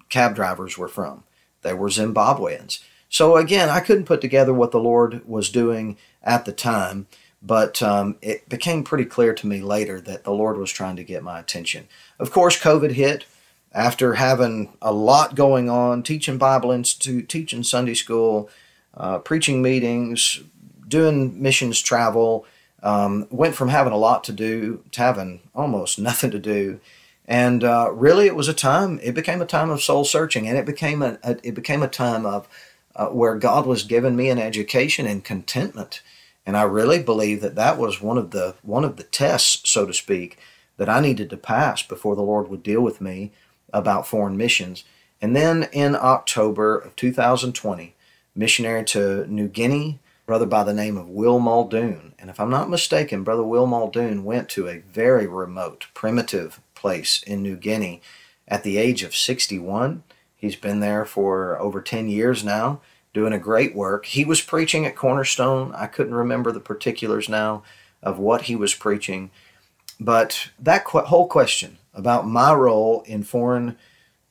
cab 0.09 0.35
drivers 0.35 0.77
were 0.77 0.87
from? 0.87 1.23
They 1.61 1.73
were 1.73 1.89
Zimbabweans. 1.89 2.79
So 3.09 3.37
again, 3.37 3.69
I 3.69 3.79
couldn't 3.79 4.05
put 4.05 4.21
together 4.21 4.53
what 4.53 4.71
the 4.71 4.79
Lord 4.79 5.27
was 5.27 5.49
doing 5.49 5.97
at 6.23 6.45
the 6.45 6.51
time, 6.51 7.07
but 7.41 7.81
um, 7.81 8.17
it 8.21 8.47
became 8.49 8.83
pretty 8.83 9.05
clear 9.05 9.33
to 9.33 9.47
me 9.47 9.61
later 9.61 10.01
that 10.01 10.23
the 10.23 10.31
Lord 10.31 10.57
was 10.57 10.71
trying 10.71 10.97
to 10.97 11.03
get 11.03 11.23
my 11.23 11.39
attention. 11.39 11.87
Of 12.19 12.31
course, 12.31 12.59
COVID 12.59 12.91
hit 12.91 13.25
after 13.73 14.15
having 14.15 14.73
a 14.81 14.91
lot 14.91 15.35
going 15.35 15.69
on, 15.69 16.03
teaching 16.03 16.37
Bible 16.37 16.71
Institute, 16.71 17.29
teaching 17.29 17.63
Sunday 17.63 17.93
school, 17.93 18.49
uh, 18.95 19.19
preaching 19.19 19.61
meetings, 19.61 20.41
doing 20.87 21.41
missions 21.41 21.81
travel, 21.81 22.45
um, 22.83 23.27
went 23.29 23.55
from 23.55 23.69
having 23.69 23.93
a 23.93 23.97
lot 23.97 24.23
to 24.25 24.31
do 24.31 24.83
to 24.91 25.01
having 25.01 25.41
almost 25.55 25.99
nothing 25.99 26.31
to 26.31 26.39
do. 26.39 26.79
And 27.27 27.63
uh, 27.63 27.91
really, 27.93 28.25
it 28.25 28.35
was 28.35 28.47
a 28.47 28.53
time. 28.53 28.99
It 29.03 29.13
became 29.13 29.41
a 29.41 29.45
time 29.45 29.69
of 29.69 29.81
soul 29.81 30.05
searching, 30.05 30.47
and 30.47 30.57
it 30.57 30.65
became 30.65 31.01
a, 31.01 31.19
a 31.23 31.37
it 31.43 31.55
became 31.55 31.83
a 31.83 31.87
time 31.89 32.25
of 32.25 32.47
uh, 32.95 33.07
where 33.07 33.35
God 33.35 33.65
was 33.65 33.83
giving 33.83 34.15
me 34.15 34.29
an 34.29 34.39
education 34.39 35.05
and 35.05 35.23
contentment. 35.23 36.01
And 36.45 36.55
I 36.55 36.63
really 36.63 37.03
believe 37.03 37.41
that 37.41 37.55
that 37.55 37.77
was 37.77 38.01
one 38.01 38.17
of 38.17 38.31
the 38.31 38.55
one 38.61 38.85
of 38.85 38.95
the 38.95 39.03
tests, 39.03 39.69
so 39.69 39.85
to 39.85 39.93
speak, 39.93 40.37
that 40.77 40.87
I 40.87 41.01
needed 41.01 41.29
to 41.31 41.37
pass 41.37 41.83
before 41.83 42.15
the 42.15 42.21
Lord 42.21 42.47
would 42.47 42.63
deal 42.63 42.81
with 42.81 43.01
me 43.01 43.33
about 43.73 44.07
foreign 44.07 44.37
missions. 44.37 44.85
And 45.21 45.35
then 45.35 45.67
in 45.73 45.95
October 45.95 46.77
of 46.77 46.95
2020, 46.95 47.95
missionary 48.35 48.85
to 48.85 49.25
New 49.27 49.47
Guinea, 49.47 49.99
brother 50.25 50.45
by 50.45 50.63
the 50.63 50.73
name 50.73 50.95
of 50.95 51.09
Will 51.09 51.39
Muldoon. 51.39 52.13
And 52.19 52.29
if 52.29 52.39
I'm 52.39 52.49
not 52.49 52.69
mistaken, 52.69 53.23
brother 53.23 53.43
Will 53.43 53.65
Muldoon 53.65 54.23
went 54.23 54.47
to 54.49 54.67
a 54.67 54.79
very 54.79 55.27
remote, 55.27 55.87
primitive 55.93 56.61
place 56.77 57.21
in 57.23 57.41
New 57.41 57.55
Guinea 57.55 58.01
at 58.47 58.63
the 58.63 58.77
age 58.77 59.03
of 59.03 59.15
61. 59.15 60.03
He's 60.35 60.55
been 60.55 60.79
there 60.79 61.03
for 61.03 61.59
over 61.59 61.81
10 61.81 62.07
years 62.07 62.43
now, 62.43 62.79
doing 63.13 63.33
a 63.33 63.39
great 63.39 63.75
work. 63.75 64.05
He 64.05 64.23
was 64.23 64.41
preaching 64.41 64.85
at 64.85 64.95
Cornerstone. 64.95 65.73
I 65.73 65.87
couldn't 65.87 66.13
remember 66.13 66.51
the 66.51 66.59
particulars 66.59 67.27
now 67.27 67.63
of 68.01 68.19
what 68.19 68.43
he 68.43 68.55
was 68.55 68.73
preaching. 68.73 69.31
But 69.99 70.49
that 70.59 70.85
qu- 70.85 70.99
whole 70.99 71.27
question 71.27 71.77
about 71.93 72.27
my 72.27 72.53
role 72.53 73.01
in 73.07 73.23
foreign 73.23 73.77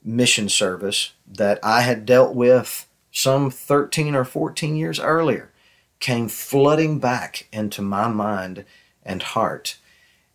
mission 0.04 0.48
service 0.48 1.12
that 1.26 1.59
I 1.62 1.80
had 1.80 2.06
dealt 2.06 2.35
with 2.35 2.87
some 3.11 3.50
13 3.50 4.14
or 4.14 4.24
14 4.24 4.76
years 4.76 5.00
earlier 5.00 5.50
came 5.98 6.28
flooding 6.28 6.98
back 6.98 7.48
into 7.52 7.82
my 7.82 8.09
mind 8.09 8.64
and 9.04 9.22
heart. 9.22 9.78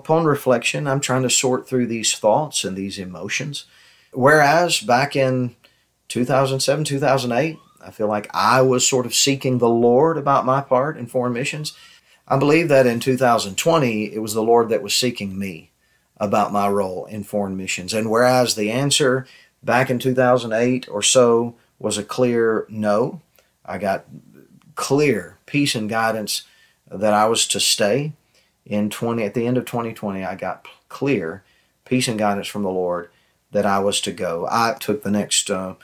Upon 0.02 0.26
reflection, 0.26 0.88
I'm 0.88 1.00
trying 1.00 1.22
to 1.22 1.30
sort 1.30 1.70
through 1.70 1.86
these 1.86 2.16
thoughts 2.16 2.64
and 2.64 2.76
these 2.76 2.98
emotions. 2.98 3.66
Whereas 4.12 4.80
back 4.80 5.16
in 5.16 5.56
2007, 6.08 6.86
2008, 6.86 7.60
I 7.86 7.92
feel 7.92 8.08
like 8.08 8.28
I 8.34 8.64
was 8.64 8.88
sort 8.88 9.06
of 9.06 9.14
seeking 9.14 9.60
the 9.60 9.70
Lord 9.70 10.18
about 10.18 10.44
my 10.44 10.60
part 10.60 10.98
in 10.98 11.06
foreign 11.06 11.34
missions. 11.34 11.78
I 12.28 12.40
believe 12.40 12.68
that 12.70 12.88
in 12.88 13.00
2020, 13.00 14.06
it 14.06 14.18
was 14.24 14.34
the 14.34 14.42
Lord 14.42 14.70
that 14.70 14.82
was 14.82 14.96
seeking 14.96 15.38
me 15.38 15.70
about 16.18 16.52
my 16.52 16.68
role 16.68 17.06
in 17.06 17.24
foreign 17.24 17.56
missions. 17.56 17.94
And 17.94 18.10
whereas 18.10 18.56
the 18.56 18.72
answer 18.72 19.28
back 19.62 19.92
in 19.92 20.00
2008 20.00 20.90
or 20.90 21.04
so 21.04 21.56
was 21.78 22.00
a 22.00 22.04
clear 22.04 22.66
no, 22.70 23.22
I 23.64 23.78
got 23.78 24.06
clear 24.74 25.38
peace 25.46 25.76
and 25.76 25.88
guidance 25.88 26.42
that 26.90 27.14
I 27.14 27.28
was 27.28 27.46
to 27.50 27.60
stay 27.60 28.14
in 28.72 28.90
20 28.90 29.24
at 29.24 29.34
the 29.34 29.46
end 29.46 29.58
of 29.58 29.66
2020 29.66 30.24
I 30.24 30.36
got 30.36 30.66
clear 30.88 31.44
peace 31.84 32.08
and 32.08 32.18
guidance 32.18 32.48
from 32.48 32.64
the 32.64 32.70
Lord 32.70 33.10
that 33.52 33.66
I 33.66 33.80
was 33.80 34.00
to 34.02 34.14
go. 34.14 34.48
I 34.50 34.76
took 34.80 35.04
the 35.04 35.12
next 35.12 35.52
uh, 35.52 35.76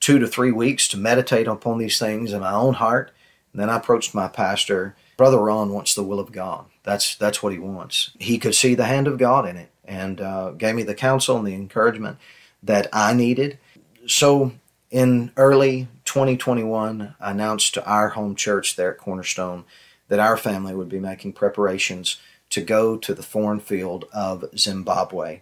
2 0.00 0.18
to 0.18 0.26
3 0.26 0.50
weeks 0.50 0.88
to 0.88 0.96
meditate 0.96 1.46
upon 1.46 1.76
these 1.76 1.98
things 1.98 2.32
in 2.32 2.40
my 2.40 2.52
own 2.52 2.74
heart. 2.74 3.10
And 3.52 3.60
then 3.60 3.68
I 3.68 3.76
approached 3.76 4.14
my 4.14 4.28
pastor, 4.28 4.96
Brother 5.18 5.38
Ron 5.38 5.74
wants 5.74 5.94
the 5.94 6.02
will 6.02 6.18
of 6.18 6.32
God. 6.32 6.64
That's 6.84 7.14
that's 7.16 7.42
what 7.42 7.52
he 7.52 7.58
wants. 7.58 8.12
He 8.18 8.38
could 8.38 8.54
see 8.54 8.74
the 8.74 8.86
hand 8.86 9.06
of 9.06 9.18
God 9.18 9.46
in 9.46 9.58
it 9.58 9.70
and 9.84 10.18
uh, 10.20 10.52
gave 10.52 10.74
me 10.74 10.84
the 10.84 10.94
counsel 10.94 11.36
and 11.36 11.46
the 11.46 11.54
encouragement 11.54 12.16
that 12.62 12.88
I 12.94 13.12
needed. 13.12 13.58
So 14.06 14.52
in 14.90 15.32
early 15.36 15.88
2021, 16.06 17.14
I 17.20 17.30
announced 17.30 17.74
to 17.74 17.86
our 17.86 18.08
home 18.08 18.34
church 18.34 18.74
there 18.74 18.92
at 18.92 18.98
Cornerstone 18.98 19.64
that 20.12 20.20
our 20.20 20.36
family 20.36 20.74
would 20.74 20.90
be 20.90 21.00
making 21.00 21.32
preparations 21.32 22.18
to 22.50 22.60
go 22.60 22.98
to 22.98 23.14
the 23.14 23.22
foreign 23.22 23.60
field 23.60 24.04
of 24.12 24.44
Zimbabwe. 24.58 25.40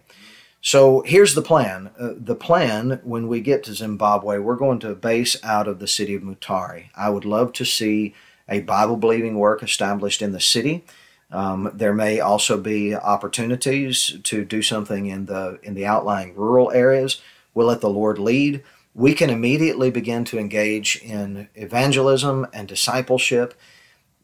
So 0.61 1.01
here's 1.05 1.35
the 1.35 1.41
plan. 1.41 1.89
Uh, 1.99 2.11
the 2.15 2.35
plan 2.35 3.01
when 3.03 3.27
we 3.27 3.41
get 3.41 3.65
to 3.65 3.73
Zimbabwe, 3.73 4.37
we're 4.37 4.55
going 4.55 4.79
to 4.79 4.95
base 4.95 5.35
out 5.43 5.67
of 5.67 5.79
the 5.79 5.89
city 5.89 6.15
of 6.15 6.21
Mutare. 6.21 6.85
I 6.95 7.09
would 7.09 7.25
love 7.25 7.51
to 7.51 7.65
see 7.65 8.15
a 8.47 8.61
Bible 8.61 8.95
believing 8.95 9.37
work 9.37 9.61
established 9.61 10.21
in 10.21 10.31
the 10.31 10.39
city. 10.39 10.85
Um, 11.31 11.69
there 11.73 11.93
may 11.93 12.21
also 12.21 12.57
be 12.57 12.95
opportunities 12.95 14.19
to 14.23 14.45
do 14.45 14.61
something 14.61 15.05
in 15.07 15.25
the 15.25 15.59
in 15.63 15.73
the 15.73 15.85
outlying 15.85 16.33
rural 16.33 16.71
areas. 16.71 17.21
We'll 17.53 17.67
let 17.67 17.81
the 17.81 17.89
Lord 17.89 18.19
lead. 18.19 18.63
We 18.95 19.15
can 19.15 19.29
immediately 19.29 19.91
begin 19.91 20.23
to 20.25 20.39
engage 20.39 20.95
in 21.03 21.49
evangelism 21.55 22.47
and 22.53 22.69
discipleship. 22.69 23.53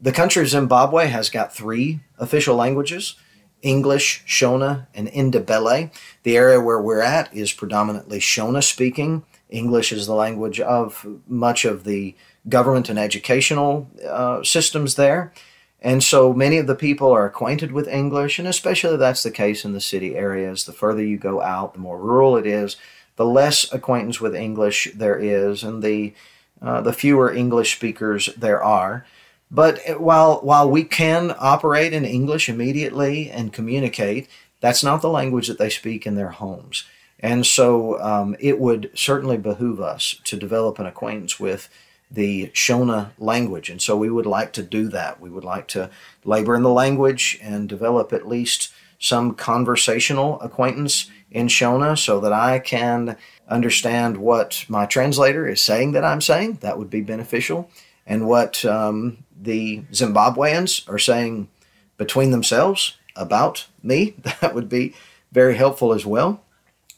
The 0.00 0.12
country 0.12 0.42
of 0.42 0.48
Zimbabwe 0.48 1.08
has 1.08 1.28
got 1.28 1.54
three 1.54 2.00
official 2.18 2.54
languages. 2.54 3.16
English, 3.62 4.22
Shona, 4.24 4.86
and 4.94 5.08
Ndebele. 5.08 5.90
The 6.22 6.36
area 6.36 6.60
where 6.60 6.80
we're 6.80 7.00
at 7.00 7.34
is 7.34 7.52
predominantly 7.52 8.20
Shona 8.20 8.62
speaking. 8.62 9.24
English 9.50 9.92
is 9.92 10.06
the 10.06 10.14
language 10.14 10.60
of 10.60 11.04
much 11.26 11.64
of 11.64 11.82
the 11.82 12.14
government 12.48 12.88
and 12.88 12.98
educational 12.98 13.88
uh, 14.08 14.44
systems 14.44 14.94
there. 14.94 15.32
And 15.80 16.02
so 16.02 16.32
many 16.32 16.58
of 16.58 16.66
the 16.66 16.74
people 16.74 17.12
are 17.12 17.26
acquainted 17.26 17.72
with 17.72 17.88
English, 17.88 18.38
and 18.38 18.46
especially 18.46 18.96
that's 18.96 19.22
the 19.22 19.30
case 19.30 19.64
in 19.64 19.72
the 19.72 19.80
city 19.80 20.16
areas. 20.16 20.64
The 20.64 20.72
further 20.72 21.02
you 21.02 21.18
go 21.18 21.40
out, 21.40 21.72
the 21.72 21.80
more 21.80 21.98
rural 21.98 22.36
it 22.36 22.46
is, 22.46 22.76
the 23.16 23.26
less 23.26 23.72
acquaintance 23.72 24.20
with 24.20 24.34
English 24.34 24.88
there 24.94 25.18
is, 25.18 25.62
and 25.62 25.82
the 25.82 26.14
uh, 26.60 26.80
the 26.80 26.92
fewer 26.92 27.32
English 27.32 27.76
speakers 27.76 28.28
there 28.36 28.62
are. 28.62 29.06
But 29.50 29.80
while 29.98 30.40
while 30.40 30.70
we 30.70 30.84
can 30.84 31.34
operate 31.38 31.92
in 31.92 32.04
English 32.04 32.48
immediately 32.48 33.30
and 33.30 33.52
communicate, 33.52 34.28
that's 34.60 34.84
not 34.84 35.00
the 35.00 35.08
language 35.08 35.48
that 35.48 35.58
they 35.58 35.70
speak 35.70 36.06
in 36.06 36.16
their 36.16 36.30
homes. 36.30 36.84
And 37.20 37.44
so 37.44 38.00
um, 38.00 38.36
it 38.38 38.60
would 38.60 38.90
certainly 38.94 39.38
behoove 39.38 39.80
us 39.80 40.20
to 40.24 40.36
develop 40.36 40.78
an 40.78 40.86
acquaintance 40.86 41.40
with 41.40 41.68
the 42.10 42.48
Shona 42.48 43.10
language. 43.18 43.68
And 43.68 43.82
so 43.82 43.96
we 43.96 44.10
would 44.10 44.26
like 44.26 44.52
to 44.54 44.62
do 44.62 44.88
that. 44.88 45.20
We 45.20 45.30
would 45.30 45.44
like 45.44 45.68
to 45.68 45.90
labor 46.24 46.54
in 46.54 46.62
the 46.62 46.70
language 46.70 47.38
and 47.42 47.68
develop 47.68 48.12
at 48.12 48.28
least 48.28 48.72
some 48.98 49.34
conversational 49.34 50.40
acquaintance 50.40 51.10
in 51.30 51.48
Shona 51.48 51.98
so 51.98 52.20
that 52.20 52.32
I 52.32 52.58
can 52.58 53.16
understand 53.48 54.16
what 54.16 54.64
my 54.68 54.86
translator 54.86 55.46
is 55.46 55.60
saying 55.60 55.92
that 55.92 56.04
I'm 56.04 56.20
saying. 56.20 56.58
That 56.60 56.78
would 56.78 56.90
be 56.90 57.00
beneficial. 57.00 57.70
And 58.06 58.26
what 58.26 58.64
um, 58.64 59.18
the 59.40 59.82
Zimbabweans 59.92 60.88
are 60.88 60.98
saying 60.98 61.48
between 61.96 62.30
themselves 62.30 62.96
about 63.16 63.66
me, 63.82 64.14
that 64.40 64.54
would 64.54 64.68
be 64.68 64.94
very 65.32 65.56
helpful 65.56 65.92
as 65.92 66.06
well. 66.06 66.42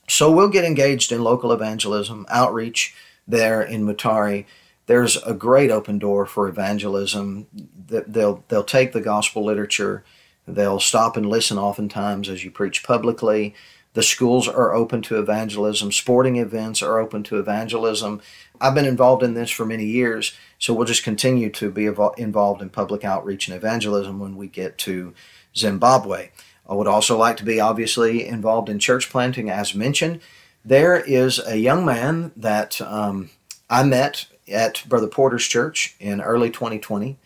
So 0.09 0.30
we'll 0.30 0.49
get 0.49 0.64
engaged 0.64 1.12
in 1.12 1.22
local 1.22 1.53
evangelism, 1.53 2.26
outreach 2.28 2.95
there 3.26 3.62
in 3.62 3.86
Mutare. 3.86 4.45
there's 4.86 5.16
a 5.22 5.34
great 5.34 5.70
open 5.70 5.99
door 6.01 6.26
for 6.26 6.49
evangelism. 6.49 7.47
They'll 7.53 8.43
they'll 8.49 8.64
take 8.64 8.93
the 8.93 9.01
gospel 9.01 9.45
literature. 9.45 10.05
They'll 10.49 10.80
stop 10.80 11.16
and 11.16 11.26
listen 11.26 11.59
oftentimes 11.59 12.28
as 12.28 12.43
you 12.45 12.51
preach 12.51 12.82
publicly. 12.82 13.55
The 13.93 14.03
schools 14.03 14.49
are 14.49 14.74
open 14.74 15.03
to 15.03 15.18
evangelism. 15.18 15.93
Sporting 15.93 16.36
events 16.36 16.82
are 16.82 16.99
open 16.99 17.22
to 17.24 17.38
evangelism. 17.38 18.20
I've 18.61 18.74
been 18.74 18.84
involved 18.84 19.22
in 19.22 19.34
this 19.34 19.50
for 19.50 19.64
many 19.64 19.84
years, 19.84 20.36
so 20.58 20.74
we'll 20.74 20.86
just 20.86 21.04
continue 21.04 21.50
to 21.50 21.70
be 21.70 21.86
involved 21.86 22.61
in 22.61 22.70
public 22.70 23.04
outreach 23.04 23.48
and 23.48 23.56
evangelism 23.56 24.18
when 24.18 24.36
we 24.36 24.48
get 24.48 24.76
to 24.78 25.14
Zimbabwe. 25.56 26.30
I 26.68 26.74
would 26.74 26.86
also 26.86 27.16
like 27.16 27.36
to 27.38 27.44
be 27.44 27.58
obviously 27.58 28.26
involved 28.26 28.68
in 28.68 28.78
church 28.78 29.11
planting, 29.11 29.50
as 29.50 29.74
mentioned. 29.74 30.20
There 30.64 30.96
is 30.96 31.40
a 31.44 31.56
young 31.56 31.84
man 31.84 32.32
that 32.36 32.80
um, 32.82 33.30
I 33.68 33.82
met 33.82 34.26
at 34.50 34.84
Brother 34.88 35.06
Porter's 35.06 35.46
church 35.46 35.96
in 35.98 36.20
early 36.20 36.50
2020. 36.50 37.18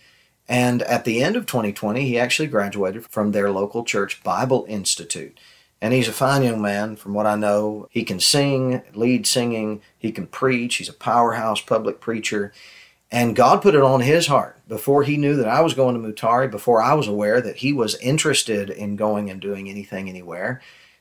And 0.49 0.83
at 0.83 1.05
the 1.05 1.23
end 1.23 1.37
of 1.37 1.47
2020, 1.47 2.07
he 2.07 2.19
actually 2.19 2.49
graduated 2.49 3.07
from 3.07 3.33
their 3.33 3.51
local 3.51 3.83
church 3.83 4.23
Bible 4.23 4.67
Institute. 4.69 5.39
And 5.81 5.93
he's 5.93 6.09
a 6.09 6.13
fine 6.13 6.43
young 6.43 6.63
man, 6.63 6.97
from 6.97 7.15
what 7.15 7.27
I 7.27 7.37
know. 7.37 7.89
He 7.91 8.05
can 8.05 8.21
sing, 8.21 8.83
lead 8.95 9.27
singing, 9.27 9.83
he 9.99 10.13
can 10.13 10.27
preach, 10.27 10.77
he's 10.77 10.89
a 10.89 10.95
powerhouse 10.95 11.61
public 11.61 12.01
preacher. 12.01 12.53
And 13.11 13.37
God 13.37 13.61
put 13.63 13.75
it 13.75 13.83
on 13.83 14.01
his 14.01 14.27
heart 14.27 14.59
before 14.67 15.03
he 15.03 15.17
knew 15.17 15.37
that 15.37 15.49
I 15.49 15.61
was 15.61 15.75
going 15.75 15.95
to 15.95 16.09
Mutare, 16.09 16.51
before 16.51 16.81
I 16.81 16.95
was 16.95 17.07
aware 17.07 17.41
that 17.41 17.57
he 17.57 17.73
was 17.73 17.97
interested 17.97 18.71
in 18.71 18.97
going 18.97 19.31
and 19.31 19.41
doing 19.41 19.69
anything 19.69 20.09
anywhere. 20.09 20.61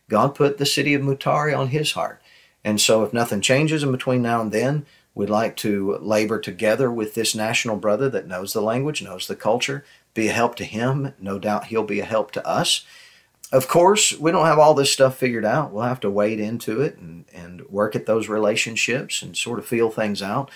God 0.10 0.36
put 0.36 0.58
the 0.58 0.66
city 0.66 0.94
of 0.94 1.02
Mutare 1.02 1.58
on 1.58 1.70
his 1.70 1.94
heart. 1.94 2.22
And 2.64 2.80
so, 2.80 3.04
if 3.04 3.14
nothing 3.14 3.42
changes 3.42 3.84
in 3.84 3.92
between 3.92 4.22
now 4.22 4.42
and 4.42 4.52
then, 4.52 4.86
We'd 5.16 5.30
like 5.30 5.56
to 5.58 5.98
labor 5.98 6.40
together 6.40 6.92
with 6.92 7.14
this 7.14 7.36
national 7.36 7.78
brother 7.78 8.10
that 8.10 8.28
knows 8.28 8.54
the 8.54 8.62
language, 8.62 9.02
knows 9.02 9.28
the 9.28 9.36
culture, 9.36 9.86
be 10.14 10.28
a 10.28 10.34
help 10.34 10.56
to 10.56 10.66
him. 10.66 11.14
No 11.20 11.38
doubt 11.38 11.66
he'll 11.66 11.84
be 11.84 12.00
a 12.00 12.06
help 12.06 12.32
to 12.32 12.48
us. 12.48 12.84
Of 13.54 13.68
course, 13.68 14.18
we 14.18 14.32
don't 14.32 14.48
have 14.48 14.60
all 14.60 14.74
this 14.74 14.92
stuff 14.92 15.16
figured 15.16 15.46
out. 15.46 15.72
We'll 15.72 15.84
have 15.84 16.00
to 16.02 16.10
wade 16.10 16.40
into 16.40 16.82
it 16.82 16.98
and, 16.98 17.26
and 17.34 17.62
work 17.70 17.96
at 17.96 18.08
those 18.08 18.28
relationships 18.28 19.22
and 19.22 19.38
sort 19.38 19.60
of 19.60 19.66
feel 19.66 19.92
things 19.92 20.22
out. 20.22 20.52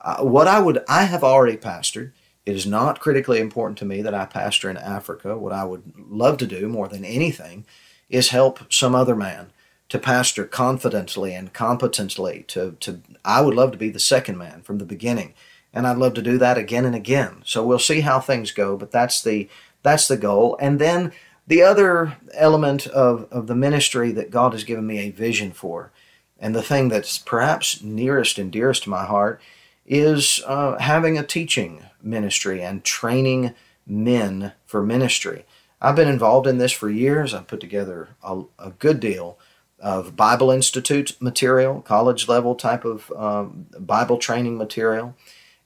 Uh, 0.00 0.24
what 0.24 0.48
I 0.48 0.58
would, 0.58 0.82
I 0.88 1.04
have 1.04 1.22
already 1.22 1.58
pastored. 1.58 2.12
It 2.46 2.56
is 2.56 2.66
not 2.66 3.00
critically 3.00 3.38
important 3.38 3.76
to 3.78 3.84
me 3.84 4.00
that 4.00 4.14
I 4.14 4.24
pastor 4.24 4.70
in 4.70 4.78
Africa. 4.78 5.36
What 5.36 5.52
I 5.52 5.64
would 5.64 5.92
love 5.96 6.38
to 6.38 6.46
do 6.46 6.68
more 6.68 6.88
than 6.88 7.04
anything 7.04 7.66
is 8.08 8.30
help 8.30 8.72
some 8.72 8.94
other 8.94 9.14
man 9.14 9.52
to 9.90 9.98
pastor 9.98 10.44
confidently 10.44 11.34
and 11.34 11.52
competently 11.52 12.44
to, 12.48 12.76
to 12.80 13.00
i 13.24 13.40
would 13.40 13.54
love 13.54 13.72
to 13.72 13.78
be 13.78 13.90
the 13.90 13.98
second 13.98 14.36
man 14.36 14.62
from 14.62 14.78
the 14.78 14.84
beginning 14.84 15.34
and 15.72 15.86
i'd 15.86 15.96
love 15.96 16.14
to 16.14 16.22
do 16.22 16.38
that 16.38 16.58
again 16.58 16.84
and 16.84 16.94
again 16.94 17.42
so 17.44 17.64
we'll 17.64 17.78
see 17.78 18.00
how 18.00 18.20
things 18.20 18.50
go 18.50 18.76
but 18.76 18.90
that's 18.90 19.22
the 19.22 19.48
that's 19.82 20.08
the 20.08 20.16
goal 20.16 20.56
and 20.60 20.78
then 20.78 21.12
the 21.48 21.62
other 21.62 22.16
element 22.34 22.86
of, 22.88 23.26
of 23.30 23.46
the 23.46 23.54
ministry 23.54 24.12
that 24.12 24.30
god 24.30 24.52
has 24.52 24.64
given 24.64 24.86
me 24.86 24.98
a 24.98 25.10
vision 25.10 25.50
for 25.52 25.90
and 26.38 26.54
the 26.54 26.62
thing 26.62 26.88
that's 26.88 27.18
perhaps 27.18 27.82
nearest 27.82 28.38
and 28.38 28.52
dearest 28.52 28.84
to 28.84 28.90
my 28.90 29.04
heart 29.04 29.40
is 29.86 30.40
uh, 30.46 30.78
having 30.78 31.18
a 31.18 31.24
teaching 31.24 31.82
ministry 32.02 32.62
and 32.62 32.84
training 32.84 33.54
men 33.86 34.52
for 34.66 34.82
ministry 34.82 35.44
i've 35.80 35.96
been 35.96 36.08
involved 36.08 36.46
in 36.46 36.58
this 36.58 36.72
for 36.72 36.90
years 36.90 37.34
i've 37.34 37.46
put 37.48 37.60
together 37.60 38.10
a, 38.22 38.42
a 38.58 38.70
good 38.70 39.00
deal 39.00 39.38
of 39.80 40.16
Bible 40.16 40.50
Institute 40.50 41.16
material, 41.20 41.80
college 41.82 42.28
level 42.28 42.54
type 42.54 42.84
of 42.84 43.12
um, 43.12 43.66
Bible 43.78 44.18
training 44.18 44.58
material. 44.58 45.14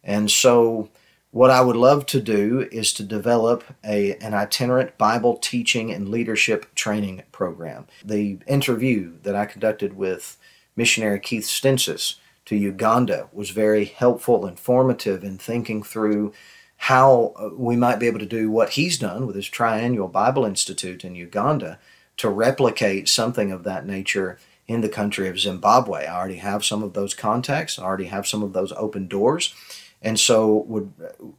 And 0.04 0.30
so, 0.30 0.90
what 1.32 1.50
I 1.50 1.62
would 1.62 1.76
love 1.76 2.04
to 2.06 2.20
do 2.20 2.68
is 2.70 2.92
to 2.92 3.02
develop 3.02 3.64
a, 3.82 4.16
an 4.16 4.34
itinerant 4.34 4.98
Bible 4.98 5.38
teaching 5.38 5.90
and 5.90 6.10
leadership 6.10 6.72
training 6.74 7.22
program. 7.32 7.86
The 8.04 8.38
interview 8.46 9.14
that 9.22 9.34
I 9.34 9.46
conducted 9.46 9.94
with 9.94 10.36
missionary 10.76 11.18
Keith 11.18 11.46
Stencils 11.46 12.20
to 12.44 12.54
Uganda 12.54 13.28
was 13.32 13.50
very 13.50 13.86
helpful, 13.86 14.44
and 14.44 14.58
informative 14.58 15.24
in 15.24 15.38
thinking 15.38 15.82
through 15.82 16.34
how 16.76 17.32
uh, 17.36 17.48
we 17.56 17.76
might 17.76 17.98
be 17.98 18.08
able 18.08 18.18
to 18.18 18.26
do 18.26 18.50
what 18.50 18.70
he's 18.70 18.98
done 18.98 19.26
with 19.26 19.36
his 19.36 19.48
triannual 19.48 20.12
Bible 20.12 20.44
Institute 20.44 21.02
in 21.02 21.14
Uganda 21.14 21.78
to 22.18 22.28
replicate 22.28 23.08
something 23.08 23.50
of 23.50 23.64
that 23.64 23.86
nature 23.86 24.38
in 24.68 24.82
the 24.82 24.88
country 24.88 25.28
of 25.28 25.40
Zimbabwe. 25.40 26.04
I 26.04 26.14
already 26.14 26.36
have 26.36 26.64
some 26.64 26.82
of 26.82 26.92
those 26.92 27.14
contacts. 27.14 27.78
I 27.78 27.84
already 27.84 28.06
have 28.06 28.26
some 28.26 28.42
of 28.42 28.52
those 28.52 28.72
open 28.72 29.06
doors, 29.06 29.54
and 30.02 30.18
so 30.18 30.64
would 30.66 30.92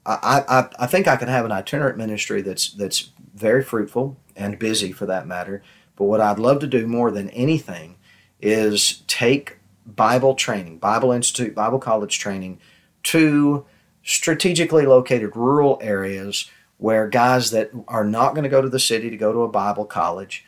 I, 0.06 0.44
I, 0.48 0.70
I 0.80 0.88
think 0.88 1.08
I 1.08 1.18
could 1.18 1.28
have 1.28 1.46
an 1.46 1.52
itinerant 1.52 1.98
ministry 1.98 2.42
that's 2.42 2.70
that's 2.70 3.12
very 3.36 3.64
fruitful 3.64 4.18
and 4.36 4.58
busy 4.58 4.92
for 4.92 5.06
that 5.06 5.28
matter. 5.28 5.62
But 5.96 6.06
what 6.06 6.22
I'd 6.22 6.40
love 6.40 6.60
to 6.60 6.68
do 6.68 6.88
more 6.88 7.12
than 7.12 7.30
anything 7.32 7.98
is 8.42 9.04
take 9.08 9.60
Bible 9.86 10.34
training, 10.34 10.78
Bible 10.80 11.12
Institute, 11.12 11.54
Bible 11.54 11.80
College 11.80 12.18
training 12.18 12.60
to 13.04 13.66
strategically 14.04 14.86
located 14.86 15.36
rural 15.36 15.78
areas 15.82 16.50
where 16.78 17.08
guys 17.08 17.52
that 17.52 17.72
are 17.88 18.04
not 18.04 18.34
going 18.34 18.44
to 18.44 18.50
go 18.50 18.62
to 18.62 18.70
the 18.70 18.80
city 18.80 19.10
to 19.10 19.18
go 19.18 19.32
to 19.32 19.44
a 19.44 19.48
Bible 19.48 19.86
college 19.86 20.46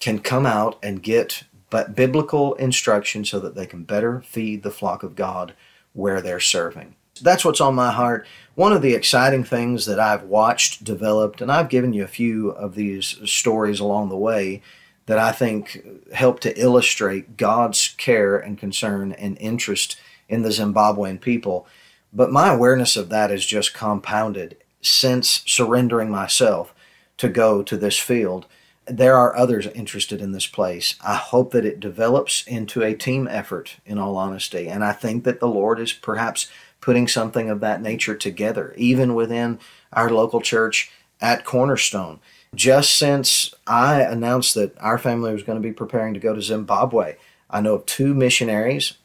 can 0.00 0.18
come 0.18 0.46
out 0.46 0.78
and 0.82 1.02
get 1.02 1.44
but 1.70 1.96
biblical 1.96 2.54
instruction 2.54 3.24
so 3.24 3.40
that 3.40 3.54
they 3.54 3.66
can 3.66 3.82
better 3.84 4.20
feed 4.22 4.62
the 4.62 4.70
flock 4.70 5.02
of 5.02 5.16
God 5.16 5.54
where 5.92 6.20
they're 6.20 6.40
serving. 6.40 6.94
That's 7.20 7.44
what's 7.44 7.60
on 7.60 7.74
my 7.74 7.90
heart. 7.90 8.26
One 8.54 8.72
of 8.72 8.82
the 8.82 8.94
exciting 8.94 9.44
things 9.44 9.86
that 9.86 10.00
I've 10.00 10.24
watched 10.24 10.84
developed, 10.84 11.40
and 11.40 11.50
I've 11.50 11.68
given 11.68 11.92
you 11.92 12.04
a 12.04 12.08
few 12.08 12.50
of 12.50 12.74
these 12.74 13.18
stories 13.24 13.80
along 13.80 14.08
the 14.08 14.16
way 14.16 14.62
that 15.06 15.18
I 15.18 15.32
think 15.32 15.86
help 16.12 16.40
to 16.40 16.60
illustrate 16.60 17.36
God's 17.36 17.94
care 17.96 18.36
and 18.36 18.58
concern 18.58 19.12
and 19.12 19.36
interest 19.38 19.96
in 20.28 20.42
the 20.42 20.48
Zimbabwean 20.48 21.20
people. 21.20 21.66
But 22.12 22.32
my 22.32 22.52
awareness 22.52 22.96
of 22.96 23.08
that 23.10 23.30
is 23.30 23.46
just 23.46 23.74
compounded 23.74 24.56
since 24.80 25.42
surrendering 25.46 26.10
myself 26.10 26.74
to 27.18 27.28
go 27.28 27.62
to 27.62 27.76
this 27.76 27.98
field 27.98 28.46
there 28.86 29.16
are 29.16 29.36
others 29.36 29.66
interested 29.68 30.20
in 30.20 30.32
this 30.32 30.46
place. 30.46 30.94
I 31.04 31.16
hope 31.16 31.50
that 31.52 31.64
it 31.64 31.80
develops 31.80 32.46
into 32.46 32.82
a 32.82 32.94
team 32.94 33.26
effort, 33.28 33.76
in 33.84 33.98
all 33.98 34.16
honesty. 34.16 34.68
And 34.68 34.84
I 34.84 34.92
think 34.92 35.24
that 35.24 35.40
the 35.40 35.48
Lord 35.48 35.80
is 35.80 35.92
perhaps 35.92 36.48
putting 36.86 37.08
something 37.08 37.50
of 37.50 37.58
that 37.58 37.82
nature 37.82 38.14
together, 38.14 38.72
even 38.76 39.16
within 39.16 39.58
our 39.92 40.08
local 40.08 40.40
church 40.40 40.88
at 41.20 41.44
Cornerstone. 41.44 42.20
Just 42.54 42.96
since 42.96 43.52
I 43.66 44.02
announced 44.02 44.54
that 44.54 44.72
our 44.78 44.96
family 44.96 45.32
was 45.32 45.42
going 45.42 45.60
to 45.60 45.68
be 45.68 45.74
preparing 45.74 46.14
to 46.14 46.20
go 46.20 46.32
to 46.32 46.40
Zimbabwe, 46.40 47.16
I 47.50 47.60
know 47.60 47.74
of 47.74 47.86
two 47.86 48.14
missionaries 48.14 48.98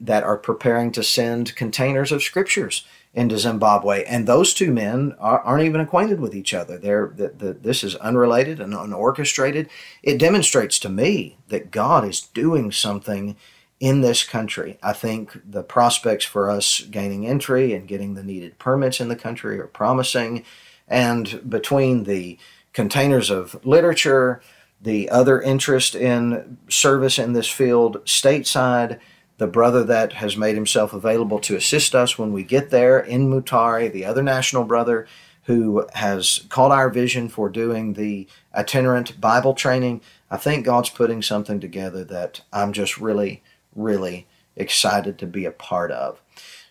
that 0.00 0.24
are 0.24 0.36
preparing 0.36 0.90
to 0.90 1.04
send 1.04 1.54
containers 1.54 2.10
of 2.10 2.24
scriptures 2.24 2.84
into 3.14 3.38
Zimbabwe, 3.38 4.02
and 4.02 4.26
those 4.26 4.52
two 4.52 4.72
men 4.72 5.14
are, 5.20 5.40
not 5.46 5.62
even 5.62 5.80
acquainted 5.80 6.18
with 6.18 6.34
each 6.34 6.52
other. 6.52 6.76
They're 6.76 7.12
the, 7.14 7.28
the, 7.28 7.52
this 7.52 7.84
is 7.84 7.94
unrelated 7.96 8.58
and 8.58 8.72
unorchestrated. 8.72 9.68
It 10.02 10.18
demonstrates 10.18 10.80
to 10.80 10.88
me 10.88 11.36
that 11.50 11.70
God 11.70 12.04
is 12.04 12.20
doing 12.20 12.72
something 12.72 13.36
in 13.80 14.00
this 14.00 14.24
country. 14.24 14.78
I 14.82 14.92
think 14.92 15.40
the 15.48 15.62
prospects 15.62 16.24
for 16.24 16.50
us 16.50 16.80
gaining 16.80 17.26
entry 17.26 17.72
and 17.72 17.86
getting 17.86 18.14
the 18.14 18.24
needed 18.24 18.58
permits 18.58 19.00
in 19.00 19.08
the 19.08 19.16
country 19.16 19.60
are 19.60 19.66
promising. 19.66 20.44
And 20.88 21.48
between 21.48 22.04
the 22.04 22.38
containers 22.72 23.30
of 23.30 23.64
literature, 23.64 24.40
the 24.80 25.10
other 25.10 25.40
interest 25.40 25.94
in 25.94 26.58
service 26.68 27.18
in 27.18 27.32
this 27.32 27.48
field 27.48 28.04
stateside, 28.04 28.98
the 29.38 29.46
brother 29.46 29.84
that 29.84 30.14
has 30.14 30.36
made 30.36 30.56
himself 30.56 30.92
available 30.92 31.38
to 31.40 31.56
assist 31.56 31.94
us 31.94 32.18
when 32.18 32.32
we 32.32 32.42
get 32.42 32.70
there 32.70 32.98
in 32.98 33.30
Mutare, 33.30 33.92
the 33.92 34.04
other 34.04 34.22
national 34.22 34.64
brother 34.64 35.06
who 35.44 35.86
has 35.94 36.44
caught 36.50 36.70
our 36.70 36.90
vision 36.90 37.28
for 37.28 37.48
doing 37.48 37.94
the 37.94 38.28
itinerant 38.54 39.18
Bible 39.20 39.54
training. 39.54 40.00
I 40.30 40.36
think 40.36 40.66
God's 40.66 40.90
putting 40.90 41.22
something 41.22 41.58
together 41.58 42.04
that 42.04 42.42
I'm 42.52 42.72
just 42.72 42.98
really, 42.98 43.42
really 43.78 44.26
excited 44.56 45.18
to 45.18 45.26
be 45.26 45.44
a 45.44 45.50
part 45.50 45.90
of. 45.90 46.20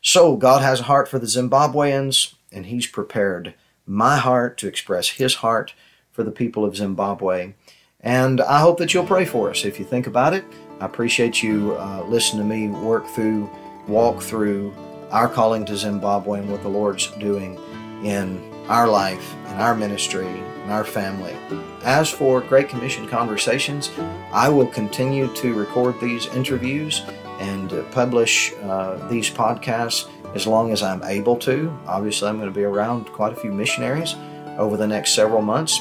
So, 0.01 0.36
God 0.36 0.62
has 0.62 0.82
a 0.82 0.84
heart 0.84 1.08
for 1.08 1.20
the 1.20 1.26
Zimbabweans, 1.26 2.36
and 2.51 2.68
He's 2.68 2.88
prepared 2.88 3.53
my 3.86 4.18
heart 4.18 4.58
to 4.60 4.68
express 4.68 5.10
His 5.10 5.36
heart 5.36 5.74
for 6.12 6.24
the 6.24 6.32
people 6.32 6.66
of 6.66 6.76
Zimbabwe. 6.76 7.53
And 7.99 8.41
I 8.41 8.60
hope 8.60 8.78
that 8.78 8.93
you'll 8.93 9.05
pray 9.05 9.26
for 9.26 9.49
us 9.49 9.66
if 9.66 9.80
you 9.80 9.86
think 9.86 10.08
about 10.08 10.34
it. 10.34 10.45
I 10.80 10.86
appreciate 10.86 11.41
you 11.41 11.76
uh, 11.80 12.03
listening 12.08 12.47
to 12.47 12.55
me 12.55 12.68
work 12.68 13.08
through, 13.08 13.49
walk 13.88 14.22
through 14.22 14.74
our 15.12 15.28
calling 15.28 15.66
to 15.66 15.76
Zimbabwe 15.76 16.39
and 16.39 16.51
what 16.51 16.62
the 16.62 16.70
Lord's 16.70 17.08
doing 17.14 17.60
in 18.04 18.41
our 18.68 18.88
life, 18.88 19.36
in 19.50 19.56
our 19.56 19.76
ministry, 19.76 20.28
in 20.28 20.70
our 20.70 20.84
family. 20.84 21.36
As 21.84 22.10
for 22.10 22.41
Great 22.41 22.70
Commission 22.70 23.08
Conversations, 23.08 23.91
I 24.34 24.50
will 24.50 24.68
continue 24.68 25.34
to 25.36 25.54
record 25.54 26.00
these 26.02 26.28
interviews 26.28 27.02
and 27.39 27.72
uh, 27.72 27.84
publish 27.91 28.54
uh, 28.64 29.08
these 29.08 29.30
podcasts 29.30 30.10
as 30.36 30.45
long 30.45 30.72
as 30.72 30.84
I'm 30.84 31.04
able 31.04 31.38
to. 31.38 31.76
Obviously, 31.88 32.28
I'm 32.28 32.38
going 32.38 32.50
to 32.50 32.56
be 32.56 32.64
around 32.64 33.06
quite 33.06 33.34
a 33.34 33.36
few 33.36 33.52
missionaries 33.52 34.16
over 34.58 34.76
the 34.76 34.88
next 34.88 35.14
several 35.14 35.41
months. 35.41 35.80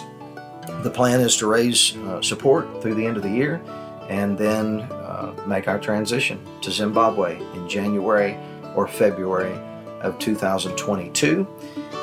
The 0.82 0.90
plan 0.90 1.20
is 1.20 1.36
to 1.38 1.46
raise 1.46 1.96
uh, 1.96 2.22
support 2.22 2.82
through 2.82 2.94
the 2.94 3.06
end 3.06 3.16
of 3.16 3.22
the 3.22 3.30
year 3.30 3.62
and 4.08 4.38
then 4.38 4.82
uh, 4.82 5.34
make 5.46 5.66
our 5.66 5.78
transition 5.78 6.40
to 6.60 6.70
Zimbabwe 6.70 7.40
in 7.54 7.68
January 7.68 8.36
or 8.74 8.86
February 8.86 9.58
of 10.00 10.18
2022. 10.18 11.46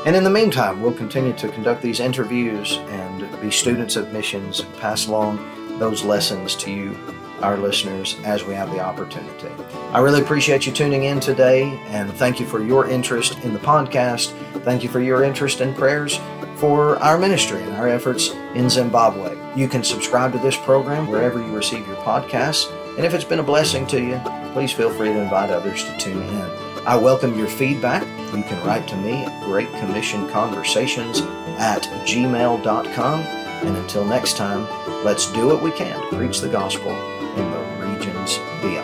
And 0.05 0.15
in 0.15 0.23
the 0.23 0.29
meantime, 0.29 0.81
we'll 0.81 0.93
continue 0.93 1.33
to 1.33 1.47
conduct 1.49 1.81
these 1.81 1.99
interviews 2.01 2.77
and 2.89 3.41
be 3.41 3.49
students 3.49 3.95
of 3.95 4.11
missions, 4.11 4.61
pass 4.79 5.07
along 5.07 5.39
those 5.79 6.03
lessons 6.03 6.55
to 6.57 6.71
you, 6.71 6.97
our 7.41 7.57
listeners, 7.57 8.17
as 8.25 8.43
we 8.43 8.53
have 8.53 8.69
the 8.71 8.79
opportunity. 8.79 9.49
I 9.91 9.99
really 9.99 10.21
appreciate 10.21 10.65
you 10.65 10.73
tuning 10.73 11.05
in 11.05 11.19
today, 11.19 11.79
and 11.87 12.11
thank 12.13 12.39
you 12.39 12.45
for 12.45 12.61
your 12.61 12.89
interest 12.89 13.37
in 13.39 13.53
the 13.53 13.59
podcast. 13.59 14.31
Thank 14.63 14.83
you 14.83 14.89
for 14.89 14.99
your 14.99 15.23
interest 15.23 15.61
in 15.61 15.73
prayers 15.73 16.19
for 16.57 16.97
our 16.99 17.17
ministry 17.17 17.61
and 17.61 17.73
our 17.73 17.89
efforts 17.89 18.29
in 18.55 18.69
Zimbabwe. 18.69 19.37
You 19.55 19.67
can 19.67 19.83
subscribe 19.83 20.31
to 20.33 20.37
this 20.39 20.55
program 20.57 21.07
wherever 21.07 21.39
you 21.39 21.53
receive 21.53 21.85
your 21.87 21.97
podcasts. 21.97 22.71
And 22.95 23.05
if 23.05 23.13
it's 23.13 23.25
been 23.25 23.39
a 23.39 23.43
blessing 23.43 23.87
to 23.87 24.01
you, 24.01 24.21
please 24.53 24.71
feel 24.71 24.89
free 24.91 25.09
to 25.09 25.19
invite 25.19 25.49
others 25.49 25.83
to 25.83 25.97
tune 25.97 26.21
in. 26.21 26.62
I 26.85 26.97
welcome 26.97 27.37
your 27.37 27.47
feedback. 27.47 28.03
You 28.35 28.43
can 28.43 28.61
write 28.67 28.89
to 28.89 28.97
me 28.97 29.23
at 29.23 29.43
Great 29.45 29.71
Commission 29.75 30.27
Conversations 30.27 31.21
at 31.57 31.83
gmail.com. 32.05 33.21
And 33.21 33.77
until 33.77 34.03
next 34.03 34.35
time, 34.35 34.67
let's 35.05 35.31
do 35.31 35.47
what 35.47 35.63
we 35.63 35.71
can 35.71 35.97
to 36.09 36.17
preach 36.17 36.41
the 36.41 36.49
gospel 36.49 36.91
in 36.91 37.51
the 37.51 37.87
regions 37.87 38.37
beyond. 38.61 38.82